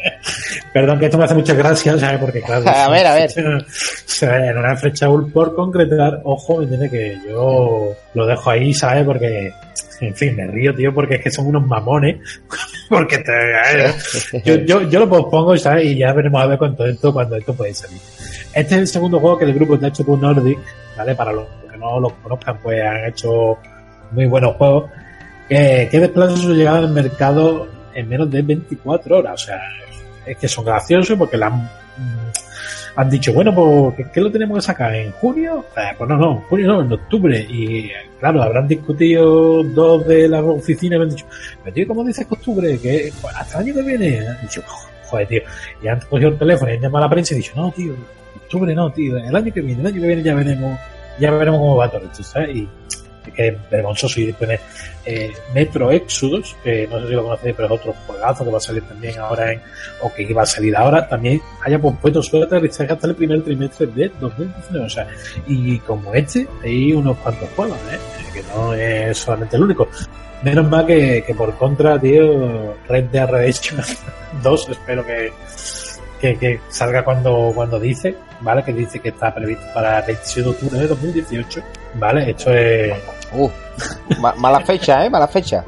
Perdón 0.72 0.98
que 0.98 1.06
esto 1.06 1.18
me 1.18 1.24
hace 1.24 1.34
muchas 1.34 1.56
gracias, 1.56 2.00
¿sabes? 2.00 2.20
Porque 2.20 2.40
claro. 2.42 2.64
A 2.68 2.88
ver, 2.88 3.06
a 3.06 3.14
ver. 3.14 3.30
En 4.22 4.58
una 4.58 4.76
fecha 4.76 5.06
aún 5.06 5.30
por 5.30 5.54
concretar, 5.54 6.20
ojo, 6.24 6.58
me 6.58 6.64
entiende 6.64 6.90
que 6.90 7.18
yo 7.26 7.96
lo 8.12 8.26
dejo 8.26 8.50
ahí, 8.50 8.74
¿sabes? 8.74 9.02
Porque, 9.06 9.50
en 10.02 10.14
fin, 10.14 10.36
me 10.36 10.46
río, 10.46 10.74
tío, 10.74 10.92
porque 10.92 11.14
es 11.14 11.22
que 11.22 11.30
son 11.30 11.46
unos 11.46 11.66
mamones. 11.66 12.18
Porque 12.90 13.18
te, 13.18 14.42
yo, 14.44 14.56
yo, 14.64 14.82
yo 14.82 14.98
lo 14.98 15.08
pospongo, 15.08 15.56
¿sabes? 15.56 15.84
Y 15.84 15.98
ya 15.98 16.12
veremos 16.12 16.42
a 16.42 16.46
ver 16.46 16.58
cuánto 16.58 16.84
esto, 16.84 17.12
cuando 17.12 17.36
esto 17.36 17.54
puede 17.54 17.72
salir. 17.72 18.00
Este 18.52 18.74
es 18.74 18.80
el 18.80 18.88
segundo 18.88 19.20
juego 19.20 19.38
que 19.38 19.44
el 19.44 19.54
grupo 19.54 19.76
de 19.76 19.86
HP 19.86 20.10
Nordic, 20.16 20.58
¿vale? 20.96 21.14
Para 21.14 21.32
los 21.32 21.46
que 21.70 21.78
no 21.78 22.00
lo 22.00 22.10
conozcan, 22.20 22.58
pues 22.60 22.82
han 22.82 23.04
hecho 23.04 23.58
muy 24.10 24.26
buenos 24.26 24.56
juegos. 24.56 24.90
Que, 25.48 25.88
que 25.88 26.00
desplaza 26.00 26.36
su 26.36 26.52
llegada 26.52 26.78
al 26.78 26.90
mercado 26.90 27.68
en 27.94 28.08
menos 28.08 28.28
de 28.28 28.42
24 28.42 29.18
horas. 29.18 29.34
O 29.34 29.46
sea, 29.46 29.60
es 30.26 30.36
que 30.36 30.48
son 30.48 30.64
graciosos 30.64 31.16
porque 31.16 31.36
la 31.36 31.46
han, 31.46 31.70
han 32.96 33.10
dicho, 33.10 33.32
bueno, 33.32 33.54
pues, 33.54 34.08
¿qué, 34.12 34.20
lo 34.20 34.30
tenemos 34.30 34.58
que 34.58 34.62
sacar? 34.62 34.94
¿En 34.94 35.12
junio? 35.12 35.64
Eh, 35.76 35.94
pues 35.96 36.08
no, 36.08 36.16
no, 36.16 36.32
en 36.32 36.40
junio 36.42 36.66
no, 36.66 36.82
en 36.82 36.92
octubre. 36.92 37.46
Y 37.48 37.90
claro, 38.18 38.42
habrán 38.42 38.68
discutido 38.68 39.62
dos 39.62 40.06
de 40.06 40.28
las 40.28 40.42
oficinas 40.42 40.96
y 40.96 40.98
me 40.98 41.04
han 41.04 41.10
dicho, 41.10 41.26
pero 41.62 41.74
tío, 41.74 41.88
¿cómo 41.88 42.04
dices 42.04 42.26
octubre? 42.28 42.78
Que 42.78 43.12
pues, 43.20 43.34
hasta 43.36 43.60
el 43.60 43.66
año 43.66 43.74
que 43.74 43.82
viene. 43.82 44.28
Han 44.28 44.40
dicho, 44.42 44.62
joder, 45.04 45.28
tío. 45.28 45.42
Y 45.82 45.88
han 45.88 46.00
cogido 46.00 46.30
el 46.30 46.38
teléfono 46.38 46.70
y 46.70 46.74
han 46.74 46.80
llamado 46.82 47.04
a 47.04 47.08
la 47.08 47.10
prensa 47.10 47.34
y 47.34 47.36
han 47.36 47.42
dicho, 47.42 47.52
no, 47.56 47.70
tío, 47.70 47.94
octubre 48.36 48.74
no, 48.74 48.92
tío, 48.92 49.16
el 49.16 49.34
año 49.34 49.52
que 49.52 49.60
viene, 49.60 49.80
el 49.80 49.86
año 49.86 50.00
que 50.00 50.06
viene 50.06 50.22
ya 50.22 50.34
veremos, 50.34 50.78
ya 51.18 51.30
veremos 51.30 51.60
cómo 51.60 51.76
va 51.76 51.90
todo 51.90 52.04
esto, 52.04 52.22
¿sabes? 52.22 52.56
Y 52.56 52.68
que 53.30 53.48
es 53.48 53.70
vergonzoso 53.70 54.20
y 54.20 54.26
después 54.26 54.60
eh, 55.04 55.32
Metro 55.54 55.90
Exodus, 55.90 56.56
que 56.62 56.86
no 56.86 57.00
sé 57.00 57.08
si 57.08 57.14
lo 57.14 57.22
conocéis, 57.24 57.54
pero 57.56 57.66
es 57.66 57.80
otro 57.80 57.94
juegazo 58.06 58.44
que 58.44 58.50
va 58.50 58.58
a 58.58 58.60
salir 58.60 58.82
también 58.82 59.18
ahora 59.18 59.52
en, 59.52 59.62
o 60.02 60.12
que 60.12 60.22
iba 60.22 60.42
a 60.42 60.46
salir 60.46 60.76
ahora, 60.76 61.08
también 61.08 61.40
haya 61.64 61.78
pospuesto 61.78 62.22
su 62.22 62.42
aterrizaje 62.42 62.92
hasta 62.92 63.06
el 63.06 63.14
primer 63.14 63.42
trimestre 63.42 63.86
de 63.86 64.10
2019. 64.20 64.86
O 64.86 64.90
sea, 64.90 65.06
y 65.46 65.78
como 65.80 66.14
este, 66.14 66.46
hay 66.62 66.92
unos 66.92 67.16
cuantos 67.18 67.48
juegos, 67.56 67.78
¿eh? 67.92 67.98
que 68.32 68.42
no 68.54 68.74
es 68.74 69.18
solamente 69.18 69.56
el 69.56 69.62
único. 69.62 69.88
Menos 70.42 70.68
mal 70.68 70.86
que, 70.86 71.22
que 71.26 71.34
por 71.34 71.54
contra, 71.56 72.00
tío, 72.00 72.74
Red 72.88 73.04
Dead 73.06 73.28
Redemption 73.28 73.80
2, 74.42 74.68
espero 74.70 75.04
que, 75.04 75.32
que, 76.20 76.60
salga 76.68 77.04
cuando, 77.04 77.52
cuando 77.54 77.78
dice, 77.78 78.14
¿vale? 78.40 78.62
Que 78.62 78.72
dice 78.72 79.00
que 79.00 79.10
está 79.10 79.34
previsto 79.34 79.64
para 79.74 80.00
el 80.00 80.06
27 80.06 80.42
de 80.42 80.48
octubre 80.48 80.78
de 80.78 80.86
2018, 80.86 81.62
¿vale? 81.94 82.30
Esto 82.30 82.52
es... 82.54 82.94
Uh, 83.32 83.48
ma- 84.18 84.34
mala 84.36 84.60
fecha, 84.60 85.04
¿eh? 85.04 85.10
Mala 85.10 85.28
fecha. 85.28 85.64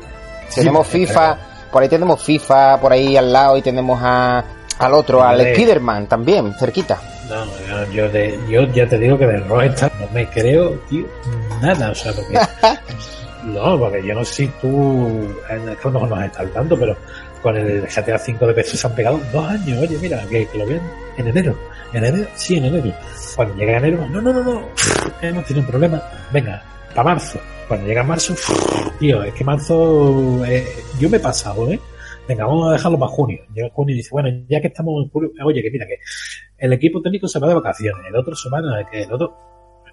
Tenemos 0.55 0.87
FIFA, 0.87 1.39
por 1.71 1.83
ahí 1.83 1.89
tenemos 1.89 2.23
FIFA, 2.23 2.79
por 2.81 2.93
ahí 2.93 3.17
al 3.17 3.33
lado 3.33 3.57
y 3.57 3.63
tenemos 3.63 4.01
a, 4.03 4.45
al 4.79 4.95
otro, 4.95 5.23
al. 5.23 5.41
Spider-Man 5.41 6.07
también, 6.07 6.53
cerquita. 6.59 6.99
No, 7.29 7.47
no, 7.47 7.91
yo, 7.93 8.09
de, 8.11 8.39
yo 8.49 8.63
ya 8.73 8.87
te 8.87 8.99
digo 8.99 9.17
que 9.19 9.27
de 9.27 9.39
Rockstar 9.39 9.91
no 9.99 10.07
me 10.13 10.27
creo, 10.29 10.71
tío, 10.91 11.07
nada, 11.63 11.91
o 11.91 11.95
sea, 11.95 12.13
porque... 12.13 12.35
no, 13.45 13.79
porque 13.79 14.07
yo 14.07 14.15
no 14.15 14.25
sé 14.25 14.35
si 14.35 14.47
tú, 14.61 15.35
en 15.49 15.69
el 15.69 15.77
no 15.85 16.07
nos 16.07 16.25
está 16.25 16.41
al 16.43 16.51
tanto, 16.51 16.77
pero 16.79 16.95
con 17.43 17.57
el 17.57 17.83
GTA 17.87 18.17
V 18.17 18.47
de 18.47 18.55
PC 18.55 18.77
se 18.77 18.87
han 18.87 18.95
pegado 18.95 19.19
dos 19.33 19.49
años, 19.49 19.79
oye, 19.81 19.97
mira, 19.99 20.21
que, 20.29 20.47
que 20.47 20.59
lo 20.59 20.67
vean 20.67 20.83
en 21.17 21.29
enero. 21.29 21.57
¿En 21.95 22.05
enero? 22.05 22.27
Sí, 22.35 22.57
en 22.59 22.67
enero. 22.67 22.93
Cuando 23.35 23.55
llega 23.55 23.79
enero, 23.79 24.07
no, 24.11 24.21
no, 24.21 24.33
no, 24.33 24.43
no, 24.43 24.63
hemos 25.23 25.45
tenido 25.47 25.65
un 25.65 25.71
problema, 25.71 26.03
venga, 26.33 26.63
para 26.95 27.11
marzo. 27.11 27.39
Cuando 27.69 27.87
llega 27.87 28.03
marzo, 28.03 28.35
tío, 28.99 29.23
es 29.23 29.33
que 29.35 29.45
marzo, 29.45 30.45
eh, 30.45 30.67
yo 30.99 31.09
me 31.09 31.17
he 31.17 31.21
pasado, 31.21 31.71
¿eh? 31.71 31.79
Venga, 32.29 32.45
vamos 32.47 32.69
a 32.69 32.73
dejarlo 32.73 32.99
para 32.99 33.11
junio. 33.13 33.39
Llega 33.55 33.69
junio 33.73 33.95
y 33.95 33.99
dice, 33.99 34.11
bueno, 34.13 34.29
ya 34.49 34.61
que 34.61 34.69
estamos 34.69 35.03
en 35.03 35.11
julio, 35.11 35.31
oye, 35.45 35.63
que 35.63 35.71
mira, 35.71 35.87
que 35.87 35.97
el 36.59 36.73
equipo 36.73 37.01
técnico 37.03 37.27
se 37.29 37.39
va 37.41 37.49
de 37.49 37.55
vacaciones, 37.55 38.07
el 38.09 38.17
otro 38.17 38.35
semana, 38.37 38.87
que 38.91 39.03
el 39.03 39.13
otro, 39.13 39.37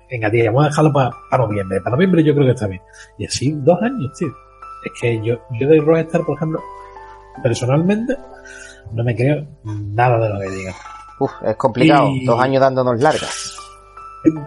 venga, 0.10 0.30
tío, 0.30 0.46
vamos 0.46 0.66
a 0.66 0.70
dejarlo 0.70 0.94
para 0.94 1.44
noviembre. 1.46 1.82
Para 1.82 1.96
noviembre 1.96 2.24
yo 2.24 2.34
creo 2.34 2.46
que 2.46 2.52
está 2.54 2.68
bien. 2.68 2.82
Y 3.18 3.26
así, 3.26 3.54
dos 3.58 3.82
años, 3.82 4.12
tío. 4.18 4.28
Es 4.86 4.92
que 5.02 5.22
yo, 5.26 5.36
yo 5.60 5.68
de 5.68 5.80
Rockstar, 5.80 6.22
por 6.24 6.36
ejemplo, 6.38 6.62
personalmente, 7.42 8.16
no 8.94 9.04
me 9.04 9.16
creo 9.16 9.46
nada 9.64 10.20
de 10.20 10.34
lo 10.34 10.40
que 10.40 10.56
digan. 10.56 10.74
uf, 11.20 11.32
es 11.44 11.56
complicado. 11.56 12.10
Y- 12.12 12.26
Dos 12.26 12.40
años 12.40 12.62
dándonos 12.62 13.00
largas. 13.02 13.59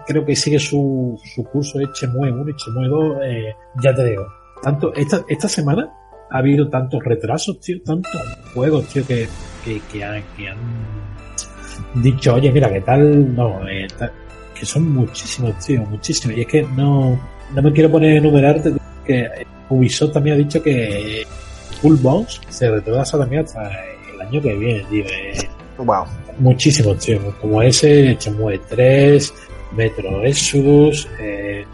Creo 0.07 0.25
que 0.25 0.37
sigue 0.37 0.59
su, 0.59 1.19
su 1.35 1.45
curso 1.45 1.81
Echemue 1.81 2.31
1 2.31 2.49
y 2.49 2.51
Echemue 2.53 2.89
2. 2.89 3.17
eh, 3.25 3.55
ya 3.83 3.95
te 3.95 4.05
digo, 4.05 4.27
tanto 4.63 4.93
esta, 4.95 5.25
esta 5.29 5.49
semana 5.49 5.91
ha 6.31 6.39
habido 6.39 6.69
tantos 6.69 7.03
retrasos, 7.05 7.59
tío, 7.61 7.81
tantos 7.83 8.11
juegos, 8.55 8.87
tío, 8.89 9.07
que, 9.07 9.27
que, 9.65 9.81
que 9.91 10.05
han, 10.05 10.23
que 10.37 10.49
han 10.49 10.59
dicho, 11.95 12.35
oye, 12.35 12.51
mira, 12.53 12.71
¿qué 12.73 12.81
tal? 12.81 13.35
No, 13.35 13.67
eh, 13.69 13.87
tal- 13.99 14.13
que 14.59 14.67
son 14.67 14.89
muchísimos, 14.95 15.59
tío, 15.65 15.81
muchísimos. 15.83 16.37
Y 16.37 16.43
es 16.43 16.47
que 16.47 16.63
no, 16.63 17.19
no 17.55 17.63
me 17.63 17.73
quiero 17.73 17.91
poner 17.91 18.15
a 18.15 18.19
enumerarte, 18.19 18.73
que 19.05 19.29
Ubisoft 19.71 20.13
también 20.13 20.35
ha 20.37 20.39
dicho 20.39 20.63
que 20.63 21.25
Full 21.81 21.97
Bones 21.97 22.41
se 22.49 22.71
retrasa 22.71 23.19
también 23.19 23.43
hasta 23.45 23.69
el 24.15 24.21
año 24.21 24.41
que 24.41 24.55
viene, 24.55 24.85
tío. 24.91 25.05
eh, 25.07 25.49
Wow. 25.79 26.05
muchísimos, 26.39 26.99
tío, 26.99 27.19
como 27.41 27.61
ese, 27.63 28.15
Chemue 28.19 28.59
3, 28.69 29.35
Metro 29.75 30.23
Exodus, 30.25 31.09
eh, 31.19 31.65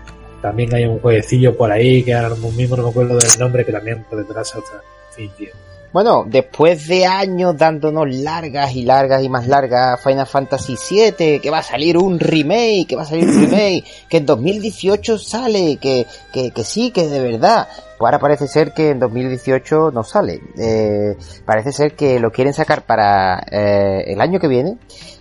también 0.41 0.75
hay 0.75 0.85
un 0.85 1.01
jueguecillo 1.01 1.57
por 1.57 1.71
ahí 1.71 2.03
que 2.03 2.15
ahora 2.15 2.35
mismo 2.37 2.77
no 2.77 2.85
me 2.85 2.91
acuerdo 2.91 3.19
del 3.19 3.39
nombre 3.39 3.65
que 3.65 3.73
también 3.73 4.05
hasta 4.37 4.59
en 4.59 5.15
fin, 5.15 5.31
tío. 5.37 5.51
Bueno, 5.91 6.27
después 6.29 6.87
de 6.87 7.07
años 7.07 7.57
dándonos 7.57 8.15
largas 8.15 8.77
y 8.77 8.85
largas 8.85 9.23
y 9.23 9.31
más 9.31 9.49
largas 9.49 9.99
Final 10.03 10.27
Fantasy 10.27 10.77
VII, 10.91 11.41
que 11.41 11.51
va 11.51 11.59
a 11.59 11.63
salir 11.63 11.97
un 11.97 12.21
remake, 12.21 12.87
que 12.87 12.97
va 12.97 13.03
a 13.03 13.07
salir 13.07 13.27
un 13.27 13.41
remake, 13.47 13.85
que 14.09 14.19
en 14.19 14.27
2018 14.27 15.19
sale, 15.19 15.79
que, 15.79 16.07
que, 16.31 16.51
que 16.51 16.65
sí, 16.65 16.91
que 16.91 17.09
de 17.09 17.21
verdad. 17.21 17.69
Pues 17.99 18.07
ahora 18.07 18.19
parece 18.19 18.47
ser 18.49 18.75
que 18.75 18.91
en 18.91 19.01
2018 19.01 19.91
no 19.91 20.05
sale. 20.05 20.41
Eh, 20.59 21.17
parece 21.47 21.73
ser 21.73 21.97
que 21.97 22.21
lo 22.21 22.31
quieren 22.31 22.53
sacar 22.53 22.83
para 22.83 23.43
eh, 23.51 24.05
el 24.09 24.21
año 24.21 24.39
que 24.39 24.47
viene. 24.47 24.77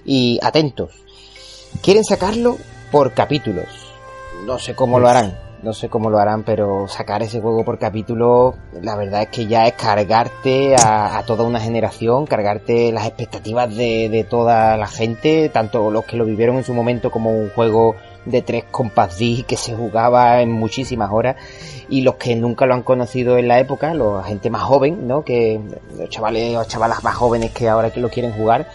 Y 0.05 0.37
atentos, 0.43 0.91
quieren 1.81 2.03
sacarlo 2.03 2.57
por 2.91 3.13
capítulos. 3.13 3.65
No 4.45 4.59
sé 4.59 4.75
cómo 4.75 4.99
lo 4.99 5.07
harán. 5.07 5.37
No 5.63 5.73
sé 5.73 5.89
cómo 5.89 6.11
lo 6.11 6.19
harán, 6.19 6.43
pero 6.43 6.87
sacar 6.87 7.23
ese 7.23 7.41
juego 7.41 7.65
por 7.65 7.79
capítulo, 7.79 8.53
la 8.79 8.95
verdad 8.95 9.23
es 9.23 9.29
que 9.29 9.47
ya 9.47 9.65
es 9.65 9.73
cargarte 9.73 10.75
a, 10.75 11.17
a 11.17 11.25
toda 11.25 11.45
una 11.45 11.59
generación, 11.59 12.27
cargarte 12.27 12.91
las 12.91 13.07
expectativas 13.07 13.75
de, 13.75 14.07
de 14.09 14.23
toda 14.23 14.77
la 14.77 14.85
gente, 14.85 15.49
tanto 15.49 15.89
los 15.89 16.05
que 16.05 16.15
lo 16.15 16.25
vivieron 16.25 16.57
en 16.57 16.63
su 16.63 16.75
momento 16.75 17.09
como 17.09 17.31
un 17.31 17.49
juego 17.49 17.95
de 18.25 18.43
tres 18.43 18.65
compas 18.69 19.17
D 19.17 19.45
que 19.47 19.57
se 19.57 19.75
jugaba 19.75 20.41
en 20.41 20.51
muchísimas 20.51 21.11
horas 21.11 21.37
y 21.89 22.01
los 22.01 22.15
que 22.15 22.35
nunca 22.35 22.65
lo 22.65 22.75
han 22.75 22.83
conocido 22.83 23.37
en 23.37 23.47
la 23.47 23.59
época, 23.59 23.93
la 23.93 24.23
gente 24.23 24.49
más 24.49 24.61
joven, 24.61 25.07
¿no? 25.07 25.23
Que 25.23 25.59
los 25.97 26.09
chavales 26.09 26.55
o 26.55 26.65
chavalas 26.65 27.03
más 27.03 27.15
jóvenes 27.15 27.51
que 27.51 27.67
ahora 27.67 27.89
que 27.91 27.99
lo 27.99 28.09
quieren 28.09 28.33
jugar 28.33 28.69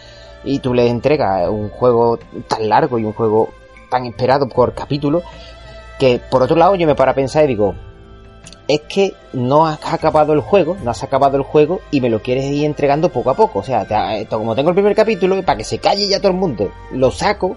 y 0.44 0.58
tú 0.60 0.74
les 0.74 0.90
entregas 0.90 1.48
un 1.48 1.68
juego 1.68 2.18
tan 2.48 2.68
largo 2.68 2.98
y 2.98 3.04
un 3.04 3.12
juego 3.12 3.50
tan 3.90 4.06
esperado 4.06 4.48
por 4.48 4.74
capítulo 4.74 5.22
que 5.98 6.20
por 6.30 6.42
otro 6.42 6.56
lado 6.56 6.74
yo 6.74 6.86
me 6.86 6.94
paro 6.94 7.10
a 7.10 7.14
pensar 7.14 7.44
y 7.44 7.48
digo 7.48 7.74
es 8.68 8.80
que 8.88 9.14
no 9.32 9.66
has 9.66 9.78
acabado 9.92 10.32
el 10.32 10.40
juego, 10.40 10.76
no 10.82 10.90
has 10.92 11.02
acabado 11.02 11.36
el 11.36 11.42
juego 11.42 11.80
y 11.90 12.00
me 12.00 12.08
lo 12.08 12.22
quieres 12.22 12.44
ir 12.44 12.64
entregando 12.64 13.08
poco 13.10 13.30
a 13.30 13.34
poco. 13.34 13.58
O 13.58 13.62
sea, 13.62 13.84
te- 13.84 14.26
como 14.28 14.54
tengo 14.54 14.68
el 14.70 14.74
primer 14.76 14.94
capítulo, 14.94 15.42
para 15.42 15.58
que 15.58 15.64
se 15.64 15.78
calle 15.78 16.06
ya 16.08 16.18
todo 16.20 16.28
el 16.30 16.38
mundo, 16.38 16.70
lo 16.92 17.10
saco 17.10 17.56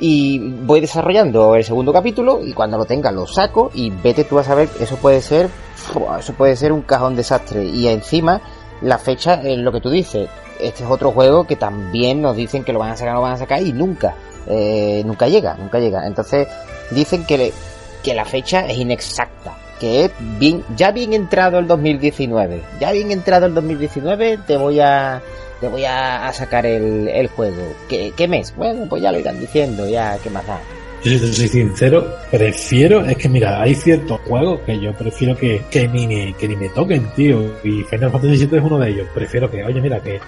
y 0.00 0.38
voy 0.38 0.80
desarrollando 0.80 1.54
el 1.54 1.62
segundo 1.62 1.92
capítulo 1.92 2.40
y 2.44 2.52
cuando 2.52 2.76
lo 2.78 2.84
tenga 2.86 3.12
lo 3.12 3.26
saco 3.26 3.70
y 3.74 3.90
vete 3.90 4.24
tú 4.24 4.38
a 4.38 4.44
saber, 4.44 4.68
eso 4.80 4.96
puede 4.96 5.20
ser, 5.20 5.48
eso 6.18 6.32
puede 6.32 6.56
ser 6.56 6.72
un 6.72 6.82
cajón 6.82 7.14
desastre. 7.16 7.64
Y 7.64 7.86
encima, 7.88 8.40
la 8.80 8.98
fecha 8.98 9.34
es 9.42 9.58
lo 9.58 9.70
que 9.72 9.80
tú 9.82 9.90
dices. 9.90 10.28
Este 10.60 10.84
es 10.84 10.90
otro 10.90 11.10
juego 11.12 11.46
que 11.46 11.56
también 11.56 12.22
nos 12.22 12.36
dicen 12.36 12.64
que 12.64 12.72
lo 12.72 12.78
van 12.78 12.90
a 12.92 12.96
sacar, 12.96 13.14
lo 13.14 13.20
van 13.22 13.32
a 13.32 13.38
sacar 13.38 13.62
y 13.62 13.72
nunca, 13.72 14.14
eh, 14.46 15.02
nunca 15.04 15.26
llega, 15.28 15.54
nunca 15.54 15.78
llega. 15.78 16.06
Entonces, 16.06 16.48
dicen 16.90 17.24
que, 17.26 17.38
le- 17.38 17.52
que 18.02 18.14
la 18.14 18.24
fecha 18.24 18.66
es 18.66 18.78
inexacta, 18.78 19.54
que 19.80 20.04
es 20.06 20.10
bien, 20.38 20.64
ya 20.76 20.90
bien 20.92 21.12
entrado 21.12 21.58
el 21.58 21.66
2019, 21.66 22.62
ya 22.80 22.92
bien 22.92 23.10
entrado 23.10 23.46
el 23.46 23.54
2019 23.54 24.38
te 24.46 24.56
voy 24.56 24.80
a, 24.80 25.20
te 25.60 25.68
voy 25.68 25.84
a, 25.84 26.30
sacar 26.32 26.66
el, 26.66 27.08
el 27.08 27.28
juego. 27.28 27.62
¿Qué, 27.88 28.12
¿Qué 28.16 28.28
mes? 28.28 28.54
Bueno, 28.56 28.86
pues 28.88 29.02
ya 29.02 29.10
lo 29.12 29.18
irán 29.18 29.40
diciendo, 29.40 29.88
ya, 29.88 30.18
¿qué 30.22 30.30
más 30.30 30.46
da? 30.46 30.60
Yo 31.04 31.10
si 31.10 31.18
te 31.20 31.32
soy 31.34 31.48
sincero, 31.48 32.06
prefiero, 32.30 33.04
es 33.04 33.16
que 33.18 33.28
mira, 33.28 33.60
hay 33.60 33.74
ciertos 33.74 34.18
juegos 34.22 34.60
que 34.60 34.80
yo 34.80 34.90
prefiero 34.94 35.36
que, 35.36 35.62
que, 35.70 35.86
ni, 35.86 36.06
ni- 36.06 36.32
que 36.32 36.48
ni 36.48 36.56
me 36.56 36.70
toquen, 36.70 37.06
tío. 37.14 37.42
Y 37.62 37.82
Final 37.82 38.10
Fantasy 38.10 38.46
VII 38.46 38.56
es 38.58 38.64
uno 38.64 38.78
de 38.78 38.90
ellos. 38.90 39.06
Prefiero 39.14 39.50
que, 39.50 39.62
oye, 39.62 39.80
mira, 39.82 40.00
que 40.00 40.18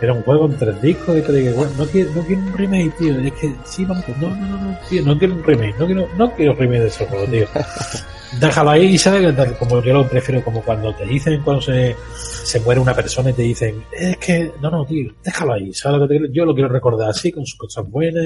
era 0.00 0.12
un 0.12 0.22
juego 0.22 0.46
en 0.46 0.56
tres 0.58 0.82
discos 0.82 1.16
y 1.18 1.22
que 1.22 1.32
diga, 1.32 1.52
bueno, 1.54 1.70
no 1.78 1.86
quiero, 1.86 2.10
no 2.16 2.22
quiero 2.22 2.42
un 2.42 2.52
remake, 2.52 2.96
tío. 2.98 3.18
Es 3.20 3.32
que, 3.34 3.54
sí, 3.64 3.84
vamos, 3.84 4.04
no, 4.20 4.30
no, 4.30 4.36
no, 4.46 4.58
no, 4.72 4.78
tío, 4.88 5.02
no 5.04 5.16
quiero 5.16 5.34
un 5.34 5.44
remake, 5.44 5.76
no 5.78 5.86
quiero, 5.86 6.08
no 6.18 6.32
quiero 6.34 6.54
remake 6.54 6.80
de 6.80 6.88
ese 6.88 7.06
juego, 7.06 7.24
tío. 7.26 7.46
Déjalo 8.40 8.70
ahí, 8.70 8.98
¿sabes? 8.98 9.32
Como 9.60 9.80
yo 9.84 9.94
lo 9.94 10.08
prefiero, 10.08 10.42
como 10.42 10.60
cuando 10.62 10.92
te 10.96 11.04
dicen, 11.06 11.40
cuando 11.44 11.62
se, 11.62 11.94
se 12.16 12.58
muere 12.58 12.80
una 12.80 12.92
persona 12.92 13.30
y 13.30 13.34
te 13.34 13.42
dicen, 13.42 13.84
es 13.92 14.16
que, 14.16 14.50
no, 14.60 14.68
no, 14.72 14.84
tío, 14.84 15.12
déjalo 15.22 15.52
ahí, 15.52 15.72
¿sabes 15.72 16.00
lo 16.00 16.08
que 16.08 16.14
te 16.14 16.18
quiero? 16.18 16.32
Yo 16.34 16.44
lo 16.44 16.52
quiero 16.52 16.68
recordar 16.68 17.10
así, 17.10 17.30
con 17.30 17.46
sus 17.46 17.56
cosas 17.56 17.88
buenas, 17.88 18.24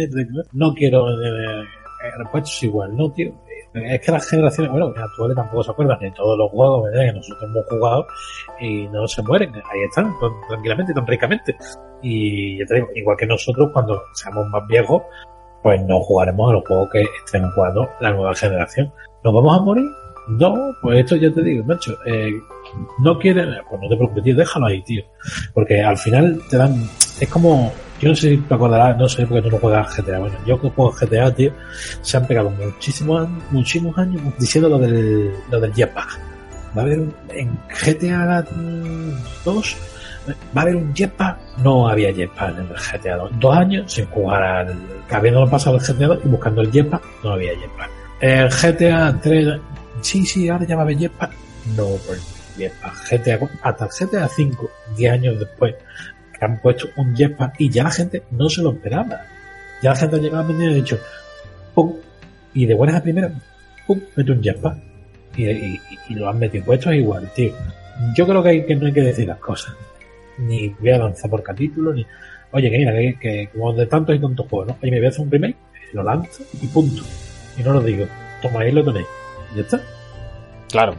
no 0.52 0.72
quiero, 0.72 1.10
eh, 1.10 1.62
repuestos 2.16 2.62
igual, 2.62 2.96
¿no, 2.96 3.10
tío? 3.12 3.32
Es 3.74 4.00
que 4.00 4.12
las 4.12 4.28
generaciones, 4.28 4.70
bueno, 4.72 4.90
las 4.92 5.04
actuales 5.04 5.36
tampoco 5.36 5.62
se 5.62 5.70
acuerdan 5.70 5.98
de 6.00 6.10
todos 6.12 6.38
los 6.38 6.50
juegos 6.50 6.84
¿verdad? 6.84 7.06
que 7.06 7.12
nosotros 7.12 7.42
hemos 7.42 7.66
jugado 7.66 8.06
y 8.60 8.88
no 8.88 9.06
se 9.06 9.22
mueren, 9.22 9.54
ahí 9.54 9.82
están, 9.86 10.06
tan 10.18 10.30
tranquilamente, 10.48 10.94
tan 10.94 11.06
ricamente. 11.06 11.56
Y 12.02 12.58
ya 12.58 12.66
te 12.66 12.74
digo, 12.76 12.88
igual 12.94 13.16
que 13.16 13.26
nosotros, 13.26 13.70
cuando 13.72 14.00
seamos 14.14 14.48
más 14.48 14.66
viejos, 14.66 15.02
pues 15.62 15.82
no 15.82 16.00
jugaremos 16.00 16.50
a 16.50 16.54
los 16.54 16.66
juegos 16.66 16.88
que 16.90 17.04
estén 17.24 17.50
jugando 17.50 17.88
la 18.00 18.12
nueva 18.12 18.34
generación. 18.34 18.92
¿Nos 19.24 19.34
vamos 19.34 19.58
a 19.58 19.62
morir? 19.62 19.86
No, 20.28 20.54
pues 20.82 21.00
esto 21.00 21.16
ya 21.16 21.32
te 21.32 21.42
digo, 21.42 21.64
macho, 21.64 21.96
eh, 22.04 22.32
no 23.02 23.18
quieren, 23.18 23.48
pues 23.68 23.80
no 23.80 23.88
te 23.88 23.96
preocupes, 23.96 24.24
tío, 24.24 24.36
déjalo 24.36 24.66
ahí, 24.66 24.82
tío. 24.82 25.02
Porque 25.54 25.82
al 25.82 25.96
final 25.96 26.40
te 26.50 26.58
dan, 26.58 26.74
es 27.20 27.28
como, 27.28 27.72
yo 28.00 28.08
no 28.10 28.14
sé 28.14 28.30
si 28.30 28.36
te 28.38 28.54
acordarás, 28.54 28.96
no 28.96 29.08
sé 29.08 29.26
porque 29.26 29.42
tú 29.42 29.50
no 29.50 29.58
juegas 29.58 29.96
GTA. 29.96 30.18
Bueno, 30.18 30.36
yo 30.46 30.60
que 30.60 30.70
juego 30.70 30.92
GTA, 30.92 31.34
tío, 31.34 31.52
se 32.00 32.16
han 32.16 32.26
pegado 32.26 32.50
muchísimos 32.50 33.28
muchísimos 33.50 33.96
años 33.98 34.22
diciendo 34.38 34.68
lo 34.68 34.78
del, 34.78 35.32
lo 35.50 35.60
del 35.60 35.72
jetpack. 35.72 36.20
Va 36.76 36.82
a 36.82 36.84
haber 36.84 37.00
un, 37.00 37.14
en 37.30 37.58
GTA 37.68 38.44
2, 39.44 39.76
va 40.56 40.60
a 40.60 40.62
haber 40.62 40.76
un 40.76 40.94
jetpack. 40.94 41.38
No 41.58 41.88
había 41.88 42.12
jetpack 42.12 42.58
en 42.58 42.68
el 42.68 43.00
GTA 43.00 43.16
2. 43.16 43.30
Dos 43.40 43.56
años 43.56 43.92
sin 43.92 44.06
jugar 44.06 44.42
al, 44.42 44.76
habiendo 45.10 45.48
pasado 45.48 45.76
el 45.76 45.82
GTA 45.82 46.06
2 46.08 46.20
y 46.24 46.28
buscando 46.28 46.60
el 46.62 46.70
jetpack, 46.70 47.02
no 47.24 47.32
había 47.32 47.52
jetpack. 47.58 47.90
El 48.20 48.48
GTA 48.48 49.20
3, 49.20 49.60
sí, 50.02 50.24
sí, 50.24 50.48
ahora 50.48 50.66
ya 50.66 50.76
va 50.76 50.82
a 50.82 50.84
haber 50.84 50.98
jetpack. 50.98 51.32
No, 51.76 51.86
pues 52.06 52.38
jetpack. 52.56 52.94
GTA, 53.10 53.38
hasta 53.62 53.84
el 53.86 53.90
GTA 53.90 54.28
5, 54.28 54.70
10 54.96 55.12
años 55.12 55.38
después, 55.38 55.74
que 56.38 56.44
han 56.44 56.60
puesto 56.60 56.88
un 56.96 57.14
jetpack 57.14 57.54
y 57.58 57.70
ya 57.70 57.84
la 57.84 57.90
gente 57.90 58.22
no 58.30 58.48
se 58.48 58.62
lo 58.62 58.72
esperaba. 58.72 59.22
Ya 59.82 59.90
la 59.90 59.96
gente 59.96 60.16
ha 60.16 60.18
llegado 60.18 60.48
a 60.48 60.62
y 60.62 60.66
ha 60.66 60.74
dicho, 60.74 60.98
pum, 61.74 61.94
y 62.54 62.66
de 62.66 62.74
buenas 62.74 62.96
a 62.96 63.02
primeras, 63.02 63.32
pum, 63.86 64.00
mete 64.16 64.32
un 64.32 64.42
jetpack. 64.42 64.76
Y, 65.36 65.80
lo 66.14 66.28
han 66.28 66.38
metido 66.38 66.64
puestos 66.64 66.94
igual, 66.94 67.30
tío. 67.34 67.52
Yo 68.16 68.26
creo 68.26 68.42
que, 68.42 68.48
hay, 68.48 68.66
que 68.66 68.74
no 68.74 68.86
hay 68.86 68.92
que 68.92 69.02
decir 69.02 69.28
las 69.28 69.38
cosas. 69.38 69.74
Ni 70.38 70.68
voy 70.68 70.90
a 70.90 70.96
avanzar 70.96 71.30
por 71.30 71.42
capítulo, 71.42 71.92
ni. 71.92 72.04
Oye, 72.50 72.70
que 72.70 72.78
mira, 72.78 72.92
que, 72.92 73.18
que 73.20 73.48
como 73.52 73.72
de 73.72 73.86
tantos 73.86 74.16
y 74.16 74.18
tantos 74.18 74.48
juegos, 74.48 74.68
¿no? 74.68 74.78
Oye, 74.82 74.90
me 74.90 74.98
voy 74.98 75.06
a 75.06 75.08
hacer 75.10 75.20
un 75.20 75.30
remake, 75.30 75.56
lo 75.92 76.02
lanzo 76.02 76.42
y 76.60 76.66
punto. 76.66 77.02
Y 77.56 77.62
no 77.62 77.72
lo 77.72 77.80
digo. 77.80 78.06
Ahí 78.58 78.72
lo 78.72 78.84
tenéis. 78.84 79.06
Y 79.52 79.56
ya 79.56 79.62
está. 79.62 79.80
Claro. 80.70 80.94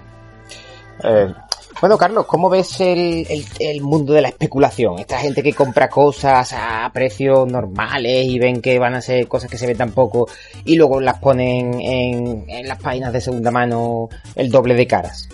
Eh, 1.03 1.33
bueno, 1.81 1.97
Carlos, 1.97 2.25
¿cómo 2.25 2.49
ves 2.49 2.81
el, 2.81 3.25
el, 3.29 3.45
el, 3.59 3.81
mundo 3.81 4.13
de 4.13 4.21
la 4.21 4.29
especulación? 4.29 4.99
Esta 4.99 5.19
gente 5.19 5.41
que 5.41 5.53
compra 5.53 5.89
cosas 5.89 6.53
a 6.53 6.89
precios 6.93 7.49
normales 7.51 8.25
y 8.25 8.39
ven 8.39 8.61
que 8.61 8.79
van 8.79 8.95
a 8.95 9.01
ser 9.01 9.27
cosas 9.27 9.49
que 9.49 9.57
se 9.57 9.67
ven 9.67 9.77
tan 9.77 9.91
poco 9.91 10.27
y 10.65 10.75
luego 10.75 10.99
las 10.99 11.19
ponen 11.19 11.79
en, 11.79 12.49
en 12.49 12.67
las 12.67 12.79
páginas 12.81 13.13
de 13.13 13.21
segunda 13.21 13.51
mano 13.51 14.09
el 14.35 14.49
doble 14.49 14.75
de 14.75 14.87
caras. 14.87 15.29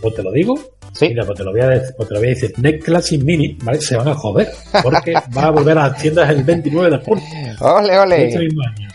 Pues 0.00 0.14
te 0.14 0.22
lo 0.22 0.32
digo. 0.32 0.58
Sí. 0.92 1.08
Mira, 1.08 1.24
pues 1.24 1.38
te 1.38 1.44
lo 1.44 1.52
voy 1.52 1.60
a 1.60 1.68
decir, 1.68 1.94
pues 1.96 2.08
te 2.08 2.14
lo 2.14 2.20
voy 2.20 2.28
a 2.28 2.32
decir. 2.32 2.52
Next 2.58 2.84
Classic 2.84 3.22
Mini, 3.22 3.56
¿vale? 3.62 3.80
Se 3.80 3.96
van 3.96 4.08
a 4.08 4.14
joder. 4.14 4.50
Porque 4.82 5.14
va 5.36 5.44
a 5.44 5.50
volver 5.50 5.78
a 5.78 5.88
las 5.88 6.02
tiendas 6.02 6.28
el 6.28 6.44
29 6.44 6.98
de 6.98 7.04
junio. 7.04 7.24
¡Ole, 7.60 7.98
ole! 7.98 8.26
Este 8.26 8.40
mismo 8.40 8.62
año. 8.62 8.88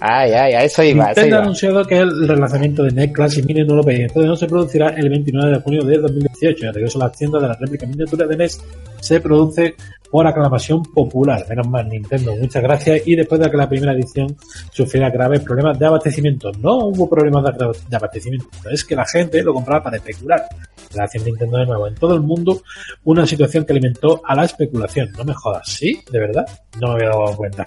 Ay, 0.00 0.32
ay, 0.32 0.54
a 0.54 0.64
eso 0.64 0.82
iba. 0.82 1.06
Nintendo 1.06 1.36
ha 1.36 1.40
anunciado 1.40 1.84
que 1.84 1.98
el 1.98 2.28
relanzamiento 2.28 2.84
de 2.84 2.92
NES 2.92 3.12
Classic 3.12 3.44
Mini 3.44 3.64
no 3.64 3.74
lo 3.74 3.82
pedía, 3.82 4.04
entonces 4.04 4.28
no 4.28 4.36
se 4.36 4.46
producirá 4.46 4.90
el 4.90 5.08
29 5.08 5.50
de 5.50 5.60
junio 5.60 5.84
de 5.84 5.98
2018. 5.98 6.66
El 6.66 6.74
regreso 6.74 7.00
a 7.00 7.06
las 7.06 7.16
tiendas 7.16 7.42
de 7.42 7.48
la 7.48 7.54
réplica 7.54 7.86
miniatura 7.86 8.26
de 8.26 8.36
NES 8.36 8.60
se 9.00 9.20
produce 9.20 9.74
por 10.10 10.26
aclamación 10.26 10.82
popular. 10.82 11.44
Menos 11.48 11.68
mal, 11.68 11.88
Nintendo, 11.88 12.34
muchas 12.36 12.62
gracias. 12.62 13.06
Y 13.06 13.16
después 13.16 13.40
de 13.40 13.50
que 13.50 13.56
la 13.56 13.68
primera 13.68 13.92
edición 13.92 14.36
sufriera 14.72 15.10
graves 15.10 15.40
problemas 15.40 15.78
de 15.78 15.86
abastecimiento. 15.86 16.50
No 16.52 16.88
hubo 16.88 17.08
problemas 17.08 17.44
de 17.88 17.96
abastecimiento, 17.96 18.48
es 18.70 18.84
que 18.84 18.96
la 18.96 19.06
gente 19.06 19.42
lo 19.42 19.54
compraba 19.54 19.84
para 19.84 19.96
especular. 19.96 20.46
Gracias 20.92 21.24
Nintendo 21.24 21.58
de 21.58 21.66
nuevo. 21.66 21.86
En 21.86 21.94
todo 21.94 22.14
el 22.14 22.20
mundo, 22.20 22.62
una 23.04 23.26
situación 23.26 23.64
que 23.64 23.72
alimentó 23.72 24.22
a 24.24 24.34
la 24.34 24.44
especulación. 24.44 25.12
No 25.16 25.24
me 25.24 25.34
jodas, 25.34 25.68
¿sí? 25.68 26.00
¿De 26.10 26.18
verdad? 26.18 26.46
No 26.80 26.88
me 26.88 26.94
había 26.94 27.08
dado 27.08 27.36
cuenta. 27.36 27.66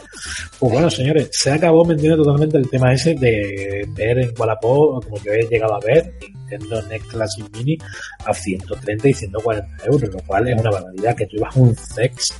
Pues 0.59 0.73
bueno, 0.73 0.89
señores, 0.89 1.29
se 1.31 1.51
acabó 1.51 1.85
vendiendo 1.85 2.23
totalmente 2.23 2.57
el 2.57 2.69
tema 2.69 2.93
ese 2.93 3.13
de 3.15 3.87
ver 3.95 4.19
en 4.19 4.33
Wallapop, 4.37 5.03
como 5.03 5.17
yo 5.17 5.31
he 5.31 5.47
llegado 5.47 5.75
a 5.75 5.79
ver, 5.79 6.13
Nintendo 6.21 6.81
Next 6.83 7.11
Classic 7.11 7.57
Mini 7.57 7.77
a 8.25 8.33
130 8.33 9.09
y 9.09 9.13
140 9.13 9.85
euros, 9.85 10.13
lo 10.13 10.19
cual 10.25 10.47
es 10.47 10.59
una 10.59 10.71
barbaridad 10.71 11.15
que 11.15 11.27
tú 11.27 11.37
ibas 11.37 11.55
un 11.55 11.75
sex, 11.75 12.30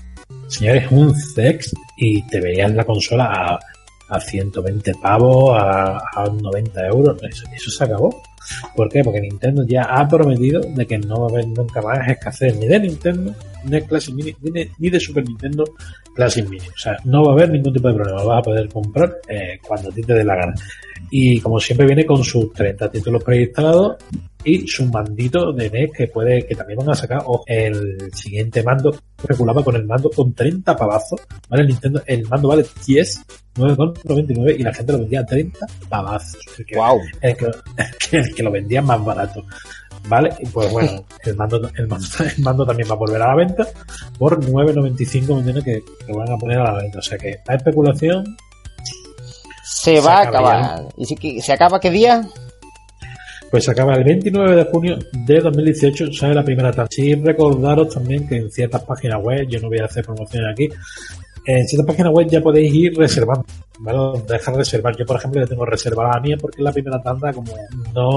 señores, 0.52 0.91
un 0.91 1.16
sex 1.16 1.74
y 1.97 2.22
te 2.28 2.39
veías 2.39 2.72
la 2.74 2.84
consola 2.84 3.26
a, 3.26 3.60
a 4.10 4.20
120 4.20 4.93
pavos, 5.02 5.58
a, 5.58 5.97
a 5.97 6.26
90 6.26 6.88
euros. 6.88 7.18
Eso, 7.24 7.45
eso 7.56 7.72
se 7.72 7.84
acabó. 7.84 8.22
¿Por 8.76 8.89
qué? 8.89 9.04
Porque 9.04 9.22
Nintendo 9.22 9.64
ya 9.66 9.84
ha 9.84 10.08
prometido 10.08 10.62
de 10.62 10.86
que 10.86 10.97
no 10.97 11.22
va 11.22 11.28
a 11.28 11.30
haber 11.30 11.47
nunca 11.47 11.82
más 11.82 12.08
escasez 12.08 12.58
ni 12.58 12.68
de 12.68 12.80
Nintendo, 12.80 13.34
de 13.64 13.86
Classic 13.86 14.14
Mini, 14.14 14.36
ni 14.80 14.89
de, 14.89 14.99
Super 14.99 15.24
Nintendo 15.24 15.64
Classic 16.14 16.47
Mini. 16.47 16.68
O 16.68 16.78
sea, 16.78 16.97
no 17.05 17.24
va 17.24 17.32
a 17.32 17.36
haber 17.36 17.51
ningún 17.51 17.74
tipo 17.74 17.88
de 17.88 17.95
problema. 17.95 18.24
Vas 18.24 18.39
a 18.39 18.41
poder 18.41 18.70
comprar 18.70 19.18
eh, 19.28 19.59
cuando 19.66 19.89
a 19.89 19.91
ti 19.93 20.01
te 20.01 20.14
dé 20.14 20.24
la 20.24 20.36
gana. 20.36 20.53
Y 21.09 21.39
como 21.39 21.59
siempre 21.59 21.88
viene 21.88 22.05
con 22.05 22.24
sus 22.24 22.53
30 22.53 22.89
títulos 22.89 23.24
preinstalados 23.24 23.97
y 24.43 24.68
su 24.68 24.86
mandito 24.86 25.51
de 25.51 25.70
NES 25.70 25.91
que 25.95 26.07
puede, 26.07 26.45
que 26.45 26.55
también 26.55 26.80
van 26.80 26.91
a 26.91 26.95
sacar 26.95 27.22
o 27.26 27.43
el 27.45 28.12
siguiente 28.14 28.64
mando, 28.64 28.91
especulaba 29.18 29.64
con 29.64 29.76
el 29.76 29.86
mando 29.86 30.09
con 30.09 30.34
30 30.34 30.76
pavazos, 30.76 31.22
¿vale? 31.49 31.64
El 31.64 31.70
Nintendo, 31.70 32.01
el 32.05 32.28
mando 32.28 32.47
vale 32.47 32.66
10, 32.86 33.26
9,99 33.55 34.59
y 34.59 34.64
la 34.64 34.74
gente 34.74 34.93
lo 34.93 34.99
vendía 34.99 35.22
a 35.22 35.26
30 35.26 35.59
pavazos. 35.89 36.41
El 36.57 36.66
que, 36.66 36.76
wow. 36.76 36.99
el 37.22 37.38
que, 37.38 37.45
el 38.18 38.36
que 38.36 38.43
lo 38.43 38.51
vendía 38.51 38.82
más 38.82 39.03
barato. 39.03 39.45
¿Vale? 40.08 40.34
Y 40.39 40.47
pues 40.47 40.72
bueno, 40.72 41.06
el 41.24 41.36
mando, 41.36 41.70
el 41.76 41.88
mando, 41.88 42.08
el 42.38 42.43
mando 42.43 42.66
también 42.66 42.89
va 42.89 42.93
a 42.93 42.97
volver 42.97 43.22
a 43.22 43.28
la 43.28 43.36
venta 43.36 43.68
por 44.18 44.39
9.95 44.39 45.41
millones 45.41 45.64
que, 45.64 45.84
que 46.06 46.14
van 46.14 46.32
a 46.32 46.38
poner 46.38 46.60
a 46.60 46.64
la 46.64 46.82
venta. 46.82 46.99
O 46.99 47.02
sea 47.02 47.18
que 47.18 47.39
la 47.47 47.56
especulación 47.56 48.38
se, 49.64 49.99
va 49.99 50.20
a 50.20 50.22
acabar. 50.24 50.84
¿Y 50.97 51.06
si, 51.06 51.41
se 51.41 51.54
acaba 51.54 51.80
qué 51.80 51.89
día? 51.89 52.28
Pues 53.49 53.66
se 53.66 53.72
acaba 53.72 53.95
el 53.95 54.04
29 54.04 54.56
de 54.56 54.64
junio 54.66 54.97
de 55.12 55.39
2018, 55.39 56.14
sale 56.14 56.34
la 56.36 56.43
primera 56.43 56.72
tanda. 56.72 56.88
Sí, 56.89 57.14
recordaros 57.16 57.93
también 57.93 58.28
que 58.28 58.38
en 58.38 58.52
ciertas 58.52 58.84
páginas 58.84 59.22
web, 59.22 59.47
yo 59.49 59.60
no 59.60 59.68
voy 59.68 59.80
a 59.80 59.86
hacer 59.86 60.06
promociones 60.06 60.52
aquí, 60.52 60.70
en 61.46 61.68
ciertas 61.68 61.88
páginas 61.88 62.14
web 62.14 62.28
ya 62.30 62.42
podéis 62.42 62.74
ir 62.74 62.94
reservando, 62.96 63.46
¿vale? 63.80 64.22
Dejar 64.28 64.56
reservar. 64.56 64.96
Yo, 64.96 65.06
por 65.06 65.18
ejemplo, 65.18 65.42
ya 65.42 65.48
tengo 65.48 65.66
reservada 65.66 66.12
la 66.16 66.22
mía 66.22 66.38
porque 66.39 66.58
es 66.58 66.64
la 66.64 66.72
primera 66.72 67.02
tanda 67.02 67.34
como 67.34 67.54
no... 67.94 68.10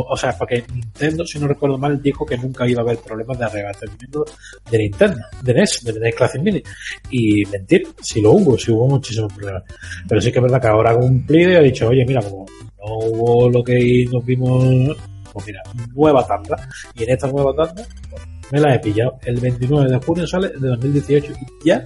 O 0.00 0.16
sea, 0.16 0.36
porque 0.36 0.64
Nintendo, 0.72 1.24
si 1.24 1.38
no 1.38 1.46
recuerdo 1.46 1.78
mal, 1.78 2.02
dijo 2.02 2.26
que 2.26 2.36
nunca 2.36 2.66
iba 2.66 2.80
a 2.80 2.84
haber 2.84 2.98
problemas 2.98 3.38
de 3.38 3.44
arrebatamiento 3.44 4.24
de 4.70 4.78
Nintendo, 4.78 5.18
de 5.42 5.54
NES, 5.54 5.84
de 5.84 6.00
NES 6.00 6.14
Classic 6.14 6.42
Mini. 6.42 6.62
Y 7.10 7.44
mentir, 7.46 7.86
si 8.02 8.20
lo 8.20 8.32
hubo, 8.32 8.58
si 8.58 8.72
hubo 8.72 8.88
muchísimos 8.88 9.32
problemas. 9.32 9.62
Pero 10.08 10.20
sí 10.20 10.32
que 10.32 10.38
es 10.38 10.42
verdad 10.42 10.60
que 10.60 10.68
ahora 10.68 10.96
cumplido 10.96 11.52
y 11.52 11.54
ha 11.54 11.60
dicho, 11.60 11.88
oye, 11.88 12.04
mira, 12.04 12.20
como 12.22 12.46
no 12.78 12.96
hubo 13.08 13.50
lo 13.50 13.62
que 13.62 14.06
nos 14.10 14.24
vimos, 14.24 14.96
pues 15.32 15.46
mira, 15.46 15.62
nueva 15.94 16.26
tanda. 16.26 16.68
Y 16.94 17.04
en 17.04 17.10
esta 17.10 17.28
nueva 17.28 17.54
tanda, 17.54 17.86
pues, 18.10 18.22
me 18.50 18.60
la 18.60 18.74
he 18.74 18.78
pillado. 18.80 19.18
El 19.24 19.40
29 19.40 19.90
de 19.90 19.98
junio 19.98 20.26
sale 20.26 20.48
de 20.48 20.68
2018 20.68 21.32
y 21.62 21.68
ya 21.68 21.84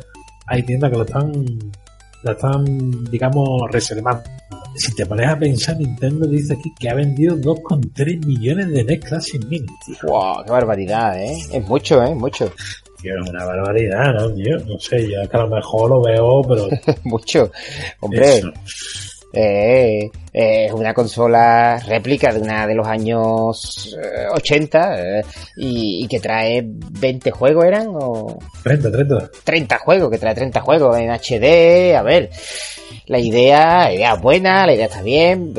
hay 0.51 0.65
tiendas 0.65 0.91
que 0.91 0.97
lo 0.97 1.05
están, 1.05 1.33
la 2.25 2.33
están, 2.33 3.05
digamos, 3.05 3.71
reservando. 3.71 4.25
Si 4.75 4.93
te 4.95 5.07
pones 5.07 5.29
a 5.29 5.39
pensar, 5.39 5.77
Nintendo 5.77 6.27
dice 6.27 6.55
aquí 6.55 6.73
que 6.79 6.89
ha 6.91 6.95
vendido 6.95 7.37
2,3 7.37 8.27
millones 8.27 8.69
de 8.71 8.83
NES 8.83 9.01
Classic 9.01 9.45
Mini. 9.47 9.67
¡Wow! 10.03 10.45
¡Qué 10.45 10.51
barbaridad, 10.51 11.23
eh! 11.23 11.39
Es 11.53 11.69
mucho, 11.69 12.03
eh, 12.03 12.15
mucho. 12.17 12.53
Tío, 13.01 13.15
es 13.23 13.31
una 13.31 13.45
barbaridad, 13.45 14.13
¿no, 14.15 14.35
tío? 14.35 14.59
No 14.67 14.79
sé, 14.81 15.09
yo 15.09 15.29
que 15.29 15.37
a 15.37 15.41
lo 15.41 15.49
mejor 15.49 15.91
lo 15.91 16.03
veo, 16.03 16.43
pero... 16.43 16.69
mucho. 17.05 17.51
Hombre... 18.01 18.43
Eh, 19.33 20.11
eh, 20.33 20.67
es 20.67 20.73
una 20.73 20.93
consola 20.93 21.79
réplica 21.87 22.33
de 22.33 22.41
una 22.41 22.67
de 22.67 22.75
los 22.75 22.87
años 22.87 23.97
80 24.35 25.19
eh, 25.19 25.25
y, 25.57 26.07
que 26.09 26.19
trae 26.19 26.63
20 26.65 27.31
juegos, 27.31 27.65
¿eran? 27.65 27.89
O... 27.91 28.39
30, 28.63 28.91
30. 28.91 29.31
30 29.45 29.79
juegos, 29.79 30.11
que 30.11 30.19
trae 30.19 30.35
30 30.35 30.61
juegos 30.61 30.99
en 30.99 31.11
HD. 31.11 31.97
A 31.97 32.03
ver, 32.03 32.31
la 33.07 33.21
idea, 33.21 33.85
la 33.85 33.95
idea 33.95 34.15
es 34.15 34.21
buena, 34.21 34.67
la 34.67 34.75
idea 34.75 34.87
está 34.87 35.03
bien. 35.03 35.55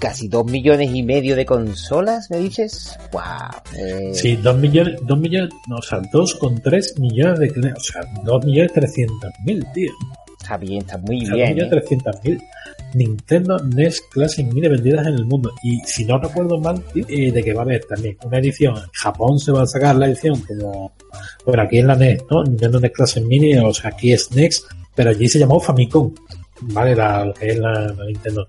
casi 0.00 0.28
2 0.28 0.46
millones 0.46 0.90
y 0.92 1.02
medio 1.04 1.36
de 1.36 1.46
consolas, 1.46 2.30
¿me 2.30 2.38
dices? 2.38 2.98
¡Wow! 3.12 4.12
Sí, 4.12 4.36
2 4.36 4.56
millones, 4.58 5.00
2 5.02 5.18
millones, 5.18 5.50
no, 5.68 5.76
o 5.76 5.82
sea, 5.82 6.00
2,3 6.00 6.98
millones 6.98 7.38
de, 7.38 7.72
o 7.72 7.80
sea, 7.80 8.02
2 8.24 8.44
millones 8.44 8.72
300 8.72 9.30
mil, 9.44 9.64
tío. 9.72 9.92
Está 10.50 10.58
bien, 10.58 10.80
está 10.80 10.98
muy 10.98 11.20
bien. 11.20 11.60
¿eh? 11.60 11.70
300.000 11.70 12.42
Nintendo 12.94 13.56
NES 13.58 14.00
Classic 14.10 14.44
Mini 14.52 14.66
vendidas 14.66 15.06
en 15.06 15.14
el 15.14 15.24
mundo. 15.24 15.52
Y 15.62 15.78
si 15.84 16.04
no 16.04 16.18
recuerdo 16.18 16.58
mal, 16.58 16.82
eh, 16.92 17.30
de 17.30 17.44
que 17.44 17.52
va 17.52 17.60
a 17.60 17.62
haber 17.62 17.84
también 17.84 18.16
una 18.24 18.38
edición. 18.38 18.76
En 18.76 18.90
Japón 18.92 19.38
se 19.38 19.52
va 19.52 19.62
a 19.62 19.66
sacar 19.66 19.94
la 19.94 20.06
edición 20.06 20.40
como. 20.40 20.92
Bueno, 21.46 21.62
aquí 21.62 21.78
en 21.78 21.86
la 21.86 21.94
NES, 21.94 22.24
¿no? 22.28 22.42
Nintendo 22.42 22.80
NES 22.80 22.90
Classic 22.90 23.24
Mini, 23.24 23.58
o 23.58 23.72
sea, 23.72 23.90
aquí 23.90 24.12
es 24.12 24.32
NES, 24.32 24.66
pero 24.92 25.10
allí 25.10 25.28
se 25.28 25.38
llamó 25.38 25.60
Famicom. 25.60 26.12
¿Vale? 26.62 26.96
La, 26.96 27.26
lo 27.26 27.32
que 27.32 27.50
es 27.50 27.58
la, 27.60 27.94
Nintendo. 28.04 28.48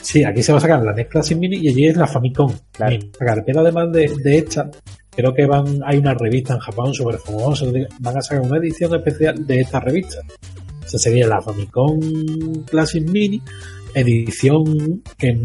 Sí, 0.00 0.24
aquí 0.24 0.42
se 0.42 0.52
va 0.52 0.58
a 0.58 0.62
sacar 0.62 0.82
la 0.82 0.94
NES 0.94 1.08
Classic 1.08 1.36
Mini 1.36 1.58
y 1.58 1.68
allí 1.68 1.86
es 1.86 1.98
la 1.98 2.06
Famicom. 2.06 2.50
Claro. 2.72 2.96
Pero 3.44 3.60
además 3.60 3.92
de, 3.92 4.10
de 4.24 4.38
esta, 4.38 4.70
creo 5.10 5.34
que 5.34 5.44
van, 5.44 5.80
hay 5.84 5.98
una 5.98 6.14
revista 6.14 6.54
en 6.54 6.60
Japón 6.60 6.94
súper 6.94 7.18
famosa, 7.18 7.66
van 8.00 8.16
a 8.16 8.22
sacar 8.22 8.40
una 8.40 8.56
edición 8.56 8.94
especial 8.94 9.46
de 9.46 9.60
esta 9.60 9.80
revista 9.80 10.22
sería 10.98 11.26
la 11.26 11.40
Famicom 11.40 12.00
Classic 12.64 13.08
Mini, 13.08 13.42
edición 13.94 15.02
que 15.18 15.38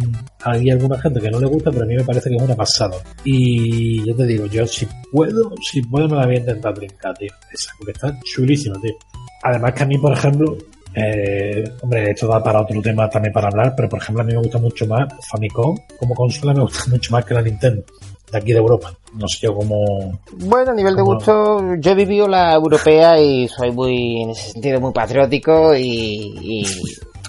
hay 0.43 0.69
alguna 0.69 0.99
gente 0.99 1.19
que 1.19 1.29
no 1.29 1.39
le 1.39 1.47
gusta, 1.47 1.71
pero 1.71 1.83
a 1.83 1.87
mí 1.87 1.95
me 1.95 2.03
parece 2.03 2.29
que 2.29 2.35
es 2.35 2.41
una 2.41 2.55
pasada. 2.55 2.97
Y 3.23 4.05
yo 4.07 4.15
te 4.15 4.25
digo, 4.25 4.45
yo 4.47 4.65
si 4.65 4.87
puedo, 5.11 5.53
si 5.61 5.81
puedo 5.81 6.07
me 6.07 6.17
la 6.17 6.25
voy 6.25 6.35
a 6.35 6.39
intentar 6.39 6.73
brincar, 6.73 7.17
tío. 7.17 7.31
Esa, 7.51 7.71
porque 7.77 7.91
está 7.91 8.17
chulísima, 8.23 8.79
tío. 8.81 8.95
Además 9.43 9.73
que 9.73 9.83
a 9.83 9.85
mí, 9.85 9.97
por 9.97 10.13
ejemplo, 10.13 10.57
eh, 10.95 11.63
hombre, 11.81 12.11
esto 12.11 12.27
da 12.27 12.41
para 12.41 12.61
otro 12.61 12.81
tema 12.81 13.09
también 13.09 13.31
para 13.31 13.49
hablar, 13.49 13.73
pero 13.75 13.87
por 13.87 14.01
ejemplo 14.01 14.23
a 14.23 14.25
mí 14.25 14.33
me 14.33 14.39
gusta 14.39 14.57
mucho 14.57 14.87
más 14.87 15.07
Famicom 15.29 15.77
como 15.99 16.15
consola, 16.15 16.53
me 16.53 16.61
gusta 16.61 16.89
mucho 16.89 17.11
más 17.11 17.23
que 17.23 17.33
la 17.35 17.41
Nintendo 17.43 17.83
de 18.31 18.37
aquí 18.37 18.51
de 18.51 18.59
Europa. 18.59 18.93
No 19.13 19.27
sé 19.27 19.39
yo 19.41 19.55
cómo. 19.55 20.19
Bueno, 20.33 20.71
a 20.71 20.75
nivel 20.75 20.95
de 20.95 21.01
gusto, 21.01 21.75
yo 21.79 21.91
he 21.91 21.95
vivido 21.95 22.27
la 22.27 22.53
europea 22.53 23.19
y 23.19 23.47
soy 23.47 23.71
muy, 23.71 24.21
en 24.21 24.29
ese 24.31 24.51
sentido, 24.51 24.79
muy 24.79 24.91
patriótico 24.91 25.75
y. 25.75 26.65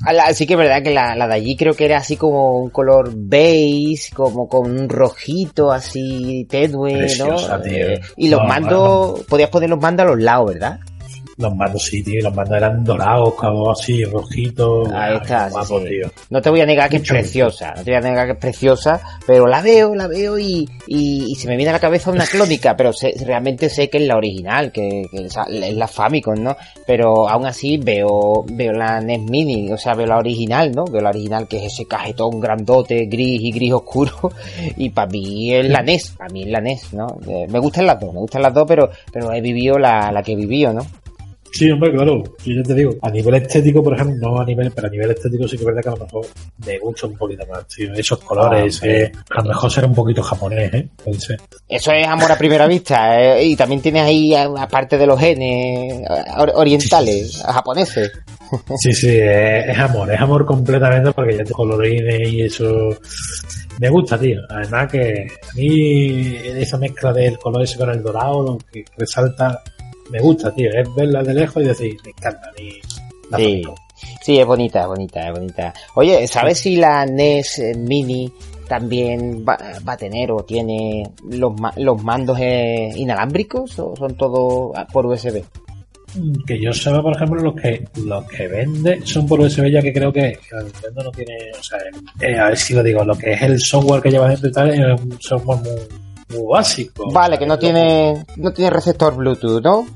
Así 0.05 0.47
que 0.47 0.55
es 0.55 0.59
verdad 0.59 0.83
que 0.83 0.95
la, 0.95 1.27
de 1.27 1.35
allí 1.35 1.57
creo 1.57 1.75
que 1.75 1.85
era 1.85 1.99
así 1.99 2.17
como 2.17 2.59
un 2.61 2.71
color 2.71 3.11
beige, 3.15 4.15
como 4.15 4.49
con 4.49 4.71
un 4.71 4.89
rojito 4.89 5.73
así 5.73 6.47
tenue, 6.49 7.09
¿no? 7.19 7.37
Eh, 7.65 8.01
y 8.17 8.29
los 8.29 8.45
mandos, 8.45 9.25
podías 9.25 9.51
poner 9.51 9.71
los 9.71 9.81
mandos 9.81 10.07
a 10.07 10.11
los 10.11 10.21
lados, 10.21 10.53
¿verdad? 10.55 10.79
Los 11.39 11.55
mandos 11.55 11.85
sí, 11.85 12.03
tío, 12.03 12.21
los 12.25 12.35
mandos 12.35 12.57
eran 12.57 12.83
dorados, 12.83 13.35
algo 13.43 13.71
así, 13.71 14.05
rojitos. 14.05 14.91
Ahí 14.93 15.17
está, 15.23 15.49
Tío. 15.49 16.11
No 16.31 16.43
te 16.43 16.51
voy 16.51 16.63
a 16.63 16.67
negar 16.67 16.91
que 16.91 16.97
es 16.97 17.09
preciosa, 17.09 17.75
no 17.77 17.85
te 17.85 17.93
voy 17.93 17.95
a 17.95 18.01
negar 18.01 18.27
que 18.27 18.33
es 18.33 18.39
preciosa, 18.39 19.01
pero 19.25 19.47
la 19.47 19.63
veo, 19.63 19.95
la 19.95 20.09
veo 20.09 20.37
y, 20.37 20.69
y, 20.89 21.37
se 21.37 21.47
me 21.47 21.57
viene 21.57 21.71
a 21.71 21.75
la 21.75 21.79
cabeza 21.79 22.11
una 22.11 22.27
clónica, 22.27 22.77
pero 22.77 22.91
realmente 23.25 23.71
sé 23.71 23.89
que 23.89 23.99
es 23.99 24.09
la 24.09 24.17
original, 24.17 24.73
que, 24.73 25.07
es 25.13 25.37
la 25.77 25.87
Famicom, 25.87 26.43
¿no? 26.43 26.57
Pero 26.85 27.29
aún 27.29 27.47
así 27.47 27.77
veo, 27.77 28.45
veo 28.51 28.73
la 28.73 29.01
NES 29.01 29.21
Mini, 29.31 29.71
o 29.71 29.79
sea, 29.79 29.95
veo 29.95 30.07
la 30.07 30.19
original, 30.19 30.73
¿no? 30.73 30.87
Veo 30.87 31.03
la 31.03 31.11
original 31.11 31.47
que 31.47 31.59
es 31.59 31.73
ese 31.73 31.87
cajetón 31.87 32.41
grandote, 32.41 33.07
gris 33.07 33.41
y 33.41 33.53
gris 33.53 33.75
oscuro, 33.75 34.33
y 34.77 34.91
para 34.91 35.09
mí 35.09 35.55
es 35.55 35.69
la 35.69 35.83
NES, 35.83 36.15
para 36.19 36.31
mí 36.31 36.43
es 36.43 36.49
la 36.49 36.61
NES, 36.61 36.95
¿no? 36.95 37.07
Eh, 37.29 37.47
me 37.49 37.61
gustan 37.61 37.87
las 37.87 38.01
dos, 38.01 38.13
me 38.13 38.19
gustan 38.19 38.43
las 38.43 38.53
dos, 38.53 38.65
pero, 38.67 38.91
pero 39.13 39.33
he 39.33 39.41
vivido 39.41 39.79
la, 39.79 40.11
la 40.11 40.21
que 40.25 40.33
he 40.33 40.37
vivido, 40.37 40.73
¿no? 40.73 40.85
Sí, 41.53 41.71
hombre, 41.71 41.93
claro, 41.93 42.23
yo 42.45 42.55
ya 42.55 42.63
te 42.63 42.75
digo, 42.75 42.95
a 43.03 43.11
nivel 43.11 43.35
estético, 43.37 43.83
por 43.83 43.95
ejemplo, 43.95 44.17
no 44.31 44.41
a 44.41 44.45
nivel, 44.45 44.71
pero 44.75 44.87
a 44.87 44.91
nivel 44.91 45.11
estético 45.11 45.49
sí 45.49 45.57
que 45.57 45.63
es 45.63 45.67
verdad 45.67 45.83
que 45.83 45.89
a 45.89 45.93
lo 45.93 46.05
mejor 46.05 46.27
me 46.67 46.79
gusta 46.79 47.07
un 47.07 47.17
poquito 47.17 47.45
más, 47.47 47.67
tío. 47.69 47.93
Esos 47.95 48.19
colores, 48.21 48.81
Ah, 48.83 48.87
eh, 48.87 49.13
a 49.31 49.43
lo 49.43 49.49
mejor 49.49 49.71
será 49.73 49.87
un 49.87 49.95
poquito 49.95 50.23
japonés, 50.23 50.73
¿eh? 50.75 50.89
Puede 51.03 51.21
ser. 51.21 51.41
Eso 51.69 51.91
es 51.93 52.07
amor 52.07 52.31
a 52.31 52.39
primera 52.39 52.67
vista. 52.67 53.21
eh, 53.39 53.45
y 53.45 53.57
también 53.57 53.81
tienes 53.81 54.03
ahí, 54.03 54.35
aparte 54.35 54.97
de 54.99 55.07
los 55.07 55.19
genes 55.19 56.03
or- 56.37 56.53
orientales, 56.55 57.43
japoneses. 57.45 58.13
Sí, 58.79 58.93
sí, 58.93 59.09
es, 59.11 59.69
es 59.69 59.79
amor, 59.79 60.11
es 60.13 60.21
amor 60.21 60.47
completamente 60.47 61.13
porque 61.13 61.37
ya 61.37 61.45
te 61.45 61.53
colorines 61.53 62.29
y 62.33 62.43
eso 62.43 62.89
me 63.79 63.89
gusta, 63.91 64.19
tío. 64.19 64.41
Además 64.49 64.91
que 64.91 65.27
a 65.51 65.55
mí 65.55 66.37
esa 66.57 66.79
mezcla 66.79 67.13
del 67.13 67.39
color 67.39 67.63
ese 67.63 67.77
con 67.79 67.91
el 67.91 68.03
dorado, 68.03 68.43
lo 68.43 68.59
que 68.73 68.85
resalta, 68.97 69.61
me 70.11 70.21
gusta, 70.21 70.55
tío. 70.55 70.71
Es 70.71 70.95
verla 70.95 71.23
de 71.23 71.35
lejos 71.35 71.63
y 71.63 71.67
decir, 71.67 71.97
me 72.05 72.11
encanta. 72.11 72.53
mí 72.59 72.81
la 73.31 73.39
Sí. 73.39 73.63
Sí, 74.23 74.39
es 74.39 74.47
bonita, 74.47 74.83
es 74.83 74.87
bonita, 74.87 75.29
es 75.29 75.33
bonita. 75.33 75.75
Oye, 75.95 76.27
¿sabes 76.27 76.59
si 76.59 76.77
la 76.77 77.05
NES 77.05 77.77
Mini 77.79 78.31
también 78.69 79.45
va, 79.49 79.59
va 79.87 79.95
a 79.95 79.97
tener 79.97 80.31
o 80.31 80.45
tiene 80.45 81.11
los, 81.31 81.53
los 81.77 82.05
mandos 82.05 82.39
eh, 82.41 82.91
inalámbricos 82.95 83.79
o 83.79 83.97
son 83.97 84.15
todos 84.17 84.73
ah, 84.77 84.87
por 84.87 85.07
USB? 85.07 85.43
Que 86.47 86.61
yo 86.61 86.73
sepa, 86.73 87.03
por 87.03 87.15
ejemplo, 87.15 87.43
los 87.43 87.55
que 87.61 87.87
los 88.05 88.25
que 88.25 88.49
vende 88.49 89.01
son 89.05 89.27
por 89.27 89.41
USB, 89.41 89.71
ya 89.71 89.83
que 89.83 89.93
creo 89.93 90.13
que, 90.13 90.39
que 90.49 90.57
Nintendo 90.57 91.05
no 91.05 91.11
tiene, 91.11 91.35
o 91.59 91.63
sea, 91.63 91.79
eh, 92.21 92.39
a 92.39 92.49
ver 92.49 92.57
si 92.57 92.75
lo 92.75 92.83
digo, 92.83 93.05
lo 93.05 93.17
que 93.17 93.33
es 93.33 93.43
el 93.43 93.61
software 93.61 94.01
que 94.01 94.11
lleva 94.11 94.29
dentro 94.29 94.49
y 94.49 94.53
tal 94.53 94.71
es 94.71 95.01
un 95.01 95.21
software 95.21 95.59
muy, 95.59 95.73
muy 96.31 96.45
básico. 96.53 97.11
Vale, 97.13 97.39
que 97.39 97.47
no 97.47 97.59
tiene, 97.59 98.25
no 98.37 98.53
tiene 98.53 98.71
receptor 98.71 99.15
Bluetooth, 99.17 99.63
¿no? 99.63 99.87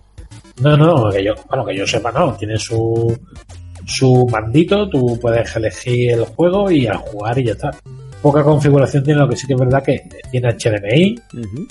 No, 0.61 0.77
no, 0.77 1.11
que 1.11 1.25
yo, 1.25 1.35
bueno, 1.49 1.65
que 1.65 1.77
yo 1.77 1.87
sepa, 1.87 2.13
no. 2.13 2.35
Tiene 2.35 2.59
su, 2.59 3.17
su 3.87 4.27
mandito, 4.31 4.89
tú 4.89 5.19
puedes 5.21 5.55
elegir 5.57 6.13
el 6.13 6.25
juego 6.25 6.71
y 6.71 6.87
a 6.87 6.97
jugar 6.97 7.39
y 7.39 7.47
ya 7.47 7.53
está. 7.53 7.71
Poca 8.23 8.45
configuración 8.45 9.03
tiene, 9.03 9.19
lo 9.21 9.29
que 9.29 9.37
sí 9.37 9.49
que 9.49 9.55
es 9.55 9.59
verdad 9.59 9.83
que 9.83 10.09
tiene 10.31 10.53
HDMI, 10.53 11.21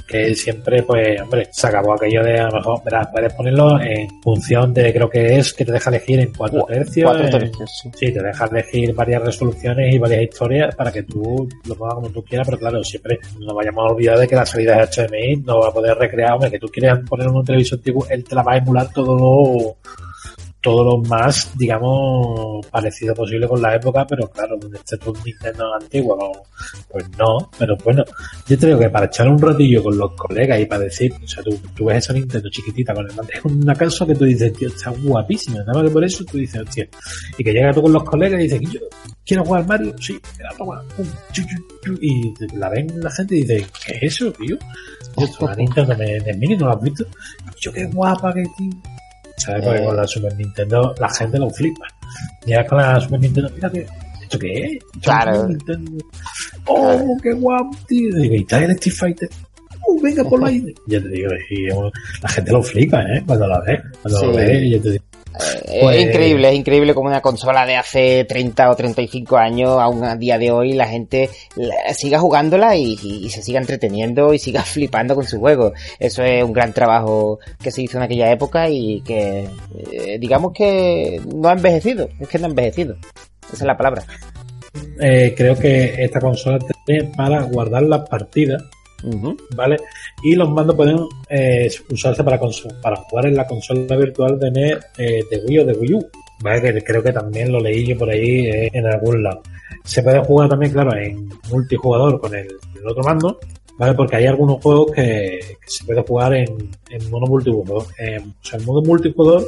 que 0.06 0.36
siempre, 0.36 0.84
pues, 0.84 1.22
hombre, 1.22 1.48
se 1.50 1.68
acabó 1.68 1.94
aquello 1.94 2.22
de 2.24 2.40
a 2.40 2.48
lo 2.50 2.58
mejor, 2.58 2.84
verás, 2.84 3.08
puedes 3.10 3.34
ponerlo 3.34 3.80
en 3.82 4.10
función 4.22 4.74
de, 4.74 4.92
creo 4.94 5.10
que 5.10 5.38
es, 5.38 5.54
que 5.54 5.64
te 5.64 5.72
deja 5.72 5.90
elegir 5.90 6.20
en 6.20 6.34
4 6.34 6.64
tercios. 6.68 7.10
Cuatro 7.10 7.26
en- 7.26 7.32
tercios, 7.32 7.72
sí. 7.82 7.90
Sí, 7.96 8.14
te 8.14 8.22
deja 8.22 8.46
elegir 8.46 8.94
varias 8.94 9.24
resoluciones 9.24 9.96
y 9.96 9.98
varias 9.98 10.24
historias 10.24 10.76
para 10.76 10.92
que 10.92 11.04
tú 11.04 11.48
lo 11.66 11.76
pongas 11.76 11.96
como 11.96 12.10
tú 12.10 12.22
quieras, 12.24 12.46
pero 12.48 12.60
claro, 12.60 12.84
siempre 12.84 13.20
no 13.40 13.54
vayamos 13.56 13.88
a 13.90 13.94
olvidar 13.94 14.20
de 14.20 14.28
que 14.28 14.36
la 14.36 14.46
salida 14.46 14.76
de 14.76 14.84
HDMI 14.88 15.38
no 15.46 15.60
va 15.62 15.70
a 15.70 15.74
poder 15.74 15.98
recrear, 15.98 16.34
hombre, 16.34 16.52
que 16.52 16.60
tú 16.60 16.68
quieres 16.68 17.00
poner 17.08 17.30
un 17.30 17.46
televisor 17.46 17.80
antiguo, 17.80 18.06
él 18.10 18.24
te 18.26 18.36
la 18.36 18.44
va 18.44 18.54
a 18.54 18.58
emular 18.58 18.92
todo 18.92 19.78
todo 20.62 20.84
lo 20.84 20.98
más, 21.10 21.52
digamos, 21.58 22.66
parecido 22.68 23.16
posible 23.16 23.48
con 23.48 23.62
la 23.62 23.76
época, 23.76 24.06
pero 24.08 24.28
claro, 24.30 24.58
donde 24.58 24.78
esté 24.78 24.96
tu 24.98 25.12
Nintendo 25.26 25.74
antiguo, 25.74 26.44
pues 26.88 27.10
no, 27.18 27.50
pero 27.58 27.76
bueno, 27.84 28.04
yo 28.48 28.58
te 28.58 28.68
digo 28.68 28.78
que 28.78 28.90
para 28.90 29.08
echar 29.08 29.28
un 29.28 29.40
ratillo 29.40 29.82
con 29.82 29.98
los 29.98 30.12
colegas 30.14 30.60
y 30.60 30.66
para 30.66 30.84
decir, 30.84 31.12
o 31.22 31.28
sea, 31.28 31.44
tú, 31.44 31.60
tú 31.76 31.86
ves 31.86 31.98
esa 31.98 32.14
Nintendo 32.14 32.48
chiquitita 32.50 32.94
con 32.94 33.06
el 33.06 33.12
es 33.12 33.46
una 33.46 33.74
casa 33.74 34.06
que 34.06 34.14
tú 34.14 34.26
dices, 34.26 34.54
tío, 34.54 34.68
está 34.68 34.92
guapísima, 34.92 35.60
nada 35.60 35.74
más 35.74 35.84
que 35.84 35.90
por 35.90 36.04
eso 36.04 36.24
tú 36.26 36.38
dices, 36.38 36.62
hostia, 36.62 36.88
y 37.38 37.44
que 37.44 37.54
llega 37.54 37.74
tú 37.74 37.82
con 37.82 37.94
los 37.94 38.04
colegas 38.04 38.40
y 38.40 38.44
dices, 38.44 38.62
yo 38.72 38.80
quiero 39.26 39.44
jugar 39.44 39.66
Mario, 39.66 39.96
sí, 40.00 40.20
mira, 40.38 40.52
toma, 40.58 40.84
pum, 40.96 41.08
chu, 41.32 41.42
y 42.02 42.34
la 42.56 42.70
ven 42.70 42.88
la 43.02 43.10
gente 43.10 43.36
y 43.36 43.42
dice, 43.42 43.66
¿qué 43.84 43.94
es 43.94 44.14
eso, 44.14 44.32
tío? 44.34 44.58
Yo, 45.18 45.48
la 45.48 45.56
Nintendo 45.56 45.96
de 45.96 46.36
Mini, 46.38 46.56
¿no 46.56 46.68
lo 46.68 46.74
has 46.74 46.82
visto? 46.82 47.06
Yo, 47.60 47.74
qué 47.74 47.86
guapa 47.86 48.32
que 48.34 48.44
tío. 48.58 49.01
¿Sabes? 49.38 49.64
Porque 49.66 49.80
Eh. 49.80 49.86
con 49.86 49.96
la 49.98 50.08
Super 50.08 50.36
Nintendo 50.36 50.96
la 51.00 51.10
gente 51.10 51.38
lo 51.40 51.50
flipa. 51.50 51.88
Ya 52.46 52.66
con 52.66 52.78
la 52.80 53.00
Super 53.00 53.20
Nintendo, 53.20 53.50
mira 53.56 53.70
que, 53.72 53.88
¿esto 54.22 54.40
qué 54.40 54.54
es? 54.66 54.72
¿Esto 54.74 55.00
Claro. 55.02 55.48
Nintendo? 55.48 55.92
¡Oh, 56.68 57.18
qué 57.22 57.34
guapo, 57.34 57.72
tío! 57.88 58.10
Y 58.10 58.22
digo, 58.22 58.36
¿y 58.36 58.42
está 58.42 58.64
el 58.64 58.72
Street 58.72 58.96
Fighter? 58.96 59.30
¡Oh, 59.88 60.00
venga 60.02 60.24
por 60.24 60.44
ahí! 60.46 60.64
Ya 60.88 61.02
te 61.02 61.08
digo, 61.10 61.30
y, 61.50 61.68
la 62.22 62.30
gente 62.30 62.52
lo 62.52 62.62
flipa, 62.64 63.02
¿eh? 63.04 63.24
Cuando 63.26 63.48
la 63.48 63.60
ve. 63.62 63.82
Cuando 64.02 64.20
Sí. 64.20 64.26
lo 64.28 64.34
ve, 64.36 64.70
ya 64.70 64.82
te 64.82 64.92
digo. 64.92 65.04
Eh, 65.68 65.82
Es 65.94 66.02
increíble, 66.02 66.50
es 66.50 66.56
increíble 66.56 66.94
como 66.94 67.08
una 67.08 67.22
consola 67.22 67.66
de 67.66 67.76
hace 67.76 68.26
30 68.26 68.70
o 68.70 68.76
35 68.76 69.38
años, 69.38 69.70
aún 69.80 70.04
a 70.04 70.16
día 70.16 70.38
de 70.38 70.52
hoy, 70.52 70.74
la 70.74 70.88
gente 70.88 71.30
siga 71.94 72.20
jugándola 72.20 72.76
y 72.76 73.30
se 73.30 73.42
siga 73.42 73.60
entreteniendo 73.60 74.34
y 74.34 74.40
siga 74.40 74.62
flipando 74.64 75.16
con 75.16 75.26
su 75.26 75.40
juego. 75.40 75.74
Eso 76.00 76.24
es 76.24 76.44
un 76.44 76.54
gran 76.54 76.74
trabajo 76.74 77.40
que 77.62 77.72
se 77.72 77.82
hizo 77.82 77.98
en 77.98 78.04
aquella 78.04 78.32
época 78.32 78.70
y 78.70 79.02
que, 79.02 79.48
eh, 79.92 80.18
digamos 80.20 80.54
que 80.54 81.22
no 81.34 81.50
ha 81.50 81.54
envejecido, 81.54 82.10
es 82.20 82.28
que 82.28 82.40
no 82.40 82.48
ha 82.48 82.50
envejecido. 82.50 82.96
Esa 83.46 83.64
es 83.64 83.68
la 83.68 83.78
palabra. 83.78 84.04
Eh, 85.00 85.34
creo 85.36 85.58
que 85.58 86.04
esta 86.04 86.20
consola 86.20 86.60
tiene 86.86 87.12
para 87.16 87.42
guardar 87.44 87.84
las 87.84 88.08
partidas 88.08 88.64
¿vale? 89.56 89.78
Y 90.24 90.36
los 90.36 90.50
mandos 90.50 90.76
pueden 90.76 91.00
eh, 91.30 91.70
usarse 91.90 92.24
para, 92.24 92.40
para 92.82 92.96
jugar 92.98 93.26
en 93.28 93.36
la 93.36 93.48
consola 93.48 93.96
virtual 93.96 94.40
de 94.40 94.80
eh, 94.98 95.24
de 95.30 95.42
Wii 95.46 95.60
o 95.60 95.66
de 95.66 95.74
Wii 95.74 95.94
U, 95.94 96.08
¿vale? 96.42 96.74
Que 96.74 96.84
creo 96.84 97.04
que 97.04 97.12
también 97.12 97.52
lo 97.52 97.60
leí 97.60 97.86
yo 97.86 97.98
por 97.98 98.10
ahí 98.10 98.48
eh, 98.48 98.70
en 98.74 98.86
algún 98.86 99.24
lado. 99.24 99.42
Se 99.84 100.04
puede 100.04 100.20
jugar 100.20 100.50
también, 100.50 100.72
claro, 100.72 100.96
en 100.96 101.30
multijugador 101.50 102.20
con 102.20 102.36
el, 102.36 102.48
el 102.48 102.88
otro 102.88 103.04
mando, 103.04 103.40
¿vale? 103.82 103.96
Porque 103.96 104.16
hay 104.16 104.28
algunos 104.28 104.62
juegos 104.62 104.92
que, 104.92 105.40
que 105.60 105.68
se 105.68 105.84
puede 105.84 106.04
jugar 106.04 106.36
en, 106.36 106.70
en 106.92 107.10
modo 107.10 107.26
multijugador, 107.26 107.88
en, 107.98 108.30
o 108.30 108.46
sea, 108.46 108.60
en 108.60 108.66
modo 108.66 108.84
multijugador 108.84 109.44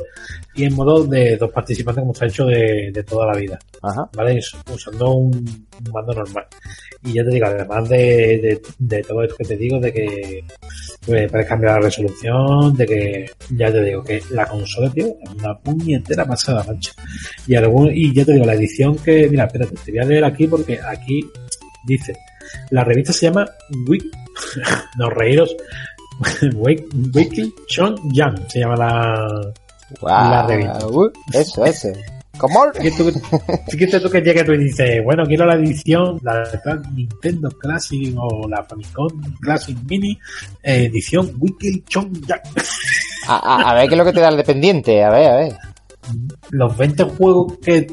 y 0.56 0.64
en 0.64 0.74
modo 0.74 1.04
de 1.04 1.38
dos 1.38 1.52
participantes 1.52 2.02
como 2.02 2.14
ha 2.20 2.26
hecho 2.26 2.46
de, 2.46 2.90
de 2.92 3.04
toda 3.04 3.28
la 3.28 3.38
vida. 3.38 3.60
Ajá. 3.84 4.10
¿vale? 4.16 4.40
Usando 4.74 5.12
un, 5.14 5.36
un 5.36 5.92
mando 5.94 6.14
normal. 6.16 6.48
Y 7.04 7.14
ya 7.14 7.24
te 7.24 7.30
digo, 7.30 7.46
además 7.46 7.88
de, 7.88 7.98
de, 8.00 8.62
de 8.80 9.04
todo 9.04 9.22
esto 9.22 9.36
que 9.36 9.46
te 9.46 9.56
digo, 9.56 9.80
de 9.80 9.94
que 9.94 10.44
pues, 11.06 11.30
puedes 11.30 11.48
cambiar 11.48 11.74
la 11.74 11.82
resolución, 11.82 12.76
de 12.76 12.86
que, 12.88 13.26
ya 13.56 13.72
te 13.72 13.84
digo, 13.84 14.04
que 14.04 14.20
la 14.32 14.48
consola, 14.48 14.90
tío, 14.92 15.16
es 15.22 15.30
una 15.30 15.60
puñetera 15.60 16.26
pasada, 16.26 16.64
mancha. 16.64 16.92
Y, 17.46 17.54
algún, 17.54 17.92
y 17.94 18.12
ya 18.12 18.26
te 18.26 18.34
digo, 18.34 18.46
la 18.46 18.56
edición 18.56 18.96
que, 18.96 19.30
mira, 19.30 19.46
espérate, 19.46 19.76
te 19.86 19.92
voy 19.92 20.00
a 20.00 20.06
leer 20.06 20.26
aquí 20.26 20.48
porque 20.48 20.80
aquí 20.82 21.24
dice, 21.86 22.16
la 22.72 22.84
revista 22.84 23.14
se 23.14 23.28
llama 23.28 23.46
Wiki, 23.88 24.10
no 24.98 25.10
reíros, 25.10 25.56
Wiki 26.56 26.86
Wiki 27.14 27.54
Chon 27.68 27.96
Yang, 28.12 28.50
se 28.50 28.60
llama 28.60 28.76
la, 28.76 30.46
revista. 30.48 30.88
Uh, 30.88 31.10
eso, 31.34 31.66
eso. 31.66 31.90
¿Cómo? 32.38 32.72
que 32.72 32.90
tú, 32.92 33.12
fíjate 33.70 34.00
tú 34.00 34.10
que 34.10 34.22
llega 34.22 34.44
tú 34.44 34.54
y 34.54 34.58
dices, 34.64 35.04
bueno, 35.04 35.24
quiero 35.24 35.46
la 35.46 35.54
edición, 35.54 36.20
la 36.24 36.44
Nintendo 36.92 37.50
Classic 37.52 38.16
o 38.18 38.48
la 38.50 38.64
Famicom 38.64 39.08
Classic 39.40 39.78
Mini, 39.88 40.18
eh, 40.64 40.86
edición 40.86 41.32
Wiki 41.40 41.84
Chong 41.88 42.26
Jack. 42.28 42.44
A, 43.28 43.38
a- 43.38 43.72
a 43.72 43.74
ver 43.76 43.88
qué 43.88 43.94
es 43.94 43.98
lo 44.00 44.04
que 44.04 44.12
te 44.14 44.20
da 44.20 44.28
el 44.30 44.36
dependiente, 44.38 45.02
a 45.04 45.10
ver, 45.10 45.30
a 45.32 45.36
ver. 45.38 45.54
Los 46.50 46.76
20 46.76 47.04
juegos 47.06 47.54
que... 47.64 47.88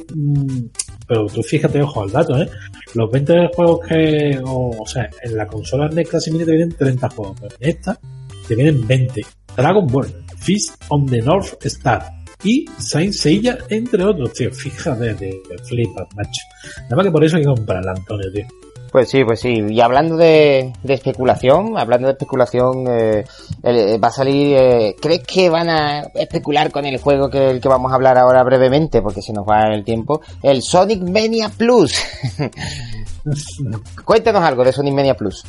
pero 1.10 1.26
tú 1.26 1.42
fíjate, 1.42 1.82
ojo 1.82 2.04
al 2.04 2.12
dato, 2.12 2.40
¿eh? 2.40 2.48
Los 2.94 3.10
20 3.10 3.48
juegos 3.52 3.80
que... 3.84 4.40
O, 4.44 4.86
sea, 4.86 5.10
en 5.24 5.36
la 5.36 5.44
consola 5.44 5.88
NES 5.88 6.08
Classic 6.08 6.32
Mini 6.32 6.44
te 6.44 6.52
vienen 6.52 6.76
30 6.76 7.08
juegos, 7.10 7.36
pero 7.40 7.56
en 7.58 7.68
esta 7.68 7.98
te 8.46 8.54
vienen 8.54 8.86
20. 8.86 9.20
Dragon 9.56 9.88
Ball, 9.88 10.06
Fist 10.38 10.80
on 10.88 11.06
the 11.06 11.20
North 11.20 11.66
Star 11.66 12.12
y 12.44 12.64
Saint 12.78 13.12
Seiya, 13.12 13.58
entre 13.70 14.04
otros, 14.04 14.32
tío. 14.34 14.52
Fíjate, 14.52 15.14
de 15.14 15.42
flipas, 15.64 16.06
macho. 16.14 16.42
Nada 16.82 16.94
más 16.94 17.06
que 17.06 17.10
por 17.10 17.24
eso 17.24 17.36
hay 17.38 17.42
que 17.42 17.48
comprarla, 17.48 17.90
Antonio, 17.90 18.32
tío. 18.32 18.46
Pues 18.92 19.08
sí, 19.08 19.24
pues 19.24 19.38
sí. 19.40 19.62
Y 19.70 19.80
hablando 19.80 20.16
de, 20.16 20.72
de 20.82 20.94
especulación, 20.94 21.78
hablando 21.78 22.08
de 22.08 22.12
especulación, 22.14 22.86
eh, 22.88 23.24
el- 23.62 24.02
va 24.02 24.08
a 24.08 24.12
salir. 24.12 24.56
eh, 24.56 24.96
¿Crees 25.00 25.22
que 25.22 25.48
van 25.48 25.70
a 25.70 26.00
especular 26.14 26.72
con 26.72 26.84
el 26.84 26.98
juego 26.98 27.30
que 27.30 27.50
el 27.50 27.60
que 27.60 27.68
vamos 27.68 27.92
a 27.92 27.94
hablar 27.94 28.18
ahora 28.18 28.42
brevemente, 28.42 29.00
porque 29.00 29.22
se 29.22 29.32
nos 29.32 29.46
va 29.46 29.72
el 29.72 29.84
tiempo? 29.84 30.20
El 30.42 30.62
Sonic 30.62 31.02
Mania 31.08 31.50
Plus. 31.56 31.94
Cuéntanos 34.04 34.42
algo 34.42 34.64
de 34.64 34.72
Sonic 34.72 34.94
Mania 34.94 35.14
Plus. 35.14 35.44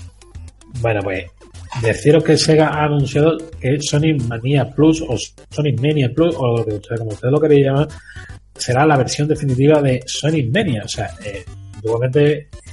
Bueno, 0.80 1.02
pues 1.04 1.26
deciros 1.82 2.24
que 2.24 2.38
Sega 2.38 2.68
ha 2.68 2.86
anunciado 2.86 3.38
que 3.60 3.82
Sonic 3.82 4.22
Mania 4.24 4.70
Plus 4.70 5.02
o 5.08 5.16
Sonic 5.50 5.80
Mania 5.82 6.10
Plus 6.14 6.36
o 6.38 6.58
lo 6.58 6.66
que 6.66 6.76
ustedes, 6.76 7.00
como 7.00 7.12
ustedes 7.12 7.32
lo 7.32 7.40
queréis 7.42 7.66
llamar, 7.66 7.88
será 8.56 8.86
la 8.86 8.98
versión 8.98 9.28
definitiva 9.28 9.82
de 9.82 10.02
Sonic 10.06 10.54
Mania. 10.54 10.84
O 10.86 10.88
sea, 10.88 11.10
eh, 11.26 11.44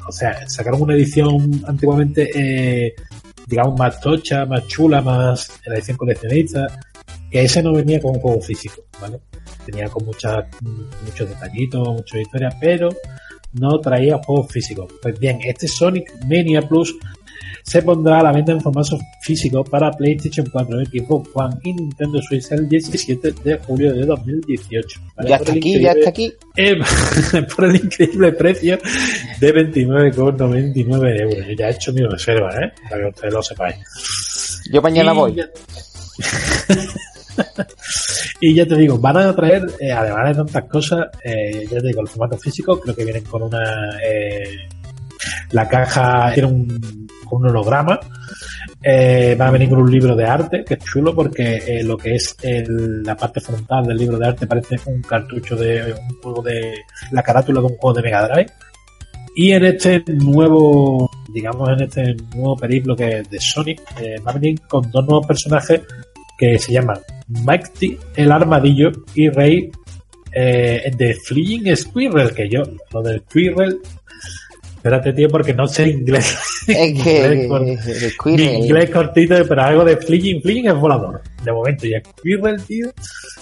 o 0.09 0.12
sea, 0.12 0.48
sacaron 0.48 0.82
una 0.82 0.94
edición 0.94 1.62
antiguamente, 1.66 2.30
eh, 2.34 2.94
digamos, 3.46 3.78
más 3.78 4.00
tocha, 4.00 4.46
más 4.46 4.66
chula, 4.66 5.02
más 5.02 5.61
la 5.66 5.74
edición 5.74 5.98
coleccionista, 5.98 6.66
que 7.30 7.42
ese 7.42 7.62
no 7.62 7.72
venía 7.74 8.00
con 8.00 8.14
juego 8.14 8.40
físico, 8.40 8.84
¿vale? 9.00 9.20
Tenía 9.66 9.88
con 9.88 10.06
muchas, 10.06 10.46
muchos 11.04 11.28
detallitos, 11.28 11.86
muchas 11.88 12.20
historias, 12.22 12.54
pero 12.59 12.88
no 13.52 13.78
traía 13.80 14.18
juegos 14.18 14.50
físicos. 14.50 14.92
Pues 15.02 15.18
bien, 15.18 15.38
este 15.44 15.68
Sonic 15.68 16.11
Mania 16.24 16.66
Plus 16.66 16.96
se 17.68 17.82
pondrá 17.82 18.20
a 18.20 18.22
la 18.22 18.32
venta 18.32 18.52
en 18.52 18.60
formato 18.60 18.98
físico 19.20 19.62
para 19.62 19.90
PlayStation 19.90 20.46
4, 20.50 20.78
Xbox 20.86 21.30
One 21.34 21.56
y 21.64 21.74
Nintendo 21.74 22.20
Switch 22.22 22.50
el 22.52 22.68
17 22.68 23.32
de 23.44 23.58
julio 23.58 23.92
de 23.92 24.06
2018. 24.06 25.00
Ya 25.28 25.36
está 25.36 25.52
aquí, 25.52 25.80
ya 25.80 25.92
está 25.92 26.08
aquí. 26.10 26.32
Eh, 26.56 26.76
por 27.56 27.64
el 27.66 27.76
increíble 27.76 28.32
precio 28.32 28.78
de 29.40 29.54
29,99 29.54 31.20
euros. 31.20 31.46
Yo 31.46 31.52
ya 31.58 31.68
he 31.68 31.72
hecho 31.72 31.92
mi 31.92 32.00
reserva, 32.02 32.50
¿eh? 32.56 32.72
Para 32.88 33.02
que 33.02 33.08
ustedes 33.10 33.34
lo 33.34 33.42
sepáis. 33.42 33.76
Yo 34.72 34.80
mañana 34.82 35.12
Y 35.12 35.16
voy. 35.16 35.34
ya- 35.34 35.48
y 38.40 38.54
ya 38.54 38.66
te 38.66 38.76
digo, 38.76 38.98
van 38.98 39.16
a 39.18 39.34
traer, 39.36 39.62
eh, 39.80 39.92
además 39.92 40.28
de 40.28 40.34
tantas 40.44 40.64
cosas, 40.70 41.06
eh, 41.24 41.66
ya 41.70 41.80
te 41.80 41.86
digo, 41.88 42.00
el 42.00 42.08
formato 42.08 42.36
físico, 42.38 42.78
creo 42.80 42.94
que 42.96 43.04
vienen 43.04 43.24
con 43.24 43.42
una. 43.42 43.98
eh, 44.04 44.68
la 45.50 45.68
caja 45.68 46.32
tiene 46.34 46.48
un, 46.48 47.08
un 47.30 47.48
holograma. 47.48 47.98
Eh, 48.82 49.36
va 49.38 49.48
a 49.48 49.50
venir 49.50 49.68
con 49.68 49.80
un 49.80 49.90
libro 49.90 50.14
de 50.14 50.24
arte, 50.24 50.64
que 50.64 50.74
es 50.74 50.84
chulo 50.84 51.14
porque 51.14 51.56
eh, 51.66 51.82
lo 51.82 51.96
que 51.96 52.14
es 52.14 52.36
la 52.44 53.16
parte 53.16 53.40
frontal 53.40 53.86
del 53.86 53.98
libro 53.98 54.18
de 54.18 54.28
arte 54.28 54.46
parece 54.46 54.76
un 54.86 55.02
cartucho 55.02 55.56
de 55.56 55.92
un 55.92 56.20
juego 56.20 56.42
de. 56.42 56.74
la 57.12 57.22
carátula 57.22 57.60
de 57.60 57.66
un 57.66 57.76
juego 57.76 57.94
de 57.94 58.02
Mega 58.02 58.28
Drive. 58.28 58.52
Y 59.34 59.52
en 59.52 59.64
este 59.64 60.02
nuevo, 60.06 61.08
digamos, 61.32 61.68
en 61.68 61.82
este 61.82 62.16
nuevo 62.34 62.56
periplo 62.56 62.96
que 62.96 63.20
es 63.20 63.30
de 63.30 63.40
Sonic, 63.40 63.80
eh, 64.00 64.16
va 64.26 64.32
a 64.32 64.34
venir 64.34 64.60
con 64.62 64.90
dos 64.90 65.04
nuevos 65.06 65.26
personajes 65.26 65.82
que 66.36 66.58
se 66.58 66.72
llaman 66.72 66.98
Mighty 67.28 67.98
el 68.16 68.32
Armadillo 68.32 68.90
y 69.14 69.28
Rey 69.28 69.70
eh, 70.32 70.90
de 70.96 71.14
Fleeing 71.14 71.76
Squirrel, 71.76 72.32
que 72.32 72.48
yo, 72.48 72.62
lo 72.92 73.02
del 73.02 73.20
Squirrel, 73.22 73.78
espérate 74.89 75.12
tío, 75.12 75.28
porque 75.28 75.55
no 75.55 75.66
sé 75.66 75.89
inglés. 75.89 76.36
Es 76.68 77.03
que 77.03 77.34
Inglés 77.47 78.14
Squirrel- 78.14 78.59
inglés 78.64 78.91
cortito, 78.91 79.34
pero 79.49 79.62
algo 79.62 79.84
de 79.84 79.97
Fleeing, 79.97 80.43
Fleeing 80.43 80.66
es 80.68 80.74
volador. 80.74 81.22
De 81.43 81.53
momento, 81.53 81.86
y 81.86 81.93
Squirrel, 82.18 82.62
tío, 82.64 82.89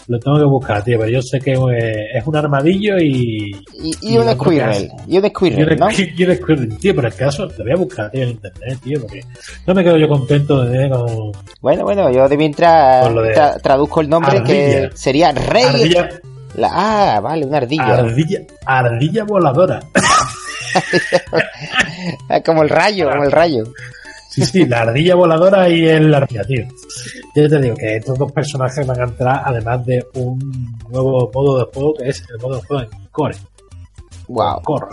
lo 0.06 0.18
tengo 0.20 0.38
que 0.38 0.44
buscar, 0.44 0.84
tío, 0.84 0.98
pero 0.98 1.10
yo 1.10 1.20
sé 1.22 1.40
que 1.40 1.52
es 1.54 2.26
un 2.26 2.36
armadillo 2.36 2.98
y, 2.98 3.50
y, 3.74 3.90
y 4.02 4.14
y 4.14 4.18
un 4.18 4.30
Squirrel. 4.34 4.90
Y 5.08 5.18
un 5.18 5.24
y 5.24 5.28
Squirrel, 5.30 5.72
un, 5.72 5.78
¿no? 5.78 5.88
y 5.90 6.24
un 6.24 6.36
Squirrel, 6.36 6.78
tío, 6.78 6.94
pero 6.94 7.08
el 7.08 7.14
caso, 7.14 7.48
te 7.48 7.62
voy 7.62 7.72
a 7.72 7.76
buscar, 7.76 8.10
tío, 8.12 8.22
en 8.22 8.28
internet, 8.30 8.78
tío, 8.84 9.00
porque 9.00 9.22
no 9.66 9.74
me 9.74 9.82
quedo 9.82 9.96
yo 9.96 10.08
contento 10.08 10.64
de 10.64 10.88
con 10.90 11.32
Bueno, 11.60 11.82
bueno, 11.84 12.10
yo 12.12 12.28
de 12.28 12.36
mientras 12.36 13.12
lo 13.12 13.22
de 13.22 13.34
tra- 13.34 13.60
traduzco 13.60 14.00
el 14.02 14.08
nombre 14.08 14.42
que 14.44 14.76
ardilla. 14.76 14.90
sería 14.96 15.32
Rey. 15.32 15.64
ardilla, 15.64 16.08
La, 16.54 16.70
ah, 17.16 17.20
vale, 17.20 17.44
una 17.44 17.56
ardilla. 17.58 17.98
ardilla, 17.98 18.40
ardilla 18.64 19.24
voladora. 19.24 19.80
Ah, 22.28 22.40
como 22.40 22.62
el 22.62 22.68
rayo, 22.68 23.08
como 23.08 23.24
el 23.24 23.32
rayo. 23.32 23.64
Sí, 24.28 24.44
sí, 24.44 24.66
la 24.66 24.82
ardilla 24.82 25.14
voladora 25.14 25.68
y 25.68 25.86
el 25.86 26.14
ardilla, 26.14 26.44
tío. 26.44 26.66
Yo 27.34 27.48
te 27.48 27.60
digo 27.60 27.74
que 27.74 27.96
estos 27.96 28.18
dos 28.18 28.30
personajes 28.32 28.86
van 28.86 29.00
a 29.00 29.04
entrar 29.04 29.42
además 29.44 29.84
de 29.86 30.06
un 30.14 30.38
nuevo 30.90 31.30
modo 31.32 31.58
de 31.58 31.64
juego 31.72 31.94
que 31.94 32.08
es 32.08 32.22
el 32.28 32.38
modo 32.40 32.56
de 32.56 32.66
juego 32.66 32.82
en 32.82 33.08
core. 33.10 33.36
Wow. 34.28 34.62
Core, 34.62 34.86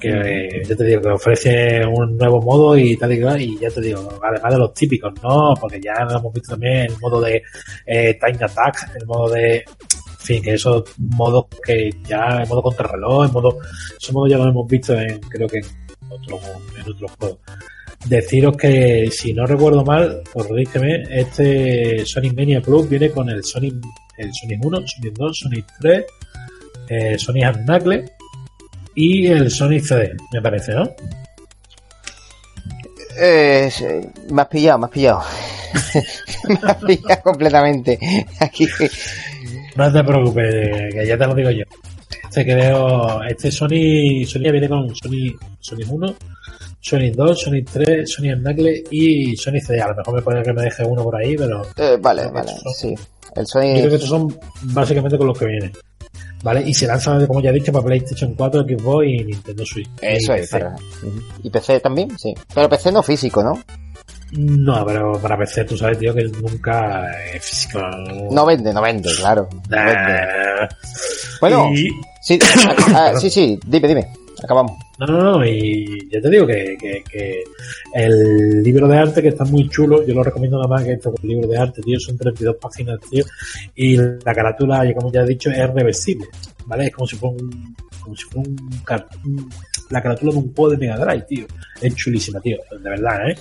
que 0.00 0.62
yo 0.66 0.76
te 0.76 0.84
digo 0.84 1.02
que 1.02 1.08
ofrece 1.10 1.86
un 1.86 2.16
nuevo 2.16 2.40
modo 2.40 2.76
y 2.76 2.96
tal 2.96 3.12
y 3.12 3.20
cual, 3.20 3.40
y 3.40 3.58
ya 3.58 3.70
te 3.70 3.82
digo, 3.82 4.18
además 4.22 4.52
de 4.52 4.58
los 4.58 4.74
típicos, 4.74 5.12
¿no? 5.22 5.54
Porque 5.60 5.80
ya 5.80 5.92
hemos 6.00 6.32
visto 6.32 6.52
también 6.52 6.86
el 6.86 6.98
modo 7.00 7.20
de 7.20 7.42
eh, 7.86 8.18
Time 8.18 8.44
Attack, 8.44 8.96
el 8.98 9.06
modo 9.06 9.28
de 9.28 9.64
en 10.20 10.26
fin, 10.26 10.42
que 10.42 10.54
esos 10.54 10.84
modos 10.98 11.46
que 11.64 11.90
ya, 12.06 12.42
el 12.42 12.48
modo 12.48 12.62
contrarreloj, 12.62 13.24
el 13.24 13.32
modo, 13.32 13.58
esos 13.98 14.12
modos 14.12 14.30
ya 14.30 14.36
los 14.36 14.48
hemos 14.48 14.68
visto 14.68 14.92
en, 14.92 15.18
creo 15.20 15.48
que 15.48 15.58
en 15.58 15.64
otros, 16.10 16.40
en 16.76 16.92
otros 16.92 17.10
juegos. 17.18 17.38
Deciros 18.06 18.56
que, 18.56 19.10
si 19.10 19.32
no 19.32 19.46
recuerdo 19.46 19.84
mal, 19.84 20.22
corrígeme, 20.32 21.04
este 21.10 22.04
Sonic 22.04 22.34
Mania 22.34 22.60
Plus 22.60 22.88
viene 22.88 23.10
con 23.10 23.28
el 23.30 23.42
Sonic, 23.44 23.74
el 24.18 24.30
Sonic 24.34 24.64
1, 24.64 24.86
Sonic 24.86 25.14
2, 25.14 25.38
Sonic 25.38 25.66
3, 25.80 26.04
eh, 26.88 27.18
Sonic 27.18 27.44
and 27.44 27.64
Knuckles 27.64 28.10
y 28.94 29.26
el 29.26 29.50
Sonic 29.50 29.84
CD, 29.84 30.16
me 30.32 30.42
parece, 30.42 30.72
¿no? 30.72 30.84
Eh, 33.18 33.70
me 34.30 34.42
has 34.42 34.48
pillado, 34.48 34.78
me 34.78 34.86
has 34.86 34.92
pillado. 34.92 35.22
me 36.48 36.70
has 36.70 36.76
pillado 36.76 37.22
completamente. 37.22 37.98
Aquí. 38.40 38.66
No 39.76 39.92
te 39.92 40.04
preocupes, 40.04 40.94
que 40.94 41.06
ya 41.06 41.16
te 41.18 41.26
lo 41.26 41.34
digo 41.34 41.50
yo. 41.50 41.64
Este 42.24 42.44
creo, 42.44 43.22
este 43.24 43.50
Sony, 43.50 44.24
Sony 44.26 44.50
viene 44.52 44.68
con 44.68 44.94
Sony, 44.94 45.34
Sony 45.58 45.84
1, 45.88 46.14
Sony 46.80 47.10
2, 47.14 47.40
Sony 47.40 47.64
3, 47.72 48.08
Sony 48.10 48.34
Knuckles 48.36 48.82
y 48.90 49.36
Sony 49.36 49.60
CD. 49.60 49.80
A 49.80 49.88
lo 49.88 49.96
mejor 49.96 50.14
me 50.14 50.22
puede 50.22 50.42
que 50.42 50.52
me 50.52 50.62
deje 50.62 50.84
uno 50.84 51.02
por 51.02 51.16
ahí, 51.16 51.36
pero 51.36 51.62
Eh, 51.76 51.96
vale, 52.00 52.28
vale, 52.30 52.52
sí. 52.76 52.88
El 52.88 52.96
yo 52.96 53.00
creo 53.34 53.44
Sony. 53.44 53.88
que 53.88 53.94
estos 53.94 54.08
son 54.08 54.38
básicamente 54.62 55.18
con 55.18 55.26
los 55.26 55.38
que 55.38 55.46
vienen. 55.46 55.72
¿Vale? 56.42 56.62
Y 56.66 56.72
se 56.72 56.86
lanzan, 56.86 57.26
como 57.26 57.42
ya 57.42 57.50
he 57.50 57.52
dicho, 57.52 57.70
para 57.70 57.84
PlayStation 57.84 58.34
4, 58.34 58.62
Xbox 58.62 59.06
y 59.06 59.24
Nintendo 59.24 59.66
Switch. 59.66 59.88
Eso 60.00 60.32
Y 60.34 60.38
es. 60.40 60.40
PC. 60.50 60.58
para-. 60.58 60.76
¿Y 61.42 61.50
PC 61.50 61.80
también? 61.80 62.18
Sí. 62.18 62.32
Pero 62.54 62.68
PC 62.68 62.92
no 62.92 63.02
físico, 63.02 63.42
¿no? 63.42 63.62
No, 64.32 64.84
pero 64.86 65.12
para 65.20 65.36
PC 65.36 65.64
tú 65.64 65.76
sabes, 65.76 65.98
tío, 65.98 66.14
que 66.14 66.24
nunca 66.24 67.10
es 67.34 67.44
físico. 67.44 67.80
No 68.30 68.46
vende, 68.46 68.72
no 68.72 68.80
vende, 68.82 69.10
claro. 69.16 69.48
No 69.52 69.76
vende. 69.76 69.92
Nah. 69.92 70.68
Bueno, 71.40 71.70
Y- 71.74 71.88
sí, 72.22 72.38
ah, 72.94 73.12
sí, 73.20 73.28
sí, 73.30 73.58
dime, 73.66 73.88
dime. 73.88 74.06
Acabamos. 74.42 74.72
No, 74.98 75.06
no, 75.06 75.18
no, 75.38 75.44
y 75.44 76.08
ya 76.10 76.18
te 76.20 76.30
digo 76.30 76.46
que, 76.46 76.74
que, 76.80 77.02
que 77.10 77.42
el 77.94 78.62
libro 78.62 78.88
de 78.88 78.96
arte 78.96 79.20
que 79.20 79.28
está 79.28 79.44
muy 79.44 79.68
chulo, 79.68 80.06
yo 80.06 80.14
lo 80.14 80.22
recomiendo 80.22 80.56
nada 80.56 80.68
más 80.68 80.82
que 80.84 80.92
este 80.92 81.10
libro 81.24 81.46
de 81.46 81.58
arte, 81.58 81.82
tío, 81.82 81.98
son 82.00 82.16
32 82.16 82.56
páginas, 82.56 82.98
tío, 83.10 83.22
y 83.74 83.96
la 83.98 84.34
carátula, 84.34 84.90
como 84.94 85.12
ya 85.12 85.22
he 85.22 85.26
dicho, 85.26 85.50
es 85.50 85.70
reversible, 85.74 86.26
¿vale? 86.64 86.86
Es 86.86 86.92
como 86.92 87.06
si 87.06 87.16
fuera 87.16 87.36
un, 87.36 87.76
como 88.02 88.16
si 88.16 88.24
fuera 88.24 88.48
un, 88.48 88.80
car- 88.82 89.08
un- 89.26 89.50
la 89.90 90.02
carátula 90.02 90.32
de 90.32 90.38
un 90.38 90.54
juego 90.54 90.70
de 90.70 90.78
Mega 90.78 90.96
Drive, 90.96 91.24
tío. 91.28 91.46
Es 91.80 91.94
chulísima, 91.94 92.40
tío, 92.40 92.56
de 92.70 92.90
verdad, 92.90 93.28
¿eh? 93.28 93.34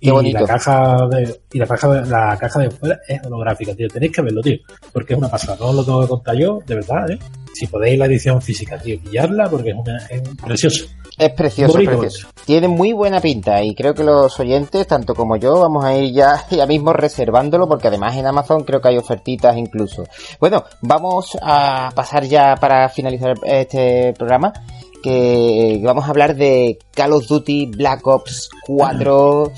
Qué 0.00 0.08
y 0.08 0.10
bonito. 0.10 0.40
la 0.40 0.46
caja 0.46 0.96
de, 1.10 1.40
y 1.52 1.58
la 1.58 1.66
caja 1.66 1.88
de, 1.88 2.10
la 2.10 2.36
caja 2.38 2.60
de 2.60 2.70
fuera 2.70 3.00
es 3.06 3.24
holográfica, 3.24 3.74
tío. 3.74 3.88
Tenéis 3.88 4.12
que 4.12 4.22
verlo, 4.22 4.40
tío, 4.40 4.56
porque 4.92 5.14
es 5.14 5.18
una 5.18 5.28
pasada. 5.28 5.56
No 5.60 5.66
os 5.66 5.76
lo 5.76 5.84
tengo 5.84 6.02
que 6.02 6.08
contar 6.08 6.36
yo, 6.36 6.58
de 6.66 6.74
verdad, 6.74 7.10
¿eh? 7.10 7.18
Si 7.52 7.66
podéis 7.66 7.98
la 7.98 8.06
edición 8.06 8.40
física, 8.40 8.78
tío, 8.78 9.00
pillarla 9.00 9.48
porque 9.48 9.70
es 9.70 9.76
una, 9.76 9.96
es 10.06 10.22
preciosa. 10.44 10.84
Es 11.18 11.32
precioso, 11.32 11.72
Bonito. 11.72 11.98
precioso. 11.98 12.28
Tiene 12.44 12.68
muy 12.68 12.92
buena 12.92 13.20
pinta 13.20 13.62
y 13.62 13.74
creo 13.74 13.94
que 13.94 14.04
los 14.04 14.38
oyentes, 14.38 14.86
tanto 14.86 15.14
como 15.14 15.36
yo, 15.36 15.58
vamos 15.60 15.82
a 15.82 15.96
ir 15.96 16.12
ya, 16.12 16.44
ya 16.50 16.66
mismo 16.66 16.92
reservándolo 16.92 17.66
porque 17.66 17.88
además 17.88 18.14
en 18.16 18.26
Amazon 18.26 18.64
creo 18.64 18.82
que 18.82 18.88
hay 18.88 18.98
ofertitas 18.98 19.56
incluso. 19.56 20.04
Bueno, 20.38 20.64
vamos 20.82 21.36
a 21.40 21.90
pasar 21.94 22.24
ya 22.24 22.54
para 22.60 22.90
finalizar 22.90 23.34
este 23.44 24.12
programa 24.12 24.52
que 25.06 25.80
vamos 25.84 26.04
a 26.04 26.08
hablar 26.08 26.34
de 26.34 26.80
Call 26.92 27.12
of 27.12 27.28
Duty 27.28 27.66
Black 27.66 28.04
Ops 28.04 28.50
4 28.66 29.52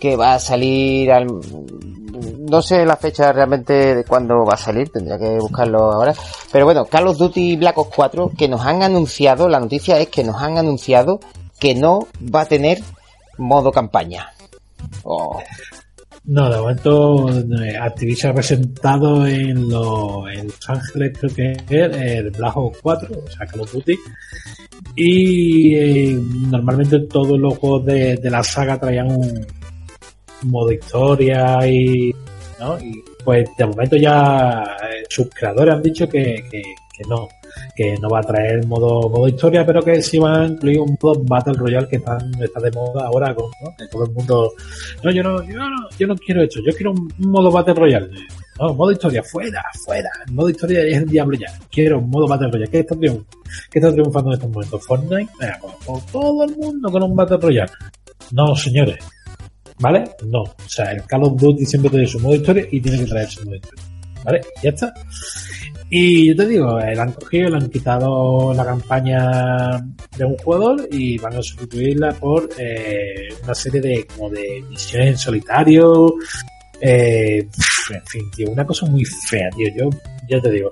que 0.00 0.16
va 0.16 0.32
a 0.32 0.38
salir 0.38 1.12
al... 1.12 1.26
No 1.26 2.62
sé 2.62 2.86
la 2.86 2.96
fecha 2.96 3.30
realmente 3.30 3.96
de 3.96 4.04
cuándo 4.04 4.46
va 4.46 4.54
a 4.54 4.56
salir, 4.56 4.88
tendría 4.88 5.18
que 5.18 5.38
buscarlo 5.38 5.92
ahora. 5.92 6.14
Pero 6.50 6.64
bueno, 6.64 6.86
Call 6.86 7.08
of 7.08 7.18
Duty 7.18 7.56
Black 7.56 7.76
Ops 7.76 7.94
4 7.94 8.32
que 8.38 8.48
nos 8.48 8.64
han 8.64 8.82
anunciado, 8.82 9.46
la 9.46 9.60
noticia 9.60 9.98
es 9.98 10.08
que 10.08 10.24
nos 10.24 10.40
han 10.40 10.56
anunciado 10.56 11.20
que 11.60 11.74
no 11.74 12.08
va 12.34 12.40
a 12.40 12.46
tener 12.46 12.82
modo 13.36 13.72
campaña. 13.72 14.32
Oh, 15.02 15.38
No, 16.26 16.48
de 16.48 16.56
momento 16.58 17.28
eh, 17.62 17.76
Activision 17.76 18.32
ha 18.32 18.34
presentado 18.34 19.26
en, 19.26 19.68
lo- 19.68 20.26
en 20.28 20.46
Los 20.46 20.68
Ángeles, 20.70 21.18
creo 21.18 21.34
que 21.34 21.52
es 21.52 21.96
el 21.96 22.30
Black 22.30 22.56
Ops 22.56 22.78
4, 22.82 23.08
o 23.26 23.30
sea, 23.30 23.46
Call 23.46 23.60
of 23.60 23.72
Duty. 23.72 23.94
Y 24.96 25.74
eh, 25.74 26.18
normalmente 26.50 27.00
todos 27.00 27.38
los 27.38 27.58
juegos 27.58 27.84
de, 27.86 28.16
de 28.16 28.30
la 28.30 28.42
saga 28.42 28.80
traían 28.80 29.10
un, 29.10 29.46
modo 30.44 30.72
historia 30.72 31.66
y, 31.66 32.14
¿no? 32.60 32.78
y 32.78 33.02
pues 33.24 33.48
de 33.56 33.66
momento 33.66 33.96
ya 33.96 34.62
eh, 34.82 35.04
sus 35.08 35.28
creadores 35.30 35.74
han 35.74 35.82
dicho 35.82 36.06
que, 36.08 36.36
que 36.50 36.62
no, 37.08 37.28
que 37.74 37.96
no 38.00 38.08
va 38.08 38.20
a 38.20 38.22
traer 38.22 38.66
modo, 38.66 39.08
modo 39.08 39.28
historia, 39.28 39.64
pero 39.66 39.82
que 39.82 40.02
sí 40.02 40.18
va 40.18 40.42
a 40.42 40.46
incluir 40.46 40.80
un 40.80 40.96
modo 41.00 41.22
Battle 41.24 41.54
Royale 41.54 41.88
que 41.88 41.96
está, 41.96 42.18
está 42.40 42.60
de 42.60 42.70
moda 42.72 43.06
ahora, 43.06 43.34
con, 43.34 43.50
todo 43.90 44.04
el 44.04 44.12
mundo 44.12 44.52
no, 45.02 45.10
yo 45.10 45.22
no, 45.22 45.42
yo 45.44 45.56
no, 45.58 45.88
yo 45.98 46.06
no 46.06 46.16
quiero 46.16 46.42
esto, 46.42 46.60
yo 46.66 46.72
quiero 46.74 46.92
un, 46.92 47.12
modo 47.18 47.50
Battle 47.50 47.74
Royale. 47.74 48.10
No, 48.60 48.72
modo 48.72 48.92
historia, 48.92 49.20
fuera, 49.22 49.62
fuera. 49.84 50.08
Modo 50.30 50.48
historia 50.48 50.80
es 50.82 50.98
el 50.98 51.06
diablo 51.06 51.36
ya. 51.36 51.48
Quiero 51.70 51.98
un 51.98 52.08
modo 52.08 52.28
Battle 52.28 52.52
Royale. 52.52 52.70
¿Qué 52.70 52.78
está, 52.80 52.94
triunf- 52.94 53.24
qué 53.68 53.80
está 53.80 53.92
triunfando 53.92 54.30
en 54.30 54.34
estos 54.34 54.48
momentos? 54.50 54.86
Fortnite, 54.86 55.32
todo 56.12 56.44
el 56.44 56.54
mundo 56.56 56.88
con 56.88 57.02
un 57.02 57.16
Battle 57.16 57.38
Royale. 57.38 57.72
No, 58.30 58.54
señores. 58.54 58.98
¿Vale? 59.80 60.04
No. 60.26 60.42
O 60.42 60.68
sea, 60.68 60.92
el 60.92 61.02
Call 61.02 61.24
of 61.24 61.36
Duty 61.40 61.66
siempre 61.66 61.90
tiene 61.90 62.06
su 62.06 62.20
modo 62.20 62.36
historia 62.36 62.64
y 62.70 62.80
tiene 62.80 62.98
que 63.00 63.06
traer 63.06 63.28
su 63.28 63.44
modo 63.44 63.56
historia. 63.56 63.83
¿Vale? 64.24 64.40
Ya 64.62 64.70
está. 64.70 64.92
Y 65.90 66.28
yo 66.28 66.36
te 66.36 66.46
digo, 66.48 66.80
eh, 66.80 66.94
le 66.94 67.00
han 67.00 67.12
cogido, 67.12 67.50
le 67.50 67.56
han 67.56 67.70
quitado 67.70 68.52
la 68.54 68.64
campaña 68.64 69.84
de 70.16 70.24
un 70.24 70.36
jugador 70.38 70.88
y 70.90 71.18
van 71.18 71.36
a 71.36 71.42
sustituirla 71.42 72.12
por 72.12 72.48
eh, 72.58 73.28
una 73.44 73.54
serie 73.54 73.80
de 73.80 74.06
como 74.06 74.30
de 74.30 74.64
misiones 74.68 75.10
en 75.10 75.18
solitario. 75.18 76.14
Eh, 76.80 77.38
en 77.90 78.06
fin, 78.06 78.30
tío, 78.34 78.50
una 78.50 78.66
cosa 78.66 78.86
muy 78.86 79.04
fea, 79.04 79.48
tío. 79.56 79.68
Yo 79.76 79.90
ya 80.28 80.40
te 80.40 80.50
digo, 80.50 80.70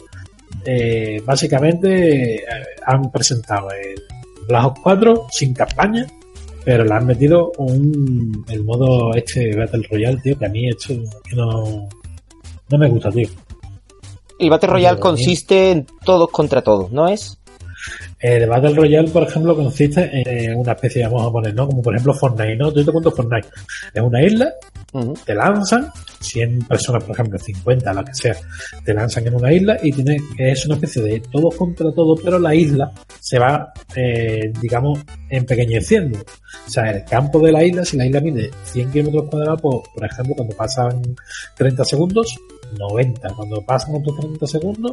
eh, 0.65 1.21
básicamente 1.25 2.37
eh, 2.37 2.45
han 2.87 3.11
presentado 3.11 3.69
el 3.71 4.01
Black 4.47 4.67
Ops 4.67 4.81
4 4.83 5.27
sin 5.31 5.55
campaña, 5.55 6.07
pero 6.65 6.85
le 6.85 6.95
han 6.95 7.07
metido 7.07 7.53
un 7.59 8.45
el 8.49 8.65
modo 8.65 9.15
este 9.15 9.57
Battle 9.57 9.87
Royale, 9.91 10.21
tío, 10.23 10.39
que 10.39 10.47
a 10.47 10.49
mí 10.49 10.69
esto 10.69 10.95
no, 11.35 11.89
no 12.71 12.79
me 12.79 12.89
gusta, 12.89 13.11
tío. 13.11 13.29
El 14.39 14.51
Battle 14.51 14.71
Royale 14.71 14.97
Pero, 14.97 15.09
consiste 15.11 15.71
en 15.71 15.87
todos 16.05 16.31
contra 16.31 16.63
todos, 16.63 16.91
¿no 16.93 17.09
es? 17.09 17.39
El 18.21 18.49
Battle 18.49 18.75
Royale, 18.75 19.09
por 19.09 19.25
ejemplo, 19.25 19.57
consiste 19.57 20.11
en 20.13 20.57
una 20.57 20.73
especie, 20.73 21.05
vamos 21.05 21.27
a 21.27 21.33
poner, 21.33 21.55
¿no? 21.55 21.67
Como 21.67 21.83
por 21.83 21.95
ejemplo 21.95 22.15
Fortnite, 22.15 22.57
¿no? 22.57 22.73
Yo 22.73 22.85
te 22.85 22.93
cuento 22.93 23.11
Fortnite. 23.11 23.49
Es 23.93 24.03
una 24.03 24.23
isla, 24.23 24.53
Te 25.25 25.35
lanzan, 25.35 25.91
100 26.21 26.67
personas, 26.67 27.05
por 27.05 27.15
ejemplo, 27.15 27.39
50, 27.39 27.93
la 27.95 28.05
que 28.05 28.15
sea, 28.15 28.37
te 28.85 28.93
lanzan 28.93 29.27
en 29.27 29.35
una 29.35 29.53
isla 29.53 29.79
y 29.83 29.91
tiene, 29.91 30.19
es 30.37 30.67
una 30.67 30.75
especie 30.75 31.03
de 31.03 31.21
todo 31.21 31.49
contra 31.51 31.91
todo, 31.93 32.15
pero 32.23 32.39
la 32.39 32.55
isla 32.55 32.93
se 33.19 33.39
va, 33.39 33.73
eh, 33.97 34.53
digamos, 34.61 34.99
empequeñeciendo. 35.31 36.19
O 36.67 36.71
sea, 36.71 36.91
el 36.91 37.05
campo 37.05 37.39
de 37.41 37.53
la 37.53 37.65
isla, 37.65 37.85
si 37.85 37.97
la 37.97 38.07
isla 38.07 38.21
mide 38.21 38.51
100 38.65 38.91
kilómetros 38.91 39.29
cuadrados, 39.31 39.61
pues, 39.63 39.77
por 39.95 40.05
ejemplo, 40.05 40.35
cuando 40.37 40.57
pasan 40.57 41.03
30 41.57 41.85
segundos, 41.85 42.37
90. 42.79 43.29
Cuando 43.35 43.63
pasan 43.63 43.95
otros 43.97 44.17
30 44.19 44.47
segundos, 44.47 44.93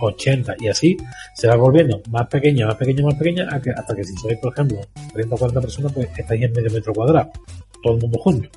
80. 0.00 0.54
Y 0.58 0.68
así 0.68 0.96
se 1.34 1.46
va 1.48 1.56
volviendo 1.56 2.00
más 2.10 2.26
pequeña, 2.28 2.66
más 2.66 2.76
pequeña, 2.76 3.04
más 3.04 3.14
pequeña, 3.14 3.60
que- 3.62 3.70
hasta 3.70 3.94
que 3.94 4.04
si 4.04 4.14
sois, 4.16 4.38
por 4.38 4.52
ejemplo, 4.52 4.80
30 5.12 5.34
o 5.34 5.38
40 5.38 5.60
personas, 5.60 5.92
pues 5.92 6.08
estáis 6.16 6.42
en 6.42 6.52
medio 6.52 6.70
metro 6.70 6.92
cuadrado. 6.92 7.30
Todo 7.82 7.94
el 7.94 8.00
mundo 8.00 8.18
junto. 8.18 8.48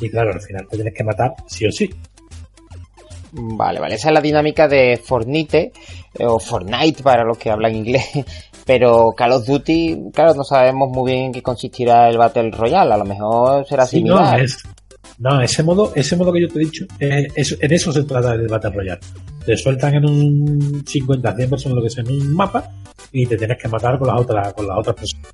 Y 0.00 0.08
claro, 0.10 0.32
al 0.32 0.40
final 0.40 0.66
te 0.68 0.76
tienes 0.76 0.94
que 0.94 1.04
matar 1.04 1.34
sí 1.46 1.66
o 1.66 1.72
sí. 1.72 1.88
Vale, 3.32 3.78
vale. 3.78 3.94
Esa 3.94 4.08
es 4.08 4.14
la 4.14 4.20
dinámica 4.20 4.66
de 4.66 5.00
Fortnite, 5.02 5.72
eh, 6.18 6.26
o 6.26 6.38
Fortnite 6.40 7.02
para 7.02 7.24
los 7.24 7.38
que 7.38 7.50
hablan 7.50 7.74
inglés. 7.76 8.04
Pero 8.66 9.12
Call 9.16 9.32
of 9.32 9.46
Duty, 9.46 10.10
claro, 10.12 10.34
no 10.34 10.44
sabemos 10.44 10.90
muy 10.90 11.12
bien 11.12 11.24
en 11.26 11.32
qué 11.32 11.42
consistirá 11.42 12.08
el 12.08 12.18
Battle 12.18 12.50
Royale. 12.50 12.92
A 12.94 12.96
lo 12.98 13.04
mejor 13.04 13.66
será 13.66 13.86
Sí, 13.86 14.02
no, 14.02 14.16
similar. 14.16 14.40
es, 14.40 14.58
no, 15.18 15.40
ese 15.40 15.62
modo, 15.62 15.92
ese 15.94 16.16
modo 16.16 16.32
que 16.32 16.42
yo 16.42 16.48
te 16.48 16.56
he 16.60 16.64
dicho, 16.64 16.84
eh, 16.98 17.26
es- 17.34 17.56
en 17.60 17.72
eso 17.72 17.92
se 17.92 18.02
trata 18.04 18.36
del 18.36 18.46
Battle 18.48 18.70
Royale. 18.70 19.00
Te 19.44 19.56
sueltan 19.56 19.94
en 19.94 20.04
un 20.04 20.84
50, 20.86 21.34
100 21.36 21.50
personas, 21.50 21.76
lo 21.76 21.82
que 21.82 21.90
sea, 21.90 22.04
en 22.04 22.10
un 22.12 22.34
mapa, 22.34 22.70
y 23.12 23.26
te 23.26 23.36
tienes 23.36 23.58
que 23.60 23.68
matar 23.68 23.98
con 23.98 24.08
las 24.08 24.20
otras, 24.20 24.52
con 24.54 24.66
las 24.68 24.78
otras 24.78 24.96
personas. 24.96 25.26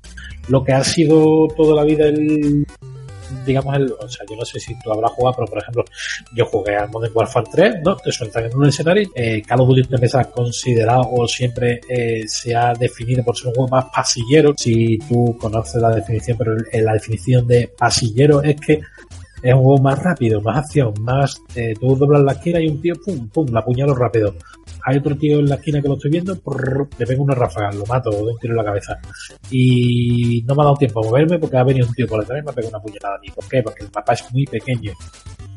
Lo 0.47 0.63
que 0.63 0.73
ha 0.73 0.83
sido 0.83 1.47
toda 1.55 1.75
la 1.75 1.83
vida 1.83 2.05
el, 2.07 2.65
digamos 3.47 3.75
el, 3.75 3.91
o 3.91 4.07
sea, 4.07 4.25
yo 4.29 4.35
no 4.35 4.45
sé 4.45 4.59
si 4.59 4.77
tú 4.79 4.91
habrás 4.91 5.11
jugado, 5.11 5.37
pero 5.37 5.47
por 5.47 5.59
ejemplo, 5.59 5.85
yo 6.33 6.45
jugué 6.45 6.75
al 6.75 6.89
Modern 6.89 7.13
Warfare 7.15 7.47
3, 7.51 7.75
¿no? 7.83 7.95
Te 7.95 8.11
sueltan 8.11 8.45
en 8.45 8.55
un 8.55 8.67
escenario, 8.67 9.09
eh, 9.15 9.41
Call 9.41 9.61
of 9.61 9.69
Duty 9.69 9.87
considerado 10.33 11.09
o 11.11 11.27
siempre 11.27 11.81
eh, 11.89 12.23
se 12.27 12.55
ha 12.55 12.73
definido 12.73 13.23
por 13.23 13.35
ser 13.35 13.47
un 13.47 13.55
juego 13.55 13.69
más 13.69 13.85
pasillero, 13.93 14.53
si 14.57 14.97
tú 14.99 15.37
conoces 15.39 15.81
la 15.81 15.89
definición, 15.89 16.37
pero 16.37 16.55
la 16.73 16.93
definición 16.93 17.47
de 17.47 17.73
pasillero 17.77 18.43
es 18.43 18.59
que 18.59 18.81
es 19.43 19.53
un 19.53 19.61
juego 19.63 19.81
más 19.81 19.99
rápido, 20.01 20.41
más 20.41 20.57
acción, 20.57 20.93
más 21.01 21.39
eh, 21.55 21.73
tú 21.79 21.95
doblas 21.95 22.21
la 22.23 22.31
esquina 22.33 22.59
y 22.61 22.67
un 22.67 22.81
tío, 22.81 22.95
pum, 23.05 23.27
pum, 23.29 23.47
la 23.51 23.59
apuñalo 23.59 23.93
rápido. 23.95 24.33
Hay 24.85 24.97
otro 24.97 25.15
tío 25.17 25.39
en 25.39 25.49
la 25.49 25.55
esquina 25.55 25.81
que 25.81 25.87
lo 25.89 25.95
estoy 25.95 26.11
viendo, 26.11 26.35
prrr, 26.39 26.87
le 26.97 27.05
pego 27.05 27.23
una 27.23 27.35
ráfaga, 27.35 27.71
lo 27.71 27.85
mato, 27.85 28.09
de 28.09 28.21
un 28.33 28.37
tiro 28.39 28.53
en 28.53 28.57
la 28.57 28.63
cabeza. 28.63 28.97
Y 29.51 30.43
no 30.47 30.55
me 30.55 30.61
ha 30.61 30.65
dado 30.65 30.77
tiempo 30.77 31.01
a 31.03 31.07
moverme 31.09 31.39
porque 31.39 31.57
ha 31.57 31.63
venido 31.63 31.87
un 31.87 31.93
tío 31.93 32.07
por 32.07 32.19
detrás 32.21 32.39
y 32.41 32.45
me 32.45 32.51
ha 32.51 32.53
pegado 32.53 32.69
una 32.77 32.83
puñalada 32.83 33.15
a 33.15 33.19
mí. 33.19 33.27
¿Por 33.33 33.47
qué? 33.47 33.61
Porque 33.63 33.83
el 33.83 33.89
mapa 33.93 34.13
es 34.13 34.23
muy 34.33 34.45
pequeño. 34.45 34.93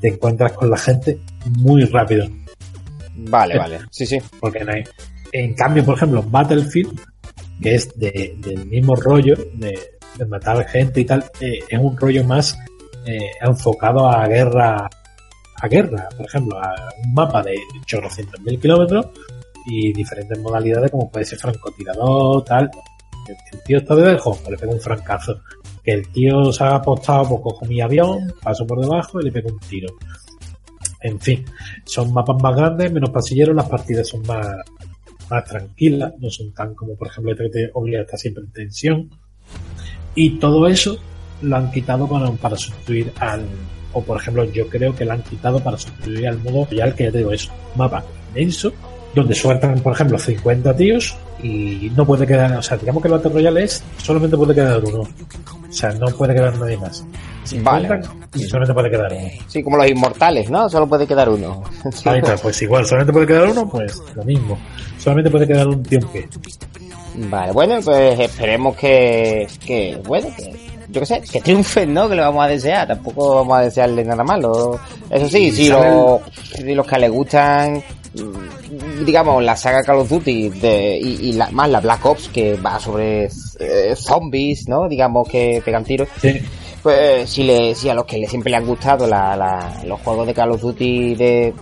Te 0.01 0.09
encuentras 0.09 0.53
con 0.53 0.71
la 0.71 0.77
gente 0.77 1.19
muy 1.59 1.85
rápido. 1.85 2.27
Vale, 3.17 3.59
vale. 3.59 3.79
Sí, 3.91 4.07
sí. 4.07 4.19
Porque 4.41 4.65
no 4.65 4.73
hay. 4.73 4.83
En 5.33 5.55
cambio, 5.55 5.85
por 5.85 5.97
ejemplo, 5.97 6.23
Battlefield, 6.23 6.99
que 7.61 7.75
es 7.75 7.97
de- 7.99 8.35
del 8.39 8.67
mismo 8.67 8.97
rollo, 8.97 9.35
de, 9.55 9.79
de 10.19 10.27
matar 10.27 10.67
gente 10.67 11.01
y 11.01 11.05
tal, 11.05 11.25
eh, 11.41 11.61
es 11.69 11.79
un 11.79 11.97
rollo 11.97 12.25
más 12.25 12.59
eh, 13.07 13.31
enfocado 13.41 14.09
a 14.09 14.27
guerra, 14.27 14.89
a 15.57 15.69
guerra, 15.69 16.09
por 16.17 16.27
ejemplo, 16.27 16.59
a 16.59 16.75
un 17.05 17.15
mapa 17.15 17.43
de 17.43 17.57
800.000 17.87 18.61
kilómetros 18.61 19.07
y 19.67 19.93
diferentes 19.93 20.39
modalidades 20.39 20.91
como 20.91 21.11
puede 21.11 21.25
ser 21.25 21.39
francotirador, 21.39 22.45
tal. 22.45 22.71
El, 23.29 23.37
el 23.53 23.63
tío 23.63 23.79
está 23.79 23.95
de 23.95 24.13
lejos, 24.13 24.41
le 24.49 24.57
pego 24.57 24.73
un 24.73 24.81
francazo. 24.81 25.41
Que 25.83 25.93
el 25.93 26.09
tío 26.09 26.53
se 26.53 26.65
ha 26.65 26.77
apostado, 26.77 27.29
pues 27.29 27.41
cojo 27.43 27.65
mi 27.65 27.81
avión, 27.81 28.35
paso 28.43 28.67
por 28.67 28.81
debajo 28.81 29.21
y 29.21 29.25
le 29.25 29.33
pego 29.33 29.49
un 29.51 29.61
tiro. 29.61 29.89
En 31.01 31.19
fin, 31.19 31.45
son 31.85 32.13
mapas 32.13 32.43
más 32.43 32.55
grandes, 32.55 32.93
menos 32.93 33.11
pasilleros, 33.11 33.57
las 33.57 33.69
partidas 33.69 34.07
son 34.07 34.21
más, 34.27 34.47
más 35.31 35.45
tranquilas, 35.45 36.13
no 36.19 36.29
son 36.29 36.53
tan 36.53 36.75
como 36.75 36.95
por 36.97 37.09
ejemplo 37.09 37.33
este 37.33 37.45
que 37.45 37.51
te 37.51 37.71
obliga 37.73 38.01
a 38.01 38.03
estar 38.03 38.19
siempre 38.19 38.45
en 38.45 38.53
tensión. 38.53 39.11
Y 40.15 40.39
todo 40.39 40.67
eso 40.67 40.99
lo 41.43 41.57
han 41.57 41.71
quitado 41.71 42.07
para, 42.07 42.31
para 42.33 42.57
sustituir 42.57 43.13
al. 43.19 43.45
O 43.93 44.03
por 44.03 44.19
ejemplo, 44.19 44.45
yo 44.45 44.69
creo 44.69 44.95
que 44.95 45.05
lo 45.05 45.13
han 45.13 45.23
quitado 45.23 45.59
para 45.61 45.77
sustituir 45.77 46.29
al 46.29 46.39
modo 46.39 46.67
real 46.71 46.95
que 46.95 47.05
ya 47.05 47.13
te 47.13 47.19
digo, 47.19 47.33
es 47.33 47.47
un 47.47 47.79
mapa 47.79 48.05
inmenso, 48.31 48.73
donde 49.15 49.35
sueltan, 49.35 49.81
por 49.81 49.93
ejemplo, 49.93 50.19
50 50.19 50.77
tíos 50.77 51.17
y 51.43 51.91
no 51.97 52.05
puede 52.05 52.27
quedar, 52.27 52.53
o 52.57 52.63
sea, 52.63 52.77
digamos 52.77 53.03
que 53.03 53.09
el 53.09 53.15
Battle 53.15 53.33
Royale 53.33 53.65
es, 53.65 53.83
solamente 53.99 54.37
puede 54.37 54.55
quedar 54.55 54.85
uno. 54.85 55.01
O 55.01 55.73
sea, 55.73 55.93
no 55.93 56.07
puede 56.09 56.35
quedar 56.35 56.57
nadie 56.59 56.77
más. 56.77 57.05
Vale. 57.63 57.89
50 57.89 58.11
Y 58.35 58.43
solamente 58.45 58.75
puede 58.75 58.91
quedar 58.91 59.13
uno. 59.13 59.29
Sí, 59.47 59.63
como 59.63 59.77
los 59.77 59.89
inmortales, 59.89 60.51
¿no? 60.51 60.69
Solo 60.69 60.87
puede 60.87 61.07
quedar 61.07 61.29
uno. 61.29 61.63
Ahí 62.05 62.19
está, 62.19 62.37
pues 62.37 62.61
igual, 62.63 62.85
solamente 62.85 63.13
puede 63.13 63.27
quedar 63.27 63.49
uno, 63.49 63.69
pues 63.69 64.01
lo 64.15 64.25
mismo. 64.25 64.59
Solamente 64.99 65.31
puede 65.31 65.47
quedar 65.47 65.67
un 65.69 65.83
pie. 65.83 66.01
Vale, 67.15 67.53
bueno, 67.53 67.79
pues 67.85 68.19
esperemos 68.21 68.77
que, 68.77 69.47
que 69.65 70.01
bueno, 70.07 70.29
que, 70.37 70.70
yo 70.91 71.01
qué 71.01 71.07
sé, 71.07 71.21
que 71.21 71.41
triunfen, 71.41 71.93
¿no? 71.93 72.09
Que 72.09 72.17
le 72.17 72.23
vamos 72.23 72.45
a 72.45 72.49
desear, 72.49 72.89
tampoco 72.89 73.37
vamos 73.37 73.59
a 73.59 73.63
desearle 73.63 74.05
nada 74.05 74.25
malo. 74.25 74.79
Eso 75.09 75.29
sí, 75.29 75.51
si, 75.51 75.69
sale 75.69 75.91
los, 75.91 76.21
si 76.55 76.75
los 76.75 76.87
que 76.87 76.99
le 76.99 77.09
gustan, 77.09 77.83
mm, 78.15 79.05
digamos, 79.05 79.43
la 79.43 79.57
saga 79.57 79.83
Call 79.83 79.99
of 79.99 80.09
Duty 80.09 80.49
de, 80.51 80.99
y, 81.03 81.29
y 81.29 81.33
la, 81.33 81.51
más 81.51 81.71
la 81.71 81.81
Black 81.81 82.05
Ops, 82.05 82.29
que 82.29 82.55
va 82.55 82.79
sobre 82.81 83.29
eh, 83.59 83.95
zombies, 83.97 84.69
¿no? 84.69 84.89
Digamos 84.89 85.29
que 85.29 85.63
pegan 85.65 85.85
tiros. 85.85 86.09
Sí. 86.21 86.41
Pues 86.83 87.29
si, 87.29 87.43
le, 87.43 87.75
si 87.75 87.89
a 87.91 87.95
los 87.95 88.05
que 88.07 88.17
le, 88.19 88.27
siempre 88.27 88.51
le 88.51 88.57
han 88.57 88.67
gustado 88.67 89.07
la, 89.07 89.37
la- 89.37 89.83
los 89.85 90.01
juegos 90.01 90.27
de 90.27 90.35
Call 90.35 90.53
of 90.53 90.63
Duty 90.63 91.15
de 91.15 91.55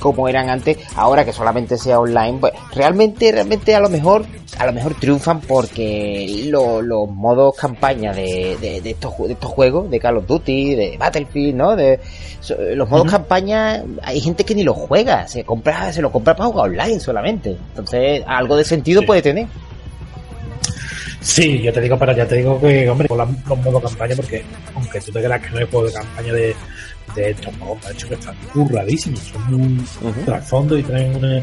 como 0.00 0.28
eran 0.28 0.48
antes, 0.48 0.78
ahora 0.96 1.24
que 1.26 1.32
solamente 1.32 1.76
sea 1.76 2.00
online, 2.00 2.38
pues 2.40 2.52
realmente, 2.74 3.30
realmente 3.30 3.74
a 3.74 3.80
lo 3.80 3.90
mejor, 3.90 4.24
a 4.58 4.64
lo 4.64 4.72
mejor 4.72 4.94
triunfan 4.94 5.40
porque 5.42 6.44
lo- 6.46 6.80
los 6.80 7.10
modos 7.10 7.54
campaña 7.56 8.14
de, 8.14 8.56
de, 8.60 8.80
de 8.80 8.90
estos, 8.90 9.12
ju- 9.12 9.26
de 9.26 9.34
estos 9.34 9.50
juegos, 9.50 9.90
de 9.90 10.00
Call 10.00 10.16
of 10.16 10.26
Duty, 10.26 10.74
de 10.74 10.96
Battlefield, 10.98 11.54
¿no? 11.54 11.76
De, 11.76 12.00
los 12.74 12.88
modos 12.88 13.04
Ujú. 13.06 13.12
campaña, 13.12 13.84
hay 14.02 14.20
gente 14.20 14.44
que 14.44 14.54
ni 14.54 14.62
los 14.62 14.76
juega, 14.76 15.28
se 15.28 15.44
compra, 15.44 15.92
se 15.92 16.00
lo 16.00 16.10
compra 16.10 16.34
para 16.34 16.48
jugar 16.48 16.70
online 16.70 16.98
solamente. 17.00 17.56
Entonces, 17.70 18.22
algo 18.26 18.56
de 18.56 18.64
sentido 18.64 19.02
Sí. 19.02 19.06
puede 19.06 19.20
tener. 19.20 19.46
Sí, 21.20 21.60
yo 21.60 21.72
te 21.72 21.80
digo, 21.80 21.98
pero 21.98 22.16
ya 22.16 22.26
te 22.26 22.36
digo 22.36 22.60
que, 22.60 22.88
hombre, 22.88 23.08
con 23.08 23.18
los 23.18 23.58
modos 23.58 23.82
campaña, 23.82 24.14
porque 24.16 24.42
aunque 24.74 25.00
tú 25.00 25.12
te 25.12 25.22
creas 25.22 25.42
que 25.42 25.50
no 25.50 25.58
hay 25.58 25.66
juego 25.66 25.86
de 25.86 25.92
campaña 25.92 26.32
de, 26.32 26.54
de 27.16 27.30
estos 27.30 27.54
juegos, 27.56 27.84
de 27.86 27.92
hecho 27.92 28.08
que 28.08 28.14
están 28.14 28.36
curradísimos, 28.52 29.20
son 29.20 29.54
un 29.54 29.86
Ujú. 30.02 30.20
trasfondo 30.24 30.78
y 30.78 30.82
traen 30.82 31.16
una 31.16 31.42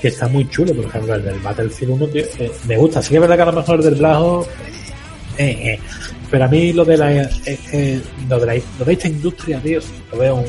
que 0.00 0.08
está 0.08 0.28
muy 0.28 0.48
chulo, 0.50 0.74
por 0.74 0.84
ejemplo, 0.84 1.14
el 1.14 1.24
del 1.24 1.38
Battlefield 1.38 1.92
1, 1.92 2.06
tío, 2.08 2.24
eh, 2.38 2.52
me 2.66 2.76
gusta, 2.76 3.00
sí 3.00 3.10
que 3.10 3.14
es 3.14 3.20
verdad 3.20 3.36
que 3.36 3.42
a 3.42 3.46
lo 3.46 3.52
mejor 3.52 3.76
el 3.76 3.84
del 3.84 3.94
Blajo, 3.94 4.46
eh, 5.38 5.50
eh, 5.50 5.80
pero 6.30 6.44
a 6.44 6.48
mí 6.48 6.72
lo 6.72 6.84
de 6.84 6.96
la, 6.96 7.12
es 7.22 7.38
que 7.70 8.00
lo 8.28 8.40
de, 8.40 8.46
la, 8.46 8.54
lo 8.78 8.84
de 8.84 8.92
esta 8.92 9.08
industria, 9.08 9.60
tío, 9.60 9.80
lo 10.12 10.18
veo 10.18 10.34
un, 10.34 10.44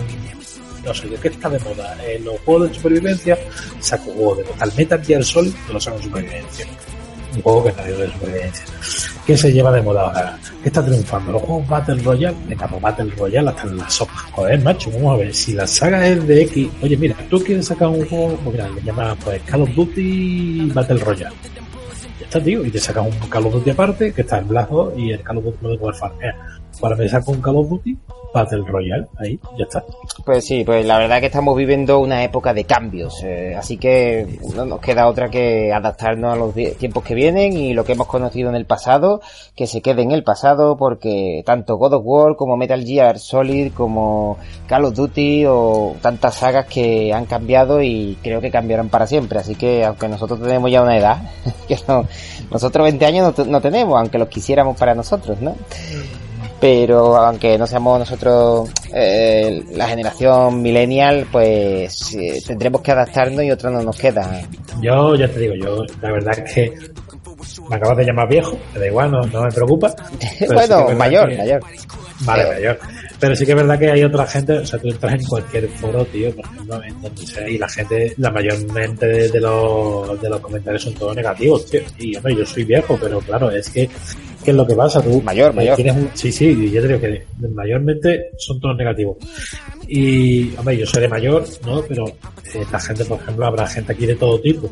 no 0.84 0.94
sé, 0.94 1.10
yo 1.10 1.20
que 1.22 1.28
está 1.30 1.50
de 1.50 1.60
moda, 1.60 1.96
en 2.06 2.26
los 2.26 2.40
juegos 2.42 2.70
de 2.70 2.76
supervivencia, 2.76 3.38
saco 3.80 4.12
juegos 4.12 4.40
de 4.40 4.44
tal 4.58 4.72
Metal 4.76 5.06
Gear 5.06 5.24
Solid, 5.24 5.54
que 5.66 5.74
lo 5.74 5.80
saco 5.80 5.98
de 5.98 6.04
supervivencia 6.04 6.68
un 7.38 7.42
juego 7.44 7.64
que 7.64 7.72
nadie 7.74 7.94
de 7.94 8.12
supervivencia. 8.12 8.66
¿Qué 9.26 9.38
se 9.38 9.52
lleva 9.52 9.72
de 9.72 9.82
moda 9.82 10.02
ahora? 10.04 10.40
¿Qué 10.62 10.70
está 10.70 10.86
triunfando? 10.86 11.34
Los 11.34 11.42
juegos 11.42 11.68
Battle 11.68 12.02
Royale, 12.02 12.38
venga, 12.48 12.68
pues 12.68 12.82
Battle 12.82 13.14
Royale 13.18 13.50
hasta 13.50 13.64
en 13.64 13.78
la 13.78 13.90
sopa. 13.90 14.14
Joder, 14.32 14.62
macho, 14.62 14.92
vamos 14.92 15.14
a 15.14 15.18
ver, 15.18 15.34
si 15.34 15.54
la 15.54 15.68
saga 15.68 16.08
es 16.08 16.28
de 16.28 16.42
X, 16.44 16.70
oye, 16.82 16.98
mira, 16.98 17.16
tú 17.30 17.40
quieres 17.40 17.66
sacar 17.66 17.90
un 17.90 18.06
juego, 18.08 18.38
pues 18.44 18.56
mira, 18.56 18.70
le 18.70 18.82
llamas 18.82 19.18
pues 19.24 19.42
Call 19.44 19.62
of 19.62 19.70
Duty 19.76 20.72
Battle 20.74 20.98
Royale. 20.98 21.36
Ya 22.20 22.26
está, 22.26 22.44
tío, 22.44 22.66
y 22.66 22.72
te 22.72 22.80
sacas 22.80 23.06
un 23.06 23.30
Call 23.30 23.46
of 23.46 23.54
Duty 23.54 23.70
aparte, 23.70 24.14
que 24.14 24.22
está 24.22 24.40
el 24.40 24.46
Black 24.46 24.70
y 24.96 25.12
el 25.12 25.22
Call 25.22 25.38
of 25.38 25.44
Duty 25.46 25.58
Modern 25.62 25.84
Warfare. 25.84 26.36
Para 26.80 26.96
me 26.96 27.10
saco 27.10 27.32
un 27.32 27.42
Call 27.42 27.58
of 27.58 27.70
Duty, 27.70 27.98
Battle 28.34 28.64
Royale, 28.68 29.08
ahí, 29.18 29.40
ya 29.58 29.64
está. 29.64 29.84
Pues 30.26 30.46
sí, 30.46 30.64
pues 30.64 30.86
la 30.86 30.98
verdad 30.98 31.20
que 31.20 31.28
estamos 31.28 31.58
viviendo 31.58 32.00
una 32.00 32.24
época 32.24 32.54
de 32.54 32.66
cambios, 32.66 33.24
eh, 33.24 33.56
así 33.56 33.78
que 33.78 34.40
no 34.56 34.66
nos 34.66 34.80
queda 34.80 35.08
otra 35.08 35.30
que 35.30 35.74
adaptarnos 35.74 36.34
a 36.34 36.36
los 36.36 36.54
tiempos 36.78 37.04
que 37.04 37.16
vienen 37.16 37.54
y 37.54 37.74
lo 37.74 37.84
que 37.84 37.94
hemos 37.94 38.08
conocido 38.08 38.50
en 38.50 38.56
el 38.56 38.66
pasado, 38.66 39.22
que 39.56 39.66
se 39.66 39.82
quede 39.82 40.04
en 40.04 40.12
el 40.12 40.24
pasado 40.24 40.78
porque 40.78 41.42
tanto 41.46 41.78
God 41.78 41.94
of 41.94 42.04
War 42.06 42.36
como 42.36 42.58
Metal 42.58 42.84
Gear 42.84 43.18
Solid 43.18 43.72
como 43.74 44.38
Call 44.68 44.86
of 44.86 44.94
Duty 44.94 45.46
o 45.48 45.96
tantas 46.02 46.36
sagas 46.36 46.68
que 46.68 47.14
han 47.14 47.26
cambiado 47.26 47.82
y 47.82 48.18
creo 48.22 48.42
que 48.42 48.52
cambiarán 48.52 48.90
para 48.90 49.08
siempre, 49.08 49.40
así 49.40 49.56
que 49.56 49.86
aunque 49.86 50.08
nosotros 50.08 50.42
tenemos 50.42 50.70
ya 50.70 50.84
una 50.84 50.98
edad, 50.98 51.18
que 51.68 51.78
no, 51.88 52.06
nosotros 52.52 52.84
20 52.84 53.06
años 53.06 53.38
no, 53.38 53.46
no 53.46 53.62
tenemos, 53.62 53.98
aunque 53.98 54.20
los 54.20 54.28
quisiéramos 54.28 54.78
para 54.78 54.94
nosotros, 54.94 55.42
¿no? 55.42 55.56
Pero 56.60 57.16
aunque 57.18 57.58
no 57.58 57.68
seamos 57.68 58.00
nosotros 58.00 58.70
eh, 58.94 59.64
la 59.72 59.88
generación 59.88 60.62
millennial, 60.62 61.28
pues 61.32 62.14
eh, 62.16 62.42
tendremos 62.46 62.82
que 62.82 62.92
adaptarnos 62.92 63.44
y 63.44 63.52
otros 63.52 63.74
no 63.74 63.82
nos 63.84 63.98
queda. 63.98 64.42
Yo 64.82 65.16
ya 65.16 65.28
te 65.28 65.40
digo, 65.40 65.54
yo 65.56 65.84
la 66.02 66.12
verdad 66.12 66.40
es 66.40 66.54
que 66.54 66.74
me 67.70 67.76
acabas 67.76 67.98
de 67.98 68.06
llamar 68.06 68.28
viejo, 68.28 68.58
me 68.74 68.80
da 68.80 68.88
igual, 68.88 69.12
no, 69.12 69.22
no 69.22 69.44
me 69.44 69.52
preocupa. 69.52 69.94
bueno, 70.48 70.90
mayor, 70.96 71.36
mayor. 71.38 71.62
Vale, 72.22 72.48
mayor. 72.48 72.80
Pero 73.20 73.36
sí 73.36 73.46
que 73.46 73.52
es 73.52 73.58
verdad 73.58 73.80
que 73.80 73.92
hay 73.92 74.04
otra 74.04 74.26
gente, 74.28 74.54
o 74.54 74.66
sea, 74.66 74.80
tú 74.80 74.90
entras 74.90 75.14
en 75.14 75.26
cualquier 75.26 75.68
foro, 75.70 76.06
tío, 76.06 76.36
por 76.36 76.46
ejemplo, 76.46 76.84
en 76.84 77.02
donde 77.02 77.26
sea, 77.26 77.50
y 77.50 77.58
la 77.58 77.68
gente, 77.68 78.14
la 78.18 78.32
mayormente 78.32 79.08
de, 79.08 79.40
los, 79.40 80.22
de 80.22 80.30
los 80.30 80.40
comentarios 80.40 80.84
son 80.84 80.94
todos 80.94 81.16
negativos, 81.16 81.66
tío. 81.66 81.82
Y 81.98 82.16
hombre, 82.16 82.36
yo 82.36 82.46
soy 82.46 82.64
viejo, 82.64 82.98
pero 83.02 83.20
claro, 83.22 83.50
es 83.50 83.70
que 83.70 83.90
¿Qué 84.48 84.52
es 84.52 84.58
lo 84.58 84.66
que 84.66 84.76
pasa? 84.76 85.02
Tú 85.02 85.22
mayor, 85.24 85.54
mayor. 85.54 85.78
sí, 86.14 86.32
sí, 86.32 86.72
yo 86.72 86.82
te 86.82 86.88
digo 86.88 87.02
que 87.02 87.26
mayormente 87.50 88.30
son 88.38 88.58
todos 88.62 88.78
negativos. 88.78 89.18
Y, 89.90 90.56
hombre, 90.56 90.78
yo 90.78 90.86
seré 90.86 91.10
mayor, 91.10 91.44
¿no? 91.66 91.82
Pero 91.82 92.06
eh, 92.08 92.64
la 92.72 92.80
gente, 92.80 93.04
por 93.04 93.20
ejemplo, 93.20 93.46
habrá 93.46 93.68
gente 93.68 93.92
aquí 93.92 94.06
de 94.06 94.16
todo 94.16 94.40
tipo. 94.40 94.72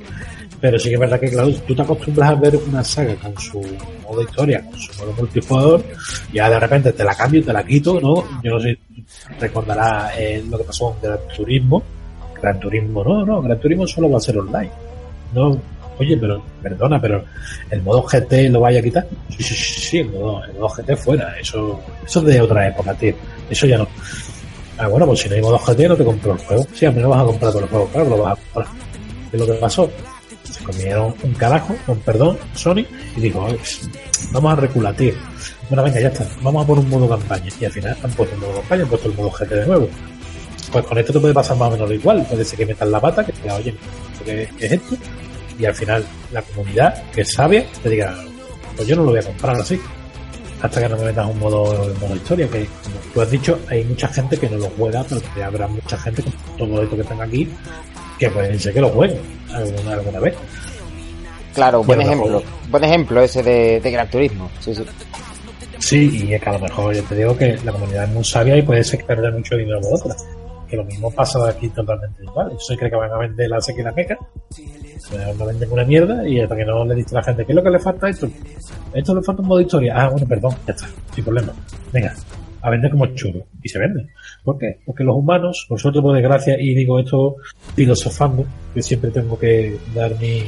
Pero 0.61 0.79
sí 0.79 0.87
que 0.87 0.93
es 0.93 0.99
verdad 1.01 1.19
que, 1.19 1.29
claro, 1.29 1.51
tú 1.67 1.75
te 1.75 1.81
acostumbras 1.81 2.29
a 2.29 2.35
ver 2.35 2.55
una 2.55 2.85
saga 2.85 3.15
con 3.15 3.37
su 3.37 3.61
modo 4.01 4.21
historia, 4.21 4.63
con 4.63 4.79
su 4.79 4.97
modo 4.97 5.13
multijugador, 5.17 5.83
y 6.31 6.35
ya 6.37 6.49
de 6.49 6.59
repente 6.61 6.93
te 6.93 7.03
la 7.03 7.13
cambio, 7.13 7.43
te 7.43 7.51
la 7.51 7.65
quito, 7.65 7.99
¿no? 7.99 8.23
Yo 8.41 8.51
no 8.51 8.59
sé, 8.61 8.79
recordará 9.41 10.13
eh, 10.17 10.41
lo 10.49 10.57
que 10.57 10.63
pasó 10.63 10.91
con 10.91 11.01
Gran 11.01 11.19
Turismo. 11.35 11.83
Gran 12.41 12.57
Turismo, 12.61 13.03
no, 13.03 13.25
no, 13.25 13.41
Gran 13.41 13.59
Turismo 13.59 13.85
solo 13.85 14.09
va 14.09 14.19
a 14.19 14.21
ser 14.21 14.37
online. 14.39 14.71
No, 15.33 15.59
Oye, 15.97 16.17
pero 16.17 16.43
perdona, 16.61 16.99
pero 16.99 17.23
el 17.69 17.81
modo 17.81 18.03
GT 18.03 18.49
lo 18.49 18.61
vaya 18.61 18.79
a 18.79 18.83
quitar. 18.83 19.07
Sí, 19.29 19.43
sí, 19.43 19.55
sí, 19.55 19.99
el 19.99 20.09
modo, 20.11 20.43
el 20.43 20.53
modo 20.53 20.69
GT 20.69 20.97
fuera. 20.97 21.39
Eso, 21.39 21.79
eso 22.05 22.19
es 22.19 22.25
de 22.25 22.41
otra 22.41 22.67
época, 22.67 22.93
tío. 22.93 23.13
Eso 23.49 23.65
ya 23.65 23.77
no. 23.77 23.87
Ah, 24.77 24.87
bueno, 24.87 25.05
pues 25.05 25.21
si 25.21 25.29
no 25.29 25.35
hay 25.35 25.41
modo 25.41 25.57
GT 25.57 25.87
no 25.87 25.95
te 25.95 26.03
compro 26.03 26.33
el 26.33 26.39
juego. 26.39 26.67
Sí, 26.73 26.85
a 26.85 26.91
mí 26.91 27.01
no 27.01 27.09
vas 27.09 27.21
a 27.21 27.25
comprar 27.25 27.51
todo 27.51 27.63
el 27.63 27.69
juego, 27.69 27.87
claro, 27.87 28.09
lo 28.09 28.17
vas 28.17 28.37
a 28.37 28.41
comprar. 28.41 28.67
¿Qué 29.31 29.37
es 29.37 29.39
lo 29.39 29.53
que 29.53 29.59
pasó? 29.59 29.89
Se 30.43 30.63
comieron 30.63 31.15
un 31.23 31.33
carajo, 31.33 31.75
con 31.85 31.99
perdón, 31.99 32.37
Sony, 32.53 32.85
y 33.15 33.21
dijo, 33.21 33.47
vamos 34.31 34.53
a 34.53 34.55
recular, 34.57 34.95
tío. 34.95 35.13
Bueno, 35.69 35.83
venga, 35.83 35.99
ya 35.99 36.09
está, 36.09 36.27
vamos 36.41 36.63
a 36.63 36.67
poner 36.67 36.83
un 36.83 36.89
modo 36.89 37.09
campaña. 37.09 37.49
Y 37.59 37.65
al 37.65 37.71
final 37.71 37.97
han 38.03 38.11
puesto 38.11 38.35
un 38.35 38.41
modo 38.41 38.53
campaña, 38.55 38.83
han 38.83 38.89
puesto 38.89 39.07
el 39.07 39.15
modo 39.15 39.31
GT 39.31 39.49
de 39.49 39.65
nuevo. 39.65 39.89
Pues 40.71 40.85
con 40.85 40.97
esto 40.97 41.13
te 41.13 41.19
puede 41.19 41.33
pasar 41.33 41.57
más 41.57 41.69
o 41.69 41.71
menos 41.71 41.91
igual. 41.91 42.25
Puede 42.29 42.43
ser 42.43 42.59
que 42.59 42.65
metas 42.65 42.89
la 42.89 42.99
pata, 42.99 43.25
que 43.25 43.31
te 43.31 43.41
diga, 43.43 43.55
oye, 43.55 43.75
¿qué 44.25 44.49
es 44.59 44.71
esto? 44.73 44.95
Y 45.57 45.65
al 45.65 45.73
final 45.73 46.05
la 46.31 46.41
comunidad 46.41 47.03
que 47.11 47.21
es 47.21 47.33
sabia 47.33 47.65
te 47.81 47.89
diga, 47.89 48.15
pues 48.75 48.87
yo 48.87 48.95
no 48.95 49.03
lo 49.03 49.11
voy 49.11 49.19
a 49.19 49.23
comprar 49.23 49.55
así. 49.55 49.79
Hasta 50.61 50.81
que 50.81 50.89
no 50.89 50.97
me 50.97 51.05
metas 51.05 51.27
un 51.27 51.37
modo, 51.37 51.93
modo 51.99 52.15
historia, 52.15 52.47
que 52.47 52.65
como 52.65 52.95
tú 53.13 53.21
has 53.21 53.29
dicho, 53.29 53.59
hay 53.69 53.83
mucha 53.83 54.07
gente 54.07 54.37
que 54.37 54.49
no 54.49 54.57
lo 54.57 54.69
juega, 54.77 55.03
pero 55.03 55.21
que 55.33 55.43
habrá 55.43 55.67
mucha 55.67 55.97
gente 55.97 56.23
con 56.23 56.33
todo 56.57 56.81
esto 56.81 56.95
que 56.95 57.01
están 57.01 57.21
aquí 57.21 57.49
que 58.17 58.29
pueden 58.29 58.59
ser 58.59 58.73
que 58.73 58.81
lo 58.81 58.89
jueguen 58.89 59.19
alguna, 59.51 59.93
alguna 59.93 60.19
vez. 60.19 60.35
Claro, 61.53 61.83
buen 61.83 62.01
ejemplo. 62.01 62.43
Buen 62.69 62.83
ejemplo 62.83 63.21
ese 63.21 63.43
de, 63.43 63.79
de 63.79 63.91
Gran 63.91 64.09
Turismo. 64.09 64.49
Sí, 64.59 64.75
sí. 64.75 64.83
Sí, 65.79 66.25
y 66.27 66.33
es 66.33 66.41
que 66.41 66.49
a 66.49 66.53
lo 66.53 66.59
mejor 66.59 66.95
yo 66.95 67.03
te 67.03 67.15
digo 67.15 67.37
que 67.37 67.57
la 67.63 67.71
comunidad 67.71 68.05
es 68.05 68.09
muy 68.09 68.23
sabia 68.23 68.57
y 68.57 68.61
puede 68.61 68.83
ser 68.83 68.99
que 68.99 69.05
pierda 69.05 69.29
mucho 69.31 69.55
dinero 69.55 69.79
por 69.81 69.99
otra. 69.99 70.15
Que 70.67 70.77
lo 70.77 70.83
mismo 70.83 71.11
pasa 71.11 71.47
aquí 71.47 71.69
totalmente 71.69 72.23
igual. 72.23 72.51
Yo 72.51 72.59
sé 72.59 72.77
que 72.77 72.89
van 72.89 73.11
a 73.11 73.17
vender 73.17 73.49
la 73.49 73.61
sequía 73.61 73.91
meca 73.91 74.17
no 75.37 75.45
venden 75.45 75.71
una 75.71 75.83
mierda 75.83 76.27
y 76.27 76.39
hasta 76.39 76.55
que 76.55 76.65
no 76.65 76.85
le 76.85 76.95
dice 76.95 77.15
a 77.15 77.19
la 77.19 77.23
gente, 77.23 77.45
¿qué 77.45 77.51
es 77.51 77.55
lo 77.55 77.63
que 77.63 77.69
le 77.69 77.79
falta 77.79 78.07
a 78.07 78.09
esto? 78.09 78.27
esto 78.93 79.15
le 79.15 79.21
falta 79.21 79.41
un 79.41 79.47
modo 79.47 79.61
historia. 79.61 79.93
Ah, 79.95 80.09
bueno, 80.09 80.27
perdón, 80.27 80.55
ya 80.65 80.73
está, 80.73 80.87
sin 81.13 81.23
problema. 81.23 81.53
Venga, 81.91 82.13
a 82.61 82.69
vender 82.69 82.91
como 82.91 83.05
churro. 83.07 83.41
Y 83.61 83.69
se 83.69 83.79
vende. 83.79 84.07
¿Por 84.43 84.57
qué? 84.57 84.79
Porque 84.85 85.03
los 85.03 85.15
humanos, 85.15 85.65
por 85.67 85.79
suerte, 85.79 86.01
por 86.01 86.15
desgracia, 86.15 86.59
y 86.59 86.73
digo 86.73 86.99
esto 86.99 87.35
filosofando, 87.75 88.45
que 88.73 88.81
siempre 88.81 89.11
tengo 89.11 89.37
que 89.37 89.77
dar 89.93 90.17
mi, 90.19 90.43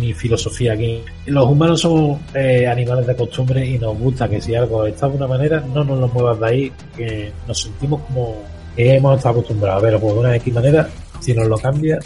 mi 0.00 0.12
filosofía 0.12 0.72
aquí. 0.72 1.02
Los 1.26 1.46
humanos 1.48 1.80
somos 1.80 2.20
eh, 2.34 2.66
animales 2.66 3.06
de 3.06 3.16
costumbre 3.16 3.66
y 3.66 3.78
nos 3.78 3.98
gusta 3.98 4.28
que 4.28 4.40
si 4.40 4.54
algo 4.54 4.86
está 4.86 5.08
de 5.08 5.16
una 5.16 5.26
manera, 5.26 5.60
no 5.60 5.84
nos 5.84 5.98
lo 5.98 6.08
muevas 6.08 6.40
de 6.40 6.46
ahí, 6.46 6.72
que 6.96 7.32
nos 7.46 7.60
sentimos 7.60 8.00
como 8.02 8.36
hemos 8.76 9.16
estado 9.16 9.40
acostumbrados 9.40 9.82
ver 9.82 9.98
de 10.00 10.06
una 10.06 10.36
X 10.36 10.54
manera, 10.54 10.88
si 11.20 11.34
nos 11.34 11.46
lo 11.46 11.58
cambia, 11.58 11.98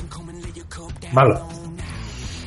malo. 1.12 1.40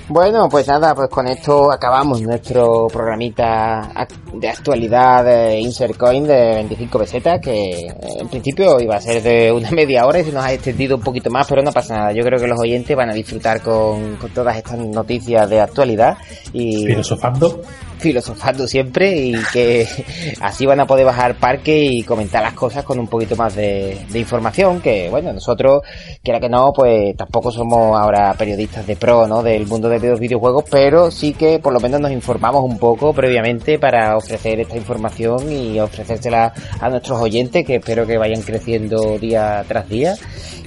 Bueno, 0.09 0.49
pues 0.49 0.67
nada, 0.67 0.95
pues 0.95 1.07
con 1.09 1.28
esto 1.28 1.72
acabamos 1.72 2.20
nuestro 2.22 2.88
programita 2.88 3.91
de 4.34 4.50
actualidad 4.50 5.24
de 5.26 5.60
Insert 5.60 5.98
Coin 5.98 6.26
de 6.26 6.56
25 6.56 7.00
pesetas, 7.00 7.40
que 7.42 7.88
en 7.88 8.28
principio 8.30 8.80
iba 8.80 8.96
a 8.96 9.02
ser 9.02 9.22
de 9.22 9.52
una 9.52 9.72
media 9.80 10.06
hora 10.06 10.20
y 10.20 10.24
se 10.24 10.32
nos 10.32 10.44
ha 10.44 10.54
extendido 10.54 10.98
un 10.98 11.04
poquito 11.04 11.30
más, 11.30 11.48
pero 11.48 11.62
no 11.62 11.72
pasa 11.72 11.96
nada. 11.96 12.12
Yo 12.12 12.24
creo 12.24 12.40
que 12.40 12.48
los 12.48 12.60
oyentes 12.60 12.96
van 12.96 13.10
a 13.10 13.14
disfrutar 13.14 13.62
con, 13.62 14.16
con 14.18 14.30
todas 14.32 14.58
estas 14.58 14.78
noticias 14.80 15.50
de 15.50 15.62
actualidad 15.62 16.18
y... 16.54 16.86
Filosofando 16.86 17.62
filosofando 18.00 18.66
siempre 18.68 19.16
y 19.16 19.34
que 19.54 19.86
así 20.42 20.66
van 20.66 20.80
a 20.80 20.88
poder 20.88 21.06
bajar 21.06 21.36
parque 21.36 21.86
y 21.86 22.04
comentar 22.04 22.42
las 22.42 22.54
cosas 22.54 22.84
con 22.84 22.98
un 22.98 23.08
poquito 23.08 23.36
más 23.36 23.56
de, 23.56 23.98
información 24.14 24.82
que 24.82 25.10
bueno 25.10 25.32
nosotros 25.32 25.82
quiera 26.24 26.40
que 26.40 26.50
no 26.50 26.72
pues 26.74 27.16
tampoco 27.16 27.52
somos 27.52 27.98
ahora 27.98 28.34
periodistas 28.34 28.86
de 28.88 28.96
pro 28.96 29.28
no 29.28 29.44
del 29.44 29.68
mundo 29.68 29.90
de 29.90 30.00
los 30.00 30.20
videojuegos 30.20 30.66
pero 30.70 31.12
sí 31.12 31.34
que 31.34 31.60
por 31.60 31.74
lo 31.74 31.80
menos 31.80 32.00
nos 32.00 32.12
informamos 32.12 32.64
un 32.64 32.78
poco 32.78 33.14
previamente 33.14 33.80
para 33.80 34.18
ofrecer 34.20 34.59
esta 34.59 34.78
información 34.78 35.51
y 35.51 35.80
ofrecérsela 35.80 36.53
a 36.80 36.89
nuestros 36.89 37.20
oyentes 37.20 37.65
que 37.65 37.76
espero 37.76 38.05
que 38.05 38.17
vayan 38.17 38.41
creciendo 38.41 39.17
día 39.17 39.63
tras 39.67 39.89
día 39.89 40.15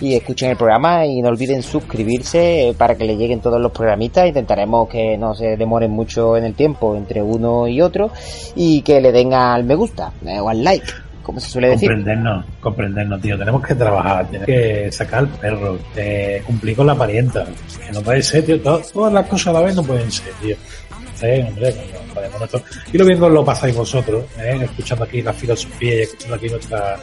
y 0.00 0.14
escuchen 0.14 0.50
el 0.50 0.57
programa 0.57 1.07
y 1.07 1.22
no 1.22 1.28
olviden 1.28 1.62
suscribirse 1.62 2.74
para 2.76 2.96
que 2.96 3.05
le 3.05 3.16
lleguen 3.16 3.40
todos 3.40 3.61
los 3.61 3.72
programitas 3.72 4.26
intentaremos 4.26 4.88
que 4.88 5.16
no 5.16 5.34
se 5.34 5.57
demoren 5.57 5.90
mucho 5.90 6.36
en 6.36 6.44
el 6.44 6.55
tiempo 6.55 6.96
entre 6.96 7.22
uno 7.22 7.68
y 7.68 7.80
otro 7.80 8.11
y 8.57 8.82
que 8.82 9.00
le 9.00 9.12
den 9.12 9.32
al 9.32 9.64
me 9.64 9.74
gusta 9.74 10.12
eh, 10.26 10.40
o 10.40 10.48
al 10.48 10.64
like 10.64 10.92
como 11.22 11.40
se 11.40 11.48
suele 11.48 11.68
decir. 11.68 11.88
Comprendernos, 11.88 12.44
comprendernos, 12.61 13.20
tío. 13.20 13.38
Tenemos 13.38 13.64
que 13.64 13.74
trabajar, 13.74 14.26
tenemos 14.26 14.46
que 14.46 14.92
sacar 14.92 15.20
al 15.20 15.28
perro, 15.28 15.78
cumplir 16.44 16.76
con 16.76 16.86
la 16.86 16.94
parienta. 16.94 17.46
Que 17.86 17.92
no 17.92 18.03
puede 18.03 18.22
ser, 18.22 18.44
tío. 18.44 18.61
Todas, 18.61 19.12
las 19.12 19.26
cosas 19.26 19.48
a 19.48 19.53
la 19.53 19.61
vez 19.61 19.76
no 19.76 19.82
pueden 19.82 20.11
ser, 20.11 20.32
tío. 20.42 20.57
Hombre, 21.23 21.75
y 22.93 22.99
lo 22.99 23.05
bien 23.05 23.20
lo 23.20 23.45
pasáis 23.45 23.75
vosotros, 23.75 24.25
¿eh? 24.39 24.59
escuchando 24.62 25.05
aquí 25.05 25.23
la 25.23 25.33
filosofía 25.33 25.95
y 25.95 26.01
escuchando 26.03 26.37
aquí 26.37 26.49
nuestra 26.49 26.99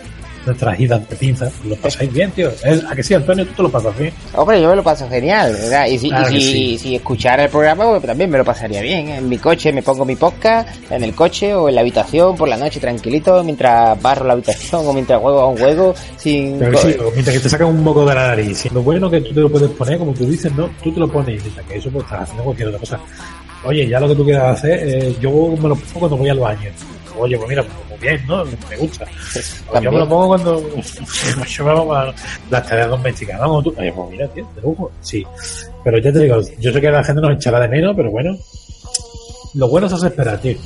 nuestras 0.46 0.80
idas 0.80 1.10
de 1.10 1.16
pinza. 1.16 1.52
Lo 1.66 1.76
pasáis 1.76 2.12
bien, 2.12 2.32
tío. 2.32 2.50
¿A 2.90 2.96
que 2.96 3.04
sí, 3.04 3.14
Antonio? 3.14 3.46
¿Tú 3.48 3.54
te 3.54 3.64
lo 3.64 3.70
pasas 3.70 3.98
bien? 3.98 4.14
Hombre, 4.36 4.62
yo 4.62 4.70
me 4.70 4.76
lo 4.76 4.84
paso 4.84 5.08
genial, 5.10 5.54
¿verdad? 5.54 5.86
Y 5.88 6.00
si, 6.00 6.12
y 6.32 6.78
si, 6.78 6.96
escuchara 6.96 7.44
el 7.44 7.50
programa, 7.50 7.88
pues 7.88 8.04
también 8.04 8.30
me 8.30 8.38
lo 8.38 8.46
pasaría 8.46 8.82
bien. 8.82 9.10
En 9.10 9.30
mi 9.30 9.38
coche 9.38 9.72
me 9.72 9.84
pongo 9.84 10.06
mi 10.06 10.16
podcast, 10.16 10.70
en 10.90 11.04
el 11.04 11.14
coche 11.14 11.54
o 11.54 11.70
en 11.70 11.76
la 11.76 11.82
habitación 11.82 12.36
por 12.36 12.48
la 12.48 12.58
noche 12.58 12.80
tranquilito, 12.80 13.44
mientras 13.44 14.02
barro 14.02 14.26
la 14.26 14.34
habitación 14.34 14.88
o 14.88 14.94
mientras 14.94 15.22
juego 15.22 15.40
a 15.42 15.48
un 15.48 15.58
juego 15.58 15.94
sin... 16.18 16.60
mientras 16.60 16.86
que 16.86 17.40
te 17.40 17.50
sacan 17.50 17.68
un 17.68 17.84
moco 17.84 18.06
de 18.06 18.16
la 18.16 18.28
nariz. 18.28 18.72
Lo 18.72 18.82
bueno 18.82 19.10
que 19.10 19.22
tú 19.22 19.34
te 19.34 19.42
lo 19.42 19.50
puedes 19.50 19.70
poner, 19.72 19.98
como 19.98 20.14
tú 20.14 20.26
dices, 20.26 20.54
¿no? 20.54 20.70
Tú 20.84 20.92
te 20.92 21.00
lo 21.00 21.08
pones 21.08 21.42
y 21.42 21.44
dices 21.44 21.64
que 21.68 21.78
eso 21.78 21.90
pues 21.92 22.06
estás 22.06 22.22
haciendo 22.22 22.44
cualquier 22.44 22.70
otra 22.70 22.80
cosa. 22.80 23.00
Oye, 23.64 23.88
ya 23.88 24.00
lo 24.00 24.08
que 24.08 24.16
tú 24.16 24.24
quieras 24.24 24.58
hacer, 24.58 24.80
eh, 24.88 25.16
yo 25.20 25.32
me 25.32 25.70
lo 25.70 25.76
pongo 25.76 26.00
cuando 26.00 26.18
voy 26.18 26.30
al 26.30 26.40
baño 26.40 26.70
oye, 27.20 27.38
pues 27.38 27.50
mira, 27.50 27.64
pues 27.88 28.02
bien, 28.02 28.22
¿no? 28.28 28.46
Me 28.46 28.78
gusta. 28.78 29.06
Yo 29.82 29.92
me 29.92 30.00
lo 30.00 30.10
pongo 30.10 30.28
cuando 30.30 30.60
yo 31.48 31.66
me 31.66 31.72
hago 31.72 32.14
las 32.50 32.68
tareas 32.68 32.90
domésticas. 32.90 33.40
Vamos, 33.40 33.64
tú, 33.64 33.74
oye, 33.78 33.92
pues 33.92 34.10
mira, 34.10 34.28
tío, 34.30 34.48
de 34.56 34.62
lujo. 34.62 34.92
Sí. 35.02 35.26
Pero 35.84 35.98
ya 36.00 36.12
te 36.12 36.20
digo, 36.20 36.40
yo 36.60 36.72
sé 36.72 36.82
que 36.82 36.92
la 36.92 37.04
gente 37.04 37.22
nos 37.22 37.36
echará 37.36 37.60
de 37.60 37.68
menos, 37.68 37.96
pero 37.96 38.12
bueno, 38.12 38.38
lo 39.54 39.68
bueno 39.68 39.88
es 39.88 39.94
hacer 39.94 40.12
esperar, 40.12 40.40
tío. 40.40 40.58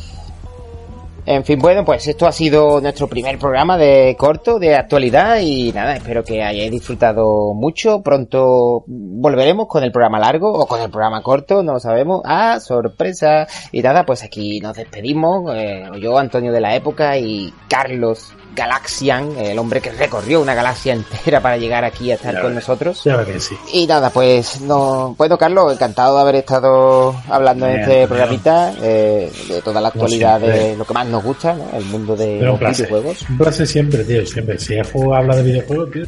En 1.26 1.46
fin, 1.46 1.58
bueno, 1.58 1.86
pues 1.86 2.06
esto 2.06 2.28
ha 2.28 2.34
sido 2.34 2.82
nuestro 2.82 3.08
primer 3.08 3.40
programa 3.40 3.78
de 3.78 4.14
corto, 4.18 4.60
de 4.60 4.76
actualidad 4.76 5.40
y 5.40 5.72
nada, 5.72 5.96
espero 5.96 6.22
que 6.22 6.44
hayáis 6.44 6.70
disfrutado 6.70 7.54
mucho. 7.54 8.02
Pronto 8.02 8.84
volveremos 8.88 9.68
con 9.70 9.86
el 9.86 9.94
programa 9.94 10.20
largo 10.20 10.52
o 10.52 10.68
con 10.68 10.82
el 10.82 10.90
programa 10.90 11.24
corto, 11.24 11.64
no 11.64 11.74
lo 11.74 11.80
sabemos. 11.80 12.22
Ah, 12.26 12.60
sorpresa. 12.60 13.48
Y 13.72 13.82
nada, 13.82 14.06
pues 14.06 14.22
aquí 14.22 14.60
nos 14.60 14.76
despedimos. 14.76 15.50
Eh, 15.56 15.86
yo, 16.02 16.18
Antonio 16.18 16.52
de 16.52 16.60
la 16.60 16.76
Época 16.76 17.18
y 17.18 17.54
Carlos 17.70 18.34
Galaxian, 18.56 19.38
el 19.38 19.58
hombre 19.60 19.82
que 19.82 19.92
recorrió 19.92 20.42
una 20.42 20.54
galaxia 20.54 20.94
entera 20.94 21.42
para 21.42 21.58
llegar 21.58 21.84
aquí 21.84 22.12
a 22.12 22.16
estar 22.16 22.42
con 22.42 22.56
nosotros. 22.56 23.02
que 23.04 23.40
sí. 23.40 23.56
Y 23.72 23.88
nada, 23.88 24.10
pues 24.10 24.62
no, 24.62 25.16
bueno 25.18 25.38
Carlos, 25.38 25.74
encantado 25.74 26.16
de 26.16 26.22
haber 26.22 26.36
estado 26.36 27.16
hablando 27.30 27.68
en 27.68 27.80
este 27.80 28.08
programita 28.08 28.74
eh, 28.82 29.32
de 29.48 29.62
toda 29.62 29.82
la 29.82 29.90
actualidad 29.90 30.40
de 30.40 30.76
lo 30.76 30.86
que 30.86 30.94
más 30.94 31.08
nos 31.08 31.24
gusta, 31.24 31.54
¿no? 31.54 31.78
el 31.78 31.86
mundo 31.86 32.16
de 32.16 32.42
los 32.42 32.60
videojuegos. 32.60 33.26
Un 33.30 33.38
placer 33.38 33.68
siempre, 33.68 34.04
tío, 34.04 34.26
siempre. 34.26 34.60
Si 34.60 34.76
juego 34.92 35.16
habla 35.16 35.36
de 35.36 35.44
videojuegos, 35.44 35.92
tío, 35.92 36.04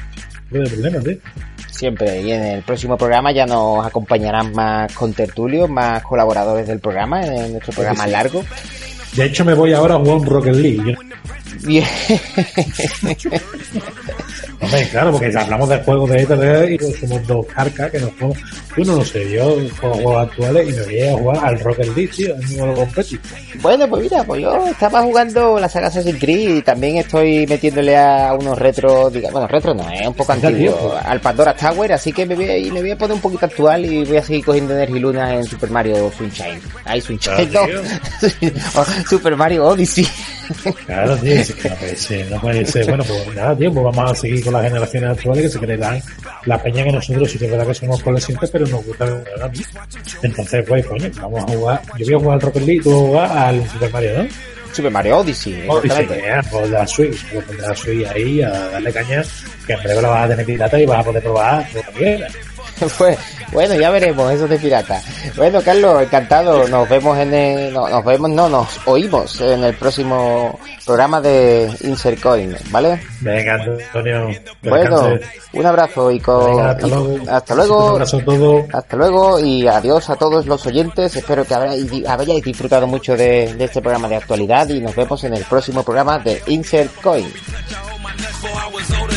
no 0.52 0.62
hay 0.62 0.70
problema, 0.70 1.00
tío. 1.00 1.18
Siempre, 1.72 2.22
y 2.22 2.32
en 2.32 2.44
el 2.44 2.64
próximo 2.64 2.98
programa 2.98 3.34
ya 3.34 3.46
nos 3.46 3.86
acompañarán 3.86 4.54
más 4.54 4.94
contertulios, 4.94 5.70
más 5.70 6.02
colaboradores 6.04 6.68
del 6.68 6.80
programa, 6.80 7.22
en 7.22 7.52
nuestro 7.52 7.74
programa 7.74 8.08
largo. 8.08 8.44
De 9.14 9.26
hecho, 9.26 9.44
me 9.44 9.54
voy 9.54 9.74
ahora 9.74 9.96
a 9.96 10.00
jugar 10.00 10.16
un 10.18 10.26
Rocket 10.26 10.56
League. 10.56 10.98
Bien. 11.64 11.86
Hombre, 14.62 14.88
claro, 14.90 15.12
porque 15.12 15.38
hablamos 15.38 15.70
de 15.70 15.78
juegos 15.80 16.10
de 16.10 16.22
ETD 16.22 16.70
y 16.72 16.78
somos 16.94 17.28
dos 17.28 17.46
carcas 17.48 17.92
que 17.92 18.00
nos 18.00 18.10
jugamos. 18.14 18.38
Yo 18.78 18.84
no 18.86 18.96
lo 18.96 19.06
sé, 19.06 19.32
yo 19.32 19.58
juego 19.80 19.96
juegos 19.96 20.28
actuales 20.28 20.70
y 20.70 20.72
me 20.74 20.84
voy 20.84 21.02
a 21.02 21.18
jugar 21.18 21.46
al 21.46 21.60
Rocket 21.60 21.96
League, 21.96 22.12
tío, 22.16 22.34
al 22.34 22.40
mismo 22.40 22.74
competi. 22.74 23.20
Bueno, 23.62 23.88
pues 23.88 24.04
mira, 24.04 24.24
pues 24.24 24.42
yo 24.42 24.68
estaba 24.68 25.02
jugando 25.04 25.60
la 25.60 25.70
saga 25.70 25.88
Assassin's 25.88 26.20
Creed 26.20 26.58
y 26.58 26.62
también 26.62 26.98
estoy 26.98 27.46
metiéndole 27.48 27.96
a 27.98 28.34
unos 28.34 28.58
retros, 28.58 29.14
digamos, 29.14 29.34
bueno, 29.34 29.48
retros 29.48 29.76
no, 29.76 29.90
es 29.90 30.08
un 30.08 30.14
poco 30.14 30.32
antiguo, 30.34 30.92
pues. 30.92 31.06
al 31.06 31.22
Pandora 31.22 31.56
Tower, 31.56 31.94
así 31.94 32.12
que 32.12 32.26
me 32.26 32.36
voy, 32.36 32.50
a, 32.50 32.74
me 32.74 32.82
voy 32.82 32.92
a 32.92 32.98
poner 32.98 33.16
un 33.16 33.22
poquito 33.22 33.46
actual 33.46 33.86
y 33.86 34.04
voy 34.04 34.18
a 34.18 34.24
seguir 34.24 34.46
cogiendo 34.46 34.74
energía 34.74 35.02
luna 35.02 35.36
en 35.36 35.44
Super 35.44 35.70
Mario 35.70 36.12
Sunshine. 36.18 36.62
Ay, 36.86 37.02
Sunshine, 37.02 37.52
no. 37.52 37.62
Super 39.10 39.36
Mario 39.36 39.66
Odyssey. 39.66 40.08
Claro, 40.86 41.18
tío, 41.18 41.36
no 41.70 41.76
puede 41.76 41.96
ser, 41.96 42.32
no 42.32 42.42
puede 42.42 42.66
ser. 42.66 42.86
Bueno, 42.88 43.04
pues 43.04 43.36
nada, 43.36 43.56
tío, 43.56 43.74
pues 43.74 43.84
vamos 43.84 44.12
a 44.12 44.16
seguir 44.16 44.44
con 44.44 44.54
las 44.54 44.64
generaciones 44.64 45.10
actuales 45.12 45.44
que 45.44 45.50
se 45.50 45.60
creerán 45.60 46.02
la 46.46 46.62
peña 46.62 46.84
que 46.84 46.92
nosotros 46.92 47.32
sí 47.32 47.38
que 47.38 47.46
es 47.46 47.52
verdad 47.52 47.68
que 47.68 47.74
somos 47.74 48.02
coleccionistas, 48.02 48.50
pero 48.52 48.68
nos 48.68 48.86
gusta 48.86 49.06
a 49.42 49.48
mí. 49.48 49.60
Entonces, 50.22 50.66
pues, 50.68 50.86
coño, 50.86 51.10
vamos 51.22 51.44
a 51.44 51.48
jugar. 51.48 51.82
Yo 51.98 52.06
voy 52.06 52.14
a 52.16 52.20
jugar 52.20 52.34
al 52.36 52.42
Rocket 52.42 52.64
League 52.64 52.82
tú 52.82 53.12
vas 53.14 53.30
a 53.30 53.34
jugar 53.34 53.48
al 53.48 53.70
Super 53.70 53.92
Mario, 53.92 54.24
¿no? 54.24 54.30
Super 54.74 54.92
Mario 54.92 55.18
Odyssey. 55.20 55.70
Odyssey, 55.70 56.08
pues 56.52 56.70
de 56.70 56.70
la 56.70 56.86
Switch, 56.86 57.26
pues 57.32 57.48
de 57.48 57.58
la 57.58 57.76
Switch 57.76 58.06
ahí 58.08 58.42
a 58.42 58.50
darle 58.50 58.92
caña, 58.92 59.24
que 59.66 59.74
en 59.74 59.84
breve 59.84 60.02
la 60.02 60.10
vas 60.10 60.26
a 60.26 60.28
tener 60.30 60.46
pirata 60.46 60.80
y 60.80 60.86
vas 60.86 61.00
a 61.00 61.04
poder 61.04 61.24
probar 61.24 61.66
lo 61.74 61.82
que 61.82 61.92
quieras. 61.92 62.34
pues, 62.98 63.18
bueno, 63.52 63.76
ya 63.76 63.90
veremos 63.90 64.32
eso 64.32 64.48
de 64.48 64.58
pirata. 64.58 65.02
Bueno, 65.36 65.62
Carlos, 65.62 66.04
encantado. 66.04 66.68
Nos 66.68 66.90
vemos 66.90 67.18
en 67.18 67.34
el, 67.34 67.74
no, 67.74 67.88
nos 67.88 68.04
vemos, 68.04 68.30
no, 68.30 68.50
nos 68.50 68.80
oímos 68.86 69.40
en 69.42 69.64
el 69.64 69.76
próximo 69.76 70.60
programa 70.86 71.22
de 71.22 71.72
Insert 71.82 72.22
Coin, 72.22 72.56
¿vale? 72.70 73.02
Venga, 73.22 73.56
Antonio. 73.56 74.30
Bueno, 74.62 75.20
un 75.54 75.66
abrazo 75.66 76.12
y 76.12 76.20
con, 76.20 76.60
hasta, 76.60 76.88
luego. 76.88 77.18
hasta 77.30 77.56
luego. 77.56 77.86
Un 77.86 77.92
abrazo 77.94 78.18
a 78.18 78.24
todos. 78.24 78.66
Hasta 78.74 78.98
luego 78.98 79.40
y 79.40 79.68
adiós 79.68 80.10
a 80.10 80.16
todos 80.16 80.46
los 80.46 80.66
oyentes. 80.66 81.16
Espero 81.16 81.46
que 81.46 81.56
hayáis 81.56 82.44
disfrutado 82.44 82.88
mucho 82.88 83.16
de, 83.16 83.54
de 83.54 83.66
este 83.66 83.82
programa 83.82 84.08
de 84.08 84.18
actualidad 84.18 84.68
y 84.70 84.82
nos 84.82 84.96
vemos 84.96 85.24
en 85.24 85.34
el 85.34 85.44
próximo 85.46 85.84
programa 85.84 86.20
de 86.20 86.42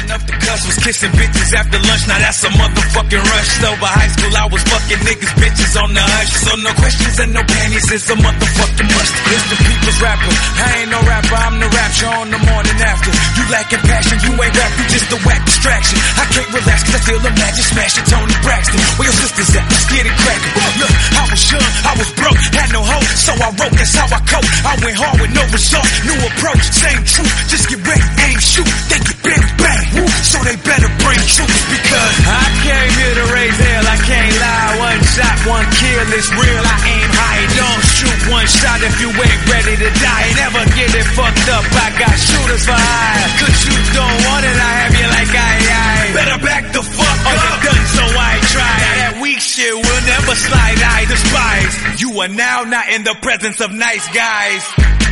Insert 0.08 0.24
the 0.24 0.36
cuss 0.40 0.64
was 0.64 0.78
kissing 0.80 1.12
bitches 1.20 1.52
after 1.52 1.76
lunch. 1.84 2.08
Now 2.08 2.16
that's 2.16 2.40
a 2.40 2.48
motherfucking 2.56 3.20
rush. 3.28 3.48
So 3.60 3.68
by 3.76 3.92
high 3.92 4.08
school, 4.08 4.32
I 4.32 4.48
was 4.48 4.64
fucking 4.64 5.04
niggas, 5.04 5.34
bitches 5.36 5.76
on 5.76 5.92
the 5.92 6.00
hush. 6.00 6.32
So 6.32 6.56
no 6.64 6.72
questions 6.80 7.20
and 7.20 7.36
no 7.36 7.44
panties. 7.44 7.92
It's 7.92 8.08
a 8.08 8.16
motherfucking 8.16 8.88
must. 8.88 9.12
It's 9.28 9.46
the 9.52 9.58
people's 9.68 10.00
rapper. 10.00 10.32
I 10.32 10.68
ain't 10.80 10.90
no 10.96 11.00
rapper. 11.04 11.36
I'm 11.36 11.60
the 11.60 11.68
rap 11.68 11.92
show 11.92 12.08
on 12.08 12.32
the 12.32 12.40
morning 12.40 12.78
after. 12.80 13.12
You 13.36 13.44
lacking 13.52 13.84
passion. 13.84 14.16
You 14.24 14.32
ain't 14.32 14.56
rap. 14.56 14.72
You 14.80 14.84
just 14.88 15.12
a 15.12 15.18
whack 15.28 15.44
distraction. 15.44 16.00
I 16.16 16.24
can't 16.32 16.50
relax 16.56 16.78
cause 16.88 16.96
I 16.96 17.00
feel 17.04 17.20
the 17.20 17.32
magic 17.36 17.66
smashing 17.68 18.06
Tony 18.08 18.36
Braxton. 18.40 18.80
Where 18.96 19.12
your 19.12 19.18
sisters 19.20 19.60
at? 19.60 19.68
Let's 19.68 19.92
get 19.92 20.08
it 20.08 20.16
cracking. 20.24 20.52
Look, 20.80 20.92
I 21.20 21.22
was 21.28 21.42
young. 21.52 21.68
I 21.84 21.92
was 22.00 22.10
broke. 22.16 22.40
Had 22.56 22.72
no 22.72 22.80
hope. 22.80 23.08
So 23.12 23.36
I 23.36 23.48
wrote. 23.60 23.76
That's 23.76 23.92
how 23.92 24.08
I 24.08 24.20
cope. 24.24 24.48
I 24.64 24.72
went 24.80 24.96
hard 24.96 25.20
with 25.20 25.32
no 25.36 25.44
result. 25.52 25.84
New 26.08 26.16
approach. 26.16 26.64
Same 26.72 27.04
truth. 27.04 27.34
Just 27.52 27.68
get 27.68 27.84
ready. 27.84 28.08
Aim 28.24 28.40
shoot. 28.40 28.72
They 28.88 29.04
get 29.04 29.20
bang 29.20 29.44
bang. 29.60 29.97
Woo. 29.98 30.08
So 30.22 30.38
they 30.46 30.56
better 30.62 30.90
bring 31.02 31.20
troops 31.26 31.62
because 31.70 32.14
I 32.26 32.44
came 32.62 32.92
here 32.94 33.14
to 33.18 33.26
raise 33.34 33.58
hell. 33.58 33.84
I 33.86 33.98
can't 34.06 34.34
lie. 34.38 34.70
One 34.78 35.00
shot, 35.14 35.36
one 35.50 35.66
kill 35.74 36.08
is 36.14 36.28
real. 36.38 36.62
I 36.62 36.76
aim 36.86 37.10
high. 37.10 37.42
Don't 37.58 37.84
shoot 37.98 38.20
one 38.30 38.48
shot 38.48 38.78
if 38.82 38.94
you 39.02 39.10
ain't 39.10 39.42
ready 39.50 39.74
to 39.82 39.90
die. 39.98 40.26
Never 40.38 40.62
get 40.78 40.90
it 40.94 41.06
fucked 41.18 41.48
up. 41.50 41.64
I 41.66 41.88
got 41.98 42.14
shooters 42.14 42.64
for 42.66 42.78
hire. 42.78 43.28
Cause 43.42 43.58
you 43.66 43.76
don't 43.94 44.18
want 44.28 44.44
it. 44.46 44.56
I 44.58 44.72
have 44.86 44.94
you 44.94 45.08
like 45.08 45.32
I, 45.34 45.52
I. 45.66 45.98
Better 46.14 46.38
back 46.44 46.64
the 46.72 46.82
fuck 46.82 47.18
up. 47.26 47.34
Your 47.34 47.58
gun, 47.66 47.82
so 47.98 48.04
I 48.06 48.32
try. 48.54 48.74
Now 48.78 48.94
that 49.02 49.14
weak 49.22 49.40
shit 49.40 49.74
will 49.74 50.02
never 50.06 50.34
slide. 50.34 50.78
I 50.78 51.00
despise. 51.10 51.74
You 52.00 52.10
are 52.22 52.28
now 52.30 52.62
not 52.64 52.86
in 52.94 53.02
the 53.04 53.16
presence 53.22 53.60
of 53.60 53.72
nice 53.72 54.06
guys. 54.14 54.62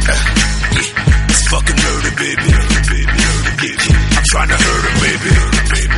Uh, 0.06 0.14
yeah. 0.78 1.26
It's 1.28 1.48
fucking 1.50 1.76
murder, 1.76 2.12
baby. 2.16 2.46
Murder, 2.46 2.82
baby. 2.90 3.12
Murder, 3.16 3.54
baby. 3.58 3.88
trying 4.30 4.48
to 4.48 4.58
hurt 4.58 4.66
her, 4.66 4.75
baby. 5.18 5.96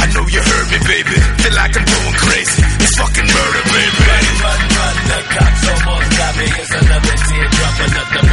I 0.00 0.06
know 0.12 0.24
you 0.28 0.40
heard 0.40 0.68
me, 0.70 0.78
baby. 0.84 1.16
Feel 1.40 1.54
like 1.56 1.72
I'm 1.76 1.86
going 1.86 2.16
crazy. 2.20 2.62
It's 2.80 2.96
fucking 2.98 3.28
murder, 3.28 3.62
baby. 3.70 4.00
Run, 4.00 4.26
run, 4.44 4.60
run. 4.76 4.94
The 5.08 5.18
cops 5.30 5.62
almost 5.70 6.10
got 6.18 6.32
me. 6.36 6.46
It's 6.60 6.72
another 6.74 7.16
teardrop, 7.16 7.74
another 7.80 8.29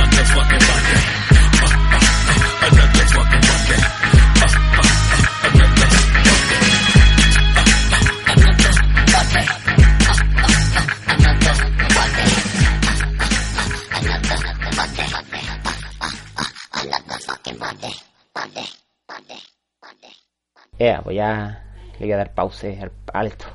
Yeah, 20.79 21.01
pues 21.03 21.15
ya 21.15 21.63
le 21.99 22.05
voy 22.05 22.11
a 22.13 22.17
dar 22.17 22.33
pause 22.33 22.79
al 22.81 22.91
alto. 23.13 23.47